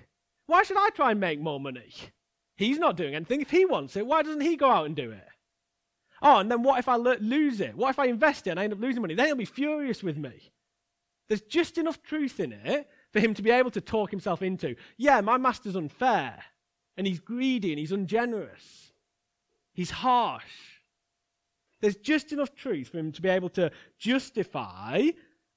Why 0.46 0.62
should 0.62 0.76
I 0.76 0.90
try 0.90 1.12
and 1.12 1.20
make 1.20 1.40
more 1.40 1.60
money? 1.60 1.94
He's 2.56 2.78
not 2.78 2.96
doing 2.96 3.14
anything. 3.14 3.40
If 3.40 3.50
he 3.50 3.64
wants 3.64 3.96
it, 3.96 4.06
why 4.06 4.22
doesn't 4.22 4.40
he 4.40 4.56
go 4.56 4.70
out 4.70 4.86
and 4.86 4.96
do 4.96 5.10
it? 5.12 5.28
Oh, 6.20 6.38
and 6.38 6.50
then 6.50 6.62
what 6.62 6.78
if 6.78 6.88
I 6.88 6.96
lo- 6.96 7.16
lose 7.20 7.60
it? 7.60 7.76
What 7.76 7.90
if 7.90 7.98
I 7.98 8.06
invest 8.06 8.46
it 8.46 8.50
and 8.50 8.60
I 8.60 8.64
end 8.64 8.72
up 8.72 8.80
losing 8.80 9.00
money? 9.00 9.14
Then 9.14 9.26
he'll 9.26 9.36
be 9.36 9.44
furious 9.44 10.02
with 10.02 10.16
me. 10.16 10.50
There's 11.28 11.42
just 11.42 11.78
enough 11.78 12.02
truth 12.02 12.40
in 12.40 12.52
it 12.52 12.88
for 13.12 13.20
him 13.20 13.34
to 13.34 13.42
be 13.42 13.50
able 13.50 13.70
to 13.72 13.80
talk 13.80 14.10
himself 14.10 14.42
into, 14.42 14.74
yeah, 14.96 15.20
my 15.20 15.36
master's 15.36 15.76
unfair, 15.76 16.42
and 16.96 17.06
he's 17.06 17.20
greedy 17.20 17.70
and 17.70 17.78
he's 17.78 17.92
ungenerous. 17.92 18.92
He's 19.74 19.90
harsh. 19.90 20.42
There's 21.80 21.96
just 21.96 22.32
enough 22.32 22.54
truth 22.54 22.88
for 22.88 22.98
him 22.98 23.12
to 23.12 23.22
be 23.22 23.28
able 23.28 23.50
to 23.50 23.70
justify, 23.98 25.08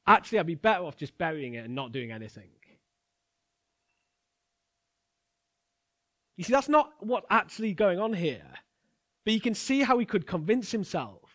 actually, 0.06 0.40
I'd 0.40 0.46
be 0.46 0.56
better 0.56 0.84
off 0.84 0.98
just 0.98 1.18
burying 1.18 1.56
it 1.56 1.66
and 1.66 1.74
not 1.74 1.92
doing 1.92 2.12
anything. 2.12 2.50
You 6.38 6.44
see, 6.44 6.54
that's 6.54 6.70
not 6.70 6.94
what's 7.00 7.28
actually 7.30 7.74
going 7.74 8.00
on 8.00 8.14
here. 8.14 8.48
But 9.26 9.34
you 9.34 9.42
can 9.42 9.54
see 9.54 9.82
how 9.82 10.00
he 10.00 10.06
could 10.06 10.26
convince 10.26 10.72
himself. 10.72 11.31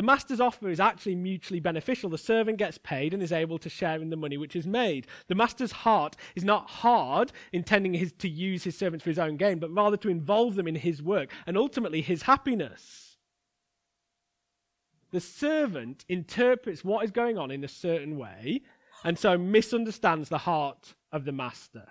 The 0.00 0.06
master's 0.06 0.40
offer 0.40 0.70
is 0.70 0.80
actually 0.80 1.14
mutually 1.14 1.60
beneficial. 1.60 2.08
The 2.08 2.16
servant 2.16 2.56
gets 2.56 2.78
paid 2.78 3.12
and 3.12 3.22
is 3.22 3.32
able 3.32 3.58
to 3.58 3.68
share 3.68 4.00
in 4.00 4.08
the 4.08 4.16
money 4.16 4.38
which 4.38 4.56
is 4.56 4.66
made. 4.66 5.06
The 5.26 5.34
master's 5.34 5.72
heart 5.72 6.16
is 6.34 6.42
not 6.42 6.70
hard, 6.70 7.32
intending 7.52 7.92
his, 7.92 8.10
to 8.12 8.26
use 8.26 8.64
his 8.64 8.78
servants 8.78 9.04
for 9.04 9.10
his 9.10 9.18
own 9.18 9.36
gain, 9.36 9.58
but 9.58 9.70
rather 9.70 9.98
to 9.98 10.08
involve 10.08 10.54
them 10.54 10.66
in 10.66 10.76
his 10.76 11.02
work 11.02 11.28
and 11.46 11.54
ultimately 11.54 12.00
his 12.00 12.22
happiness. 12.22 13.18
The 15.10 15.20
servant 15.20 16.06
interprets 16.08 16.82
what 16.82 17.04
is 17.04 17.10
going 17.10 17.36
on 17.36 17.50
in 17.50 17.62
a 17.62 17.68
certain 17.68 18.16
way 18.16 18.62
and 19.04 19.18
so 19.18 19.36
misunderstands 19.36 20.30
the 20.30 20.38
heart 20.38 20.94
of 21.12 21.26
the 21.26 21.32
master. 21.32 21.86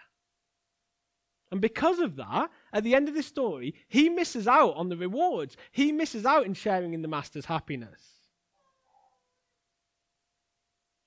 And 1.52 1.62
because 1.62 2.00
of 2.00 2.16
that, 2.18 2.52
at 2.74 2.84
the 2.84 2.94
end 2.94 3.10
of 3.10 3.16
the 3.16 3.24
story, 3.24 3.74
he 3.88 4.08
misses 4.08 4.48
out 4.48 4.76
on 4.76 4.90
the 4.90 4.98
rewards. 4.98 5.58
He 5.72 5.92
misses 5.92 6.26
out 6.26 6.46
in 6.46 6.54
sharing 6.54 6.94
in 6.94 7.02
the 7.02 7.08
master's 7.08 7.46
happiness. 7.46 8.02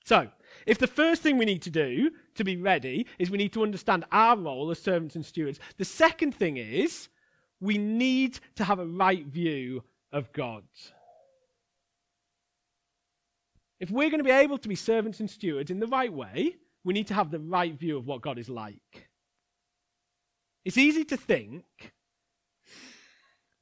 So, 0.05 0.29
if 0.67 0.79
the 0.79 0.89
first 0.89 1.23
thing 1.23 1.39
we 1.39 1.45
need 1.45 1.63
to 1.63 1.71
do 1.71 2.11
to 2.35 2.45
be 2.45 2.57
ready 2.57 3.07
is 3.19 3.31
we 3.31 3.39
need 3.39 3.53
to 3.53 3.63
understand 3.63 4.05
our 4.11 4.37
role 4.37 4.71
as 4.71 4.83
servants 4.83 5.15
and 5.15 5.25
stewards, 5.25 5.61
the 5.77 5.85
second 5.85 6.35
thing 6.35 6.57
is 6.57 7.09
we 7.61 7.79
need 7.79 8.41
to 8.57 8.65
have 8.65 8.81
a 8.81 8.87
right 8.87 9.25
view 9.25 9.85
of 10.13 10.33
God. 10.33 10.65
If 13.79 13.91
we're 13.91 14.11
going 14.11 14.19
to 14.19 14.25
be 14.25 14.31
able 14.31 14.59
to 14.59 14.69
be 14.69 14.75
servants 14.75 15.21
and 15.21 15.31
stewards 15.31 15.71
in 15.71 15.79
the 15.79 15.87
right 15.87 16.13
way, 16.13 16.57
we 16.85 16.95
need 16.95 17.07
to 17.09 17.15
have 17.15 17.31
the 17.31 17.41
right 17.41 17.79
view 17.79 17.97
of 17.97 18.07
what 18.07 18.23
God 18.23 18.39
is 18.39 18.49
like. 18.49 19.09
It's 20.65 20.79
easy 20.79 21.05
to 21.07 21.17
think 21.17 21.65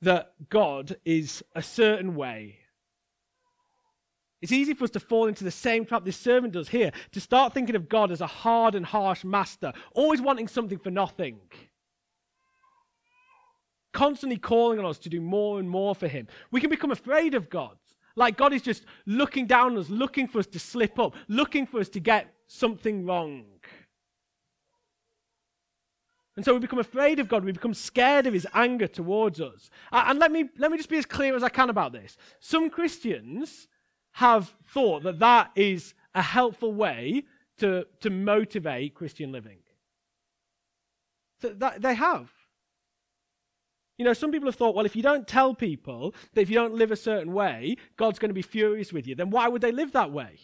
that 0.02 0.32
God 0.48 0.96
is 1.04 1.42
a 1.54 1.62
certain 1.62 2.14
way. 2.14 2.58
It's 4.42 4.52
easy 4.52 4.72
for 4.72 4.84
us 4.84 4.90
to 4.90 5.00
fall 5.00 5.26
into 5.26 5.44
the 5.44 5.50
same 5.50 5.84
trap 5.84 6.04
this 6.04 6.16
servant 6.16 6.54
does 6.54 6.68
here, 6.68 6.92
to 7.12 7.20
start 7.20 7.52
thinking 7.52 7.76
of 7.76 7.88
God 7.88 8.10
as 8.10 8.22
a 8.22 8.26
hard 8.26 8.74
and 8.74 8.86
harsh 8.86 9.22
master, 9.22 9.72
always 9.94 10.22
wanting 10.22 10.48
something 10.48 10.78
for 10.78 10.90
nothing. 10.90 11.38
Constantly 13.92 14.38
calling 14.38 14.78
on 14.78 14.86
us 14.86 14.98
to 14.98 15.10
do 15.10 15.20
more 15.20 15.58
and 15.58 15.68
more 15.68 15.94
for 15.94 16.08
him. 16.08 16.26
We 16.50 16.60
can 16.60 16.70
become 16.70 16.90
afraid 16.90 17.34
of 17.34 17.50
God. 17.50 17.76
Like 18.16 18.36
God 18.36 18.52
is 18.52 18.62
just 18.62 18.86
looking 19.06 19.46
down 19.46 19.72
on 19.72 19.78
us, 19.78 19.90
looking 19.90 20.26
for 20.26 20.38
us 20.38 20.46
to 20.48 20.58
slip 20.58 20.98
up, 20.98 21.14
looking 21.28 21.66
for 21.66 21.80
us 21.80 21.88
to 21.90 22.00
get 22.00 22.32
something 22.46 23.04
wrong. 23.04 23.44
And 26.36 26.44
so 26.44 26.54
we 26.54 26.60
become 26.60 26.78
afraid 26.78 27.18
of 27.18 27.28
God. 27.28 27.44
We 27.44 27.52
become 27.52 27.74
scared 27.74 28.26
of 28.26 28.34
his 28.34 28.46
anger 28.54 28.86
towards 28.86 29.40
us. 29.40 29.68
And 29.92 30.18
let 30.18 30.30
me, 30.30 30.48
let 30.58 30.70
me 30.70 30.76
just 30.76 30.88
be 30.88 30.98
as 30.98 31.06
clear 31.06 31.36
as 31.36 31.42
I 31.42 31.48
can 31.48 31.70
about 31.70 31.92
this. 31.92 32.16
Some 32.38 32.70
Christians 32.70 33.68
have 34.12 34.54
thought 34.72 35.02
that 35.02 35.18
that 35.18 35.50
is 35.56 35.94
a 36.14 36.22
helpful 36.22 36.72
way 36.72 37.24
to, 37.58 37.86
to 38.00 38.10
motivate 38.10 38.94
Christian 38.94 39.32
living. 39.32 39.58
So 41.42 41.50
that, 41.50 41.82
they 41.82 41.94
have. 41.94 42.30
You 43.98 44.04
know, 44.04 44.12
some 44.14 44.32
people 44.32 44.48
have 44.48 44.56
thought, 44.56 44.74
well, 44.74 44.86
if 44.86 44.96
you 44.96 45.02
don't 45.02 45.26
tell 45.26 45.54
people 45.54 46.14
that 46.32 46.40
if 46.40 46.48
you 46.48 46.54
don't 46.54 46.74
live 46.74 46.90
a 46.90 46.96
certain 46.96 47.32
way, 47.34 47.76
God's 47.96 48.18
going 48.18 48.30
to 48.30 48.34
be 48.34 48.42
furious 48.42 48.92
with 48.92 49.06
you, 49.06 49.14
then 49.14 49.30
why 49.30 49.46
would 49.48 49.60
they 49.60 49.72
live 49.72 49.92
that 49.92 50.10
way? 50.10 50.38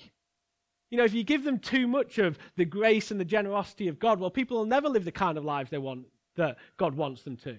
You 0.91 0.99
know, 0.99 1.05
if 1.05 1.15
you 1.15 1.25
give 1.25 1.45
them 1.45 1.59
too 1.59 1.87
much 1.89 2.19
of 2.19 2.39
the 2.57 2.65
grace 2.65 3.11
and 3.11 3.19
the 3.19 3.25
generosity 3.25 3.89
of 3.89 3.99
God, 3.99 4.21
well, 4.21 4.31
people 4.31 4.59
will 4.59 4.67
never 4.67 4.89
live 4.89 5.05
the 5.05 5.13
kind 5.13 5.37
of 5.37 5.45
lives 5.45 5.71
they 5.71 5.79
want 5.79 6.07
that 6.37 6.57
God 6.77 6.95
wants 6.95 7.23
them 7.23 7.37
to. 7.39 7.57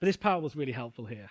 But 0.00 0.06
this 0.06 0.16
parable 0.16 0.48
is 0.48 0.56
really 0.56 0.72
helpful 0.72 1.06
here. 1.06 1.30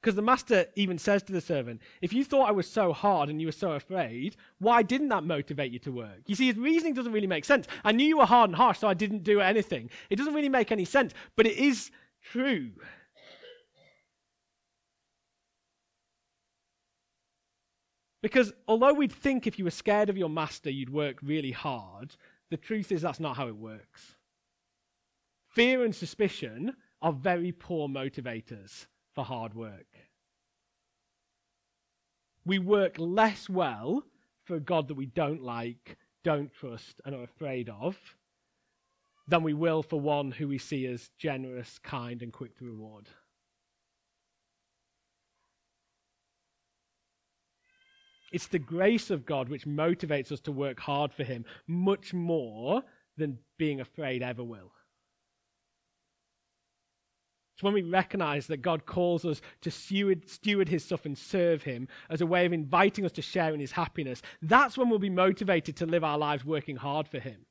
Because 0.00 0.16
the 0.16 0.22
master 0.22 0.66
even 0.74 0.98
says 0.98 1.22
to 1.22 1.32
the 1.32 1.40
servant, 1.40 1.80
If 2.00 2.12
you 2.12 2.24
thought 2.24 2.48
I 2.48 2.52
was 2.52 2.68
so 2.68 2.92
hard 2.92 3.28
and 3.28 3.40
you 3.40 3.46
were 3.46 3.52
so 3.52 3.72
afraid, 3.72 4.36
why 4.58 4.82
didn't 4.82 5.10
that 5.10 5.22
motivate 5.22 5.70
you 5.70 5.78
to 5.80 5.92
work? 5.92 6.22
You 6.26 6.34
see, 6.34 6.48
his 6.48 6.56
reasoning 6.56 6.94
doesn't 6.94 7.12
really 7.12 7.28
make 7.28 7.44
sense. 7.44 7.68
I 7.84 7.92
knew 7.92 8.06
you 8.06 8.18
were 8.18 8.26
hard 8.26 8.50
and 8.50 8.56
harsh, 8.56 8.80
so 8.80 8.88
I 8.88 8.94
didn't 8.94 9.22
do 9.22 9.40
anything. 9.40 9.90
It 10.10 10.16
doesn't 10.16 10.34
really 10.34 10.48
make 10.48 10.72
any 10.72 10.84
sense, 10.84 11.12
but 11.36 11.46
it 11.46 11.56
is 11.56 11.92
true. 12.20 12.72
Because 18.22 18.52
although 18.68 18.94
we'd 18.94 19.12
think 19.12 19.46
if 19.46 19.58
you 19.58 19.64
were 19.64 19.70
scared 19.70 20.08
of 20.08 20.16
your 20.16 20.28
master, 20.28 20.70
you'd 20.70 20.92
work 20.92 21.18
really 21.22 21.50
hard, 21.50 22.14
the 22.50 22.56
truth 22.56 22.92
is 22.92 23.02
that's 23.02 23.20
not 23.20 23.36
how 23.36 23.48
it 23.48 23.56
works. 23.56 24.14
Fear 25.48 25.84
and 25.84 25.94
suspicion 25.94 26.74
are 27.02 27.12
very 27.12 27.52
poor 27.52 27.88
motivators 27.88 28.86
for 29.14 29.24
hard 29.24 29.54
work. 29.54 29.86
We 32.44 32.58
work 32.58 32.94
less 32.98 33.48
well 33.48 34.04
for 34.44 34.56
a 34.56 34.60
God 34.60 34.88
that 34.88 34.94
we 34.94 35.06
don't 35.06 35.42
like, 35.42 35.96
don't 36.24 36.52
trust, 36.52 37.00
and 37.04 37.14
are 37.14 37.24
afraid 37.24 37.68
of 37.68 37.98
than 39.28 39.42
we 39.42 39.54
will 39.54 39.82
for 39.82 40.00
one 40.00 40.30
who 40.32 40.48
we 40.48 40.58
see 40.58 40.86
as 40.86 41.10
generous, 41.16 41.78
kind, 41.78 42.22
and 42.22 42.32
quick 42.32 42.56
to 42.58 42.64
reward. 42.64 43.08
It's 48.32 48.46
the 48.46 48.58
grace 48.58 49.10
of 49.10 49.26
God 49.26 49.48
which 49.48 49.66
motivates 49.66 50.32
us 50.32 50.40
to 50.40 50.52
work 50.52 50.80
hard 50.80 51.12
for 51.12 51.22
Him 51.22 51.44
much 51.66 52.14
more 52.14 52.82
than 53.16 53.38
being 53.58 53.80
afraid 53.80 54.22
ever 54.22 54.42
will. 54.42 54.72
It's 57.54 57.62
when 57.62 57.74
we 57.74 57.82
recognize 57.82 58.46
that 58.46 58.62
God 58.62 58.86
calls 58.86 59.26
us 59.26 59.42
to 59.60 59.70
steward, 59.70 60.28
steward, 60.28 60.68
His 60.68 60.84
stuff 60.84 61.04
and 61.04 61.16
serve 61.16 61.62
Him 61.62 61.86
as 62.08 62.22
a 62.22 62.26
way 62.26 62.46
of 62.46 62.52
inviting 62.54 63.04
us 63.04 63.12
to 63.12 63.22
share 63.22 63.52
in 63.52 63.60
His 63.60 63.72
happiness. 63.72 64.22
That's 64.40 64.78
when 64.78 64.88
we'll 64.88 64.98
be 64.98 65.10
motivated 65.10 65.76
to 65.76 65.86
live 65.86 66.02
our 66.02 66.18
lives 66.18 66.44
working 66.44 66.76
hard 66.76 67.06
for 67.06 67.20
Him. 67.20 67.44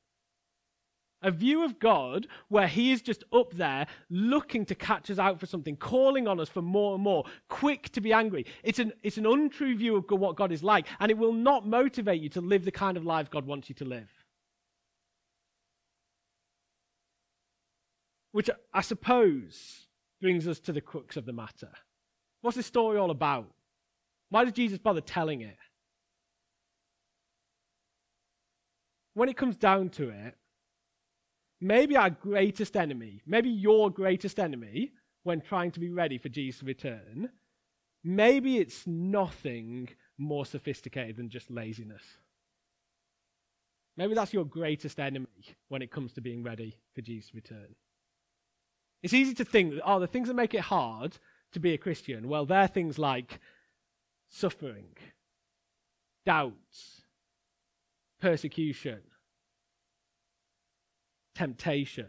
A 1.23 1.29
view 1.29 1.63
of 1.63 1.79
God 1.79 2.27
where 2.47 2.67
He 2.67 2.91
is 2.91 3.01
just 3.01 3.23
up 3.31 3.53
there 3.53 3.85
looking 4.09 4.65
to 4.65 4.75
catch 4.75 5.11
us 5.11 5.19
out 5.19 5.39
for 5.39 5.45
something, 5.45 5.75
calling 5.75 6.27
on 6.27 6.39
us 6.39 6.49
for 6.49 6.61
more 6.61 6.95
and 6.95 7.03
more, 7.03 7.25
quick 7.47 7.89
to 7.89 8.01
be 8.01 8.11
angry. 8.11 8.45
It's 8.63 8.79
an, 8.79 8.93
it's 9.03 9.17
an 9.17 9.27
untrue 9.27 9.75
view 9.75 9.95
of 9.95 10.05
what 10.09 10.35
God 10.35 10.51
is 10.51 10.63
like, 10.63 10.87
and 10.99 11.11
it 11.11 11.17
will 11.17 11.33
not 11.33 11.67
motivate 11.67 12.21
you 12.21 12.29
to 12.29 12.41
live 12.41 12.65
the 12.65 12.71
kind 12.71 12.97
of 12.97 13.05
life 13.05 13.29
God 13.29 13.45
wants 13.45 13.69
you 13.69 13.75
to 13.75 13.85
live. 13.85 14.09
Which 18.31 18.49
I 18.73 18.81
suppose 18.81 19.87
brings 20.21 20.47
us 20.47 20.59
to 20.61 20.71
the 20.71 20.81
crux 20.81 21.17
of 21.17 21.25
the 21.25 21.33
matter. 21.33 21.69
What's 22.41 22.57
this 22.57 22.65
story 22.65 22.97
all 22.97 23.11
about? 23.11 23.51
Why 24.29 24.45
did 24.45 24.55
Jesus 24.55 24.79
bother 24.79 25.01
telling 25.01 25.41
it? 25.41 25.57
When 29.13 29.27
it 29.27 29.35
comes 29.35 29.57
down 29.57 29.89
to 29.89 30.09
it, 30.09 30.35
maybe 31.61 31.95
our 31.95 32.09
greatest 32.09 32.75
enemy, 32.75 33.21
maybe 33.25 33.49
your 33.49 33.89
greatest 33.89 34.39
enemy, 34.39 34.91
when 35.23 35.39
trying 35.39 35.71
to 35.71 35.79
be 35.79 35.89
ready 35.89 36.17
for 36.17 36.29
Jesus' 36.29 36.63
return, 36.63 37.29
maybe 38.03 38.57
it's 38.57 38.87
nothing 38.87 39.87
more 40.17 40.45
sophisticated 40.45 41.15
than 41.15 41.29
just 41.29 41.51
laziness. 41.51 42.03
Maybe 43.97 44.15
that's 44.15 44.33
your 44.33 44.45
greatest 44.45 44.99
enemy 44.99 45.27
when 45.67 45.81
it 45.81 45.91
comes 45.91 46.13
to 46.13 46.21
being 46.21 46.43
ready 46.43 46.77
for 46.95 47.01
Jesus' 47.01 47.35
return. 47.35 47.75
It's 49.03 49.13
easy 49.13 49.33
to 49.35 49.45
think 49.45 49.75
that, 49.75 49.81
oh, 49.85 49.99
the 49.99 50.07
things 50.07 50.27
that 50.27 50.33
make 50.35 50.53
it 50.53 50.61
hard 50.61 51.17
to 51.51 51.59
be 51.59 51.73
a 51.73 51.77
Christian, 51.77 52.27
well, 52.27 52.45
they're 52.45 52.67
things 52.67 52.97
like 52.97 53.39
suffering, 54.27 54.95
doubts, 56.25 57.01
persecution, 58.19 59.01
temptation. 61.41 62.05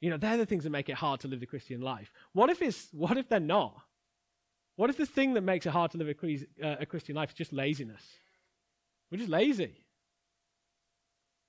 You 0.00 0.10
know, 0.10 0.16
they're 0.16 0.36
the 0.36 0.46
things 0.46 0.64
that 0.64 0.70
make 0.70 0.88
it 0.88 0.94
hard 0.94 1.18
to 1.20 1.28
live 1.28 1.40
the 1.40 1.46
Christian 1.46 1.80
life. 1.80 2.12
What 2.32 2.48
if 2.48 2.62
it's 2.62 2.88
what 2.92 3.18
if 3.18 3.28
they're 3.28 3.40
not? 3.40 3.74
What 4.76 4.88
if 4.88 4.96
the 4.96 5.04
thing 5.04 5.34
that 5.34 5.42
makes 5.42 5.66
it 5.66 5.70
hard 5.70 5.90
to 5.90 5.98
live 5.98 6.16
uh, 6.62 6.76
a 6.78 6.86
Christian 6.86 7.16
life 7.16 7.30
is 7.30 7.34
just 7.34 7.52
laziness? 7.52 8.02
We're 9.10 9.18
just 9.18 9.30
lazy. 9.30 9.74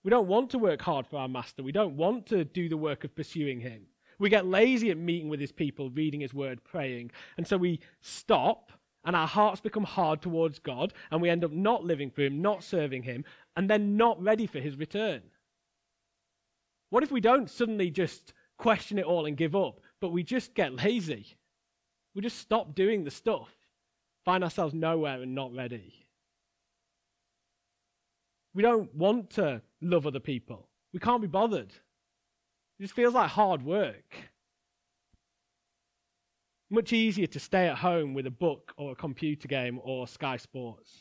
We 0.03 0.09
don't 0.09 0.27
want 0.27 0.49
to 0.49 0.57
work 0.57 0.81
hard 0.81 1.05
for 1.05 1.17
our 1.17 1.27
master. 1.27 1.61
We 1.61 1.71
don't 1.71 1.95
want 1.95 2.25
to 2.27 2.43
do 2.43 2.67
the 2.67 2.77
work 2.77 3.03
of 3.03 3.15
pursuing 3.15 3.59
him. 3.59 3.83
We 4.17 4.29
get 4.29 4.47
lazy 4.47 4.89
at 4.89 4.97
meeting 4.97 5.29
with 5.29 5.39
his 5.39 5.51
people, 5.51 5.91
reading 5.91 6.21
his 6.21 6.33
word, 6.33 6.63
praying. 6.63 7.11
And 7.37 7.47
so 7.47 7.57
we 7.57 7.79
stop 8.01 8.71
and 9.05 9.15
our 9.15 9.27
hearts 9.27 9.61
become 9.61 9.83
hard 9.83 10.21
towards 10.21 10.57
God 10.57 10.93
and 11.11 11.21
we 11.21 11.29
end 11.29 11.43
up 11.43 11.51
not 11.51 11.83
living 11.83 12.09
for 12.09 12.23
him, 12.23 12.41
not 12.41 12.63
serving 12.63 13.03
him, 13.03 13.23
and 13.55 13.69
then 13.69 13.95
not 13.97 14.21
ready 14.21 14.47
for 14.47 14.59
his 14.59 14.75
return. 14.75 15.21
What 16.91 17.03
if 17.03 17.11
we 17.11 17.21
don't 17.21 17.49
suddenly 17.49 17.89
just 17.89 18.33
question 18.57 18.99
it 18.99 19.05
all 19.05 19.25
and 19.25 19.37
give 19.37 19.55
up, 19.55 19.79
but 20.01 20.09
we 20.09 20.23
just 20.23 20.53
get 20.53 20.75
lazy? 20.75 21.37
We 22.13 22.21
just 22.21 22.37
stop 22.37 22.75
doing 22.75 23.05
the 23.05 23.11
stuff, 23.11 23.49
find 24.25 24.43
ourselves 24.43 24.73
nowhere 24.73 25.21
and 25.21 25.33
not 25.33 25.55
ready. 25.55 26.05
We 28.53 28.61
don't 28.61 28.93
want 28.93 29.29
to 29.31 29.61
love 29.81 30.05
other 30.05 30.19
people. 30.19 30.67
We 30.91 30.99
can't 30.99 31.21
be 31.21 31.29
bothered. 31.29 31.71
It 31.71 32.81
just 32.81 32.93
feels 32.93 33.13
like 33.13 33.29
hard 33.29 33.63
work. 33.63 34.13
Much 36.69 36.91
easier 36.91 37.27
to 37.27 37.39
stay 37.39 37.69
at 37.69 37.77
home 37.77 38.13
with 38.13 38.27
a 38.27 38.31
book 38.31 38.73
or 38.75 38.91
a 38.91 38.95
computer 38.95 39.47
game 39.47 39.79
or 39.81 40.07
Sky 40.07 40.35
Sports. 40.35 40.91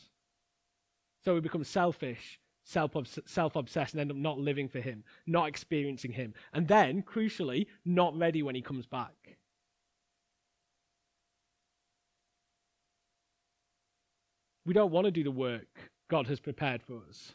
So 1.25 1.33
we 1.33 1.41
become 1.41 1.65
selfish 1.65 2.39
self 2.63 2.95
obsessed 2.95 3.93
and 3.93 4.01
end 4.01 4.11
up 4.11 4.17
not 4.17 4.39
living 4.39 4.67
for 4.67 4.79
Him, 4.79 5.03
not 5.27 5.47
experiencing 5.47 6.11
Him, 6.11 6.33
and 6.53 6.67
then, 6.67 7.01
crucially, 7.01 7.67
not 7.85 8.17
ready 8.17 8.43
when 8.43 8.55
He 8.55 8.61
comes 8.61 8.85
back. 8.85 9.37
We 14.65 14.73
don't 14.73 14.91
want 14.91 15.05
to 15.05 15.11
do 15.11 15.23
the 15.23 15.31
work 15.31 15.91
God 16.09 16.27
has 16.27 16.39
prepared 16.39 16.83
for 16.83 16.99
us. 17.09 17.33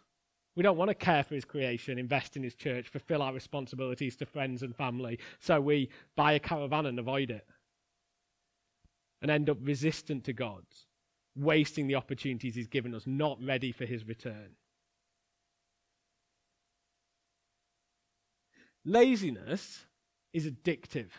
We 0.54 0.62
don't 0.62 0.78
want 0.78 0.88
to 0.88 0.94
care 0.94 1.22
for 1.22 1.34
His 1.34 1.44
creation, 1.44 1.98
invest 1.98 2.36
in 2.36 2.42
His 2.42 2.54
church, 2.54 2.88
fulfill 2.88 3.20
our 3.20 3.32
responsibilities 3.32 4.16
to 4.16 4.26
friends 4.26 4.62
and 4.62 4.74
family, 4.74 5.18
so 5.40 5.60
we 5.60 5.90
buy 6.14 6.32
a 6.32 6.38
caravan 6.38 6.86
and 6.86 6.98
avoid 6.98 7.30
it. 7.30 7.46
And 9.22 9.30
end 9.30 9.50
up 9.50 9.58
resistant 9.60 10.24
to 10.24 10.32
God, 10.32 10.62
wasting 11.34 11.86
the 11.86 11.96
opportunities 11.96 12.54
He's 12.54 12.68
given 12.68 12.94
us, 12.94 13.06
not 13.06 13.42
ready 13.42 13.72
for 13.72 13.84
His 13.86 14.06
return. 14.06 14.50
Laziness 18.86 19.84
is 20.32 20.46
addictive. 20.46 21.10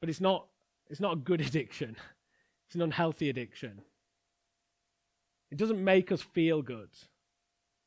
But 0.00 0.08
it's 0.08 0.20
not, 0.20 0.46
it's 0.88 1.00
not 1.00 1.12
a 1.12 1.16
good 1.16 1.40
addiction, 1.46 1.96
it's 2.66 2.74
an 2.74 2.82
unhealthy 2.82 3.28
addiction. 3.28 3.82
It 5.52 5.58
doesn't 5.58 5.82
make 5.82 6.12
us 6.12 6.22
feel 6.22 6.62
good. 6.62 6.90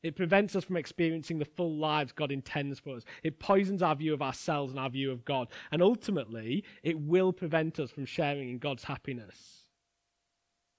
It 0.02 0.16
prevents 0.16 0.54
us 0.54 0.64
from 0.64 0.76
experiencing 0.76 1.38
the 1.38 1.46
full 1.46 1.74
lives 1.78 2.12
God 2.12 2.30
intends 2.30 2.78
for 2.78 2.94
us. 2.94 3.04
It 3.22 3.38
poisons 3.38 3.82
our 3.82 3.96
view 3.96 4.12
of 4.12 4.20
ourselves 4.20 4.72
and 4.72 4.78
our 4.78 4.90
view 4.90 5.10
of 5.10 5.24
God. 5.24 5.48
And 5.72 5.80
ultimately, 5.80 6.62
it 6.82 7.00
will 7.00 7.32
prevent 7.32 7.80
us 7.80 7.90
from 7.90 8.04
sharing 8.04 8.50
in 8.50 8.58
God's 8.58 8.84
happiness. 8.84 9.62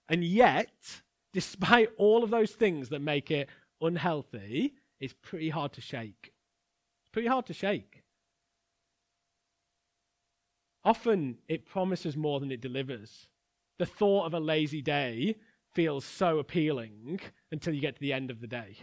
And 0.08 0.24
yet, 0.24 1.02
despite 1.34 1.90
all 1.98 2.24
of 2.24 2.30
those 2.30 2.52
things 2.52 2.90
that 2.90 3.02
make 3.02 3.32
it 3.32 3.50
unhealthy, 3.82 4.76
it's 5.00 5.16
pretty 5.24 5.50
hard 5.50 5.74
to 5.74 5.82
shake 5.82 6.35
pretty 7.16 7.30
hard 7.30 7.46
to 7.46 7.54
shake. 7.54 8.04
Often 10.84 11.38
it 11.48 11.66
promises 11.66 12.18
more 12.18 12.42
than 12.42 12.52
it 12.52 12.60
delivers. 12.60 13.30
The 13.80 13.86
thought 13.86 14.26
of 14.26 14.34
a 14.34 14.40
lazy 14.42 14.82
day 14.82 15.38
feels 15.74 16.04
so 16.04 16.40
appealing 16.40 17.22
until 17.54 17.74
you 17.74 17.80
get 17.80 17.96
to 17.96 18.02
the 18.02 18.12
end 18.12 18.32
of 18.32 18.42
the 18.42 18.48
day. 18.48 18.76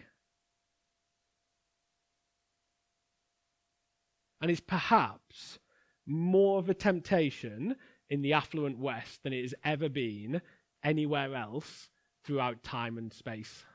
And 4.41 4.51
it's 4.51 4.61
perhaps 4.61 5.59
more 6.07 6.59
of 6.59 6.71
a 6.71 6.75
temptation 6.75 7.77
in 8.09 8.23
the 8.23 8.33
affluent 8.33 8.79
West 8.79 9.25
than 9.25 9.35
it 9.35 9.43
has 9.43 9.55
ever 9.63 9.91
been 9.91 10.41
anywhere 10.83 11.35
else 11.35 11.91
throughout 12.25 12.63
time 12.63 12.97
and 12.97 13.13
space. 13.13 13.67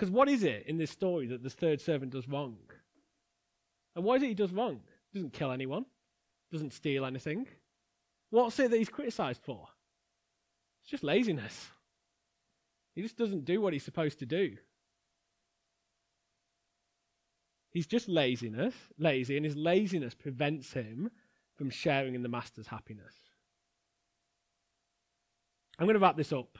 Because 0.00 0.10
what 0.10 0.30
is 0.30 0.44
it 0.44 0.64
in 0.66 0.78
this 0.78 0.90
story 0.90 1.26
that 1.26 1.42
the 1.42 1.50
third 1.50 1.78
servant 1.78 2.12
does 2.12 2.26
wrong? 2.26 2.56
And 3.94 4.02
why 4.02 4.14
is 4.14 4.22
it 4.22 4.28
he 4.28 4.34
does 4.34 4.50
wrong? 4.50 4.80
Doesn't 5.12 5.34
kill 5.34 5.52
anyone, 5.52 5.84
doesn't 6.50 6.72
steal 6.72 7.04
anything. 7.04 7.46
What's 8.30 8.58
it 8.60 8.70
that 8.70 8.78
he's 8.78 8.88
criticized 8.88 9.42
for? 9.42 9.68
It's 10.80 10.90
just 10.90 11.04
laziness. 11.04 11.68
He 12.94 13.02
just 13.02 13.18
doesn't 13.18 13.44
do 13.44 13.60
what 13.60 13.74
he's 13.74 13.84
supposed 13.84 14.20
to 14.20 14.26
do. 14.26 14.56
He's 17.70 17.86
just 17.86 18.08
laziness, 18.08 18.74
lazy, 18.96 19.36
and 19.36 19.44
his 19.44 19.54
laziness 19.54 20.14
prevents 20.14 20.72
him 20.72 21.10
from 21.56 21.68
sharing 21.68 22.14
in 22.14 22.22
the 22.22 22.28
master's 22.30 22.68
happiness. 22.68 23.16
I'm 25.78 25.84
going 25.84 25.92
to 25.92 26.00
wrap 26.00 26.16
this 26.16 26.32
up. 26.32 26.56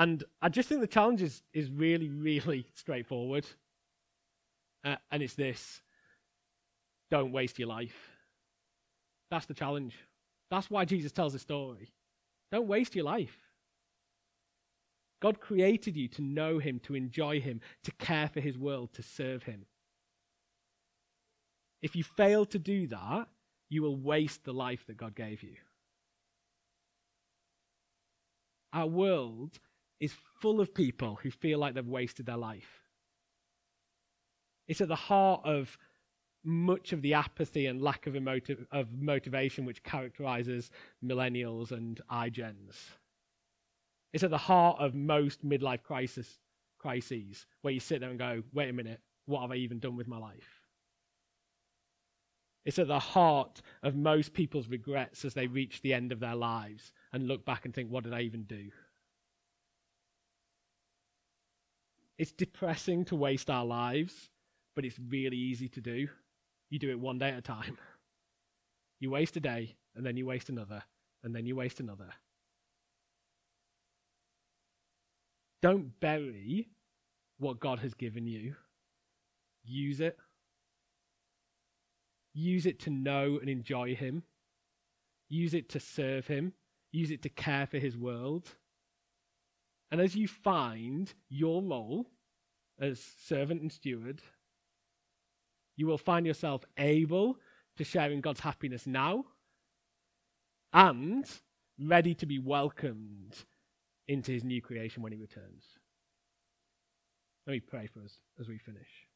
And 0.00 0.24
I 0.40 0.48
just 0.48 0.66
think 0.66 0.80
the 0.80 0.86
challenge 0.86 1.20
is, 1.20 1.42
is 1.52 1.70
really, 1.70 2.08
really 2.08 2.66
straightforward. 2.74 3.46
Uh, 4.82 4.96
and 5.12 5.22
it's 5.22 5.34
this 5.34 5.82
don't 7.10 7.32
waste 7.32 7.58
your 7.58 7.68
life. 7.68 8.08
That's 9.30 9.44
the 9.44 9.54
challenge. 9.54 9.94
That's 10.50 10.70
why 10.70 10.86
Jesus 10.86 11.12
tells 11.12 11.34
the 11.34 11.38
story. 11.38 11.92
Don't 12.50 12.66
waste 12.66 12.96
your 12.96 13.04
life. 13.04 13.36
God 15.20 15.38
created 15.38 15.96
you 15.96 16.08
to 16.08 16.22
know 16.22 16.58
Him, 16.58 16.80
to 16.84 16.94
enjoy 16.94 17.40
Him, 17.40 17.60
to 17.84 17.92
care 17.92 18.28
for 18.28 18.40
His 18.40 18.56
world, 18.56 18.94
to 18.94 19.02
serve 19.02 19.42
Him. 19.42 19.66
If 21.82 21.94
you 21.94 22.04
fail 22.04 22.46
to 22.46 22.58
do 22.58 22.86
that, 22.86 23.28
you 23.68 23.82
will 23.82 23.96
waste 23.96 24.44
the 24.44 24.54
life 24.54 24.86
that 24.86 24.96
God 24.96 25.14
gave 25.14 25.42
you. 25.42 25.56
Our 28.72 28.86
world 28.86 29.58
is 30.00 30.14
full 30.40 30.60
of 30.60 30.74
people 30.74 31.18
who 31.22 31.30
feel 31.30 31.58
like 31.58 31.74
they've 31.74 31.86
wasted 31.86 32.26
their 32.26 32.36
life. 32.36 32.84
It's 34.66 34.80
at 34.80 34.88
the 34.88 34.96
heart 34.96 35.42
of 35.44 35.76
much 36.42 36.92
of 36.92 37.02
the 37.02 37.14
apathy 37.14 37.66
and 37.66 37.82
lack 37.82 38.06
of, 38.06 38.16
of 38.72 38.88
motivation 38.98 39.66
which 39.66 39.82
characterizes 39.82 40.70
millennials 41.04 41.70
and 41.70 42.00
iGens. 42.10 42.76
It's 44.12 44.24
at 44.24 44.30
the 44.30 44.38
heart 44.38 44.78
of 44.80 44.94
most 44.94 45.46
midlife 45.46 45.82
crisis, 45.82 46.38
crises 46.78 47.46
where 47.60 47.74
you 47.74 47.80
sit 47.80 48.00
there 48.00 48.10
and 48.10 48.18
go, 48.18 48.42
wait 48.52 48.70
a 48.70 48.72
minute, 48.72 49.00
what 49.26 49.42
have 49.42 49.52
I 49.52 49.56
even 49.56 49.78
done 49.78 49.96
with 49.96 50.08
my 50.08 50.18
life? 50.18 50.60
It's 52.64 52.78
at 52.78 52.88
the 52.88 52.98
heart 52.98 53.62
of 53.82 53.96
most 53.96 54.32
people's 54.32 54.68
regrets 54.68 55.24
as 55.24 55.34
they 55.34 55.46
reach 55.46 55.82
the 55.82 55.94
end 55.94 56.12
of 56.12 56.20
their 56.20 56.34
lives 56.34 56.92
and 57.12 57.26
look 57.26 57.44
back 57.44 57.64
and 57.64 57.74
think, 57.74 57.90
what 57.90 58.04
did 58.04 58.12
I 58.12 58.22
even 58.22 58.44
do? 58.44 58.70
It's 62.20 62.32
depressing 62.32 63.06
to 63.06 63.16
waste 63.16 63.48
our 63.48 63.64
lives, 63.64 64.28
but 64.76 64.84
it's 64.84 64.98
really 65.08 65.38
easy 65.38 65.70
to 65.70 65.80
do. 65.80 66.06
You 66.68 66.78
do 66.78 66.90
it 66.90 67.00
one 67.00 67.16
day 67.18 67.30
at 67.30 67.38
a 67.38 67.40
time. 67.40 67.78
You 69.00 69.10
waste 69.10 69.38
a 69.38 69.40
day, 69.40 69.76
and 69.96 70.04
then 70.04 70.18
you 70.18 70.26
waste 70.26 70.50
another, 70.50 70.82
and 71.24 71.34
then 71.34 71.46
you 71.46 71.56
waste 71.56 71.80
another. 71.80 72.10
Don't 75.62 75.98
bury 75.98 76.68
what 77.38 77.58
God 77.58 77.78
has 77.78 77.94
given 77.94 78.26
you. 78.26 78.54
Use 79.64 80.02
it. 80.02 80.18
Use 82.34 82.66
it 82.66 82.80
to 82.80 82.90
know 82.90 83.38
and 83.40 83.48
enjoy 83.48 83.94
Him. 83.94 84.24
Use 85.30 85.54
it 85.54 85.70
to 85.70 85.80
serve 85.80 86.26
Him. 86.26 86.52
Use 86.92 87.10
it 87.10 87.22
to 87.22 87.30
care 87.30 87.66
for 87.66 87.78
His 87.78 87.96
world. 87.96 88.56
And 89.90 90.00
as 90.00 90.14
you 90.14 90.28
find 90.28 91.12
your 91.28 91.62
role 91.62 92.06
as 92.80 93.00
servant 93.00 93.60
and 93.60 93.72
steward, 93.72 94.22
you 95.76 95.86
will 95.86 95.98
find 95.98 96.26
yourself 96.26 96.64
able 96.78 97.38
to 97.76 97.84
share 97.84 98.10
in 98.10 98.20
God's 98.20 98.40
happiness 98.40 98.86
now 98.86 99.24
and 100.72 101.24
ready 101.78 102.14
to 102.14 102.26
be 102.26 102.38
welcomed 102.38 103.34
into 104.06 104.32
his 104.32 104.44
new 104.44 104.60
creation 104.60 105.02
when 105.02 105.12
he 105.12 105.18
returns. 105.18 105.64
Let 107.46 107.54
me 107.54 107.60
pray 107.60 107.86
for 107.86 108.00
us 108.02 108.18
as 108.38 108.48
we 108.48 108.58
finish. 108.58 109.09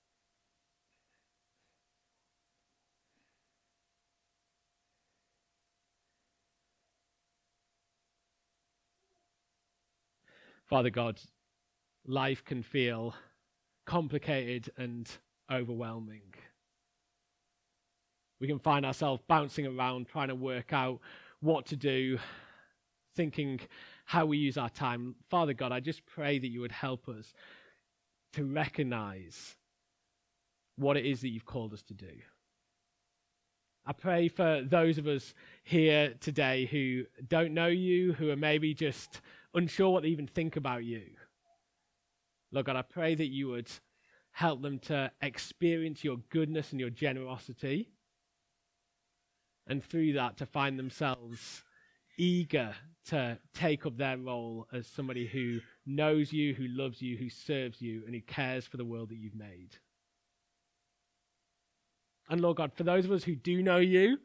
Father 10.74 10.90
God, 10.90 11.20
life 12.04 12.44
can 12.44 12.60
feel 12.60 13.14
complicated 13.86 14.72
and 14.76 15.08
overwhelming. 15.48 16.34
We 18.40 18.48
can 18.48 18.58
find 18.58 18.84
ourselves 18.84 19.22
bouncing 19.28 19.68
around 19.68 20.08
trying 20.08 20.30
to 20.30 20.34
work 20.34 20.72
out 20.72 20.98
what 21.38 21.66
to 21.66 21.76
do, 21.76 22.18
thinking 23.14 23.60
how 24.04 24.26
we 24.26 24.36
use 24.36 24.58
our 24.58 24.68
time. 24.68 25.14
Father 25.30 25.54
God, 25.54 25.70
I 25.70 25.78
just 25.78 26.04
pray 26.06 26.40
that 26.40 26.48
you 26.48 26.60
would 26.62 26.72
help 26.72 27.08
us 27.08 27.32
to 28.32 28.44
recognize 28.44 29.54
what 30.74 30.96
it 30.96 31.06
is 31.06 31.20
that 31.20 31.28
you've 31.28 31.46
called 31.46 31.72
us 31.72 31.82
to 31.82 31.94
do. 31.94 32.10
I 33.86 33.92
pray 33.92 34.26
for 34.26 34.62
those 34.68 34.98
of 34.98 35.06
us 35.06 35.34
here 35.62 36.14
today 36.18 36.64
who 36.64 37.04
don't 37.28 37.54
know 37.54 37.68
you, 37.68 38.14
who 38.14 38.30
are 38.30 38.36
maybe 38.36 38.74
just 38.74 39.20
unsure 39.54 39.90
what 39.90 40.02
they 40.02 40.08
even 40.08 40.26
think 40.26 40.56
about 40.56 40.84
you. 40.84 41.02
Lord 42.52 42.66
God, 42.66 42.76
I 42.76 42.82
pray 42.82 43.14
that 43.14 43.32
you 43.32 43.48
would 43.48 43.70
help 44.32 44.62
them 44.62 44.78
to 44.80 45.10
experience 45.22 46.02
your 46.02 46.18
goodness 46.30 46.72
and 46.72 46.80
your 46.80 46.90
generosity, 46.90 47.90
and 49.66 49.82
through 49.82 50.12
that 50.14 50.36
to 50.38 50.46
find 50.46 50.78
themselves 50.78 51.62
eager 52.16 52.74
to 53.06 53.38
take 53.54 53.86
up 53.86 53.96
their 53.96 54.16
role 54.16 54.66
as 54.72 54.86
somebody 54.86 55.26
who 55.26 55.60
knows 55.86 56.32
you, 56.32 56.54
who 56.54 56.66
loves 56.68 57.02
you, 57.02 57.16
who 57.16 57.28
serves 57.28 57.80
you, 57.80 58.02
and 58.06 58.14
who 58.14 58.20
cares 58.20 58.66
for 58.66 58.76
the 58.76 58.84
world 58.84 59.08
that 59.08 59.18
you've 59.18 59.34
made. 59.34 59.76
And 62.28 62.40
Lord 62.40 62.56
God, 62.56 62.72
for 62.74 62.84
those 62.84 63.04
of 63.04 63.12
us 63.12 63.24
who 63.24 63.34
do 63.34 63.62
know 63.62 63.78
you, 63.78 64.18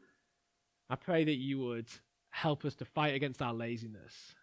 I 0.88 0.96
pray 0.96 1.24
that 1.24 1.36
you 1.36 1.58
would 1.58 1.88
help 2.30 2.64
us 2.64 2.74
to 2.76 2.84
fight 2.84 3.14
against 3.14 3.42
our 3.42 3.52
laziness. 3.52 4.34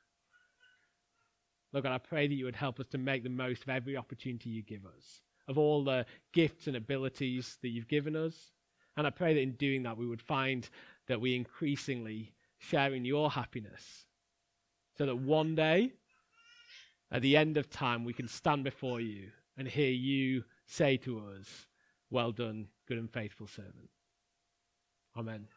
Lord 1.73 1.83
God, 1.83 1.93
I 1.93 1.97
pray 1.97 2.27
that 2.27 2.33
you 2.33 2.45
would 2.45 2.55
help 2.55 2.79
us 2.79 2.87
to 2.87 2.97
make 2.97 3.23
the 3.23 3.29
most 3.29 3.63
of 3.63 3.69
every 3.69 3.97
opportunity 3.97 4.49
you 4.49 4.63
give 4.63 4.85
us, 4.85 5.21
of 5.47 5.57
all 5.57 5.83
the 5.83 6.05
gifts 6.33 6.67
and 6.67 6.75
abilities 6.75 7.57
that 7.61 7.69
you've 7.69 7.87
given 7.87 8.15
us. 8.15 8.51
And 8.95 9.05
I 9.05 9.09
pray 9.09 9.33
that 9.33 9.41
in 9.41 9.53
doing 9.53 9.83
that, 9.83 9.97
we 9.97 10.07
would 10.07 10.21
find 10.21 10.67
that 11.07 11.21
we 11.21 11.35
increasingly 11.35 12.33
share 12.57 12.93
in 12.93 13.05
your 13.05 13.29
happiness 13.29 14.05
so 14.97 15.05
that 15.05 15.15
one 15.15 15.55
day, 15.55 15.91
at 17.11 17.21
the 17.21 17.37
end 17.37 17.57
of 17.57 17.69
time, 17.69 18.03
we 18.03 18.13
can 18.13 18.27
stand 18.27 18.63
before 18.63 18.99
you 18.99 19.29
and 19.57 19.67
hear 19.67 19.91
you 19.91 20.43
say 20.65 20.97
to 20.97 21.19
us, 21.19 21.67
Well 22.09 22.31
done, 22.31 22.67
good 22.87 22.97
and 22.97 23.11
faithful 23.11 23.47
servant. 23.47 23.89
Amen. 25.15 25.47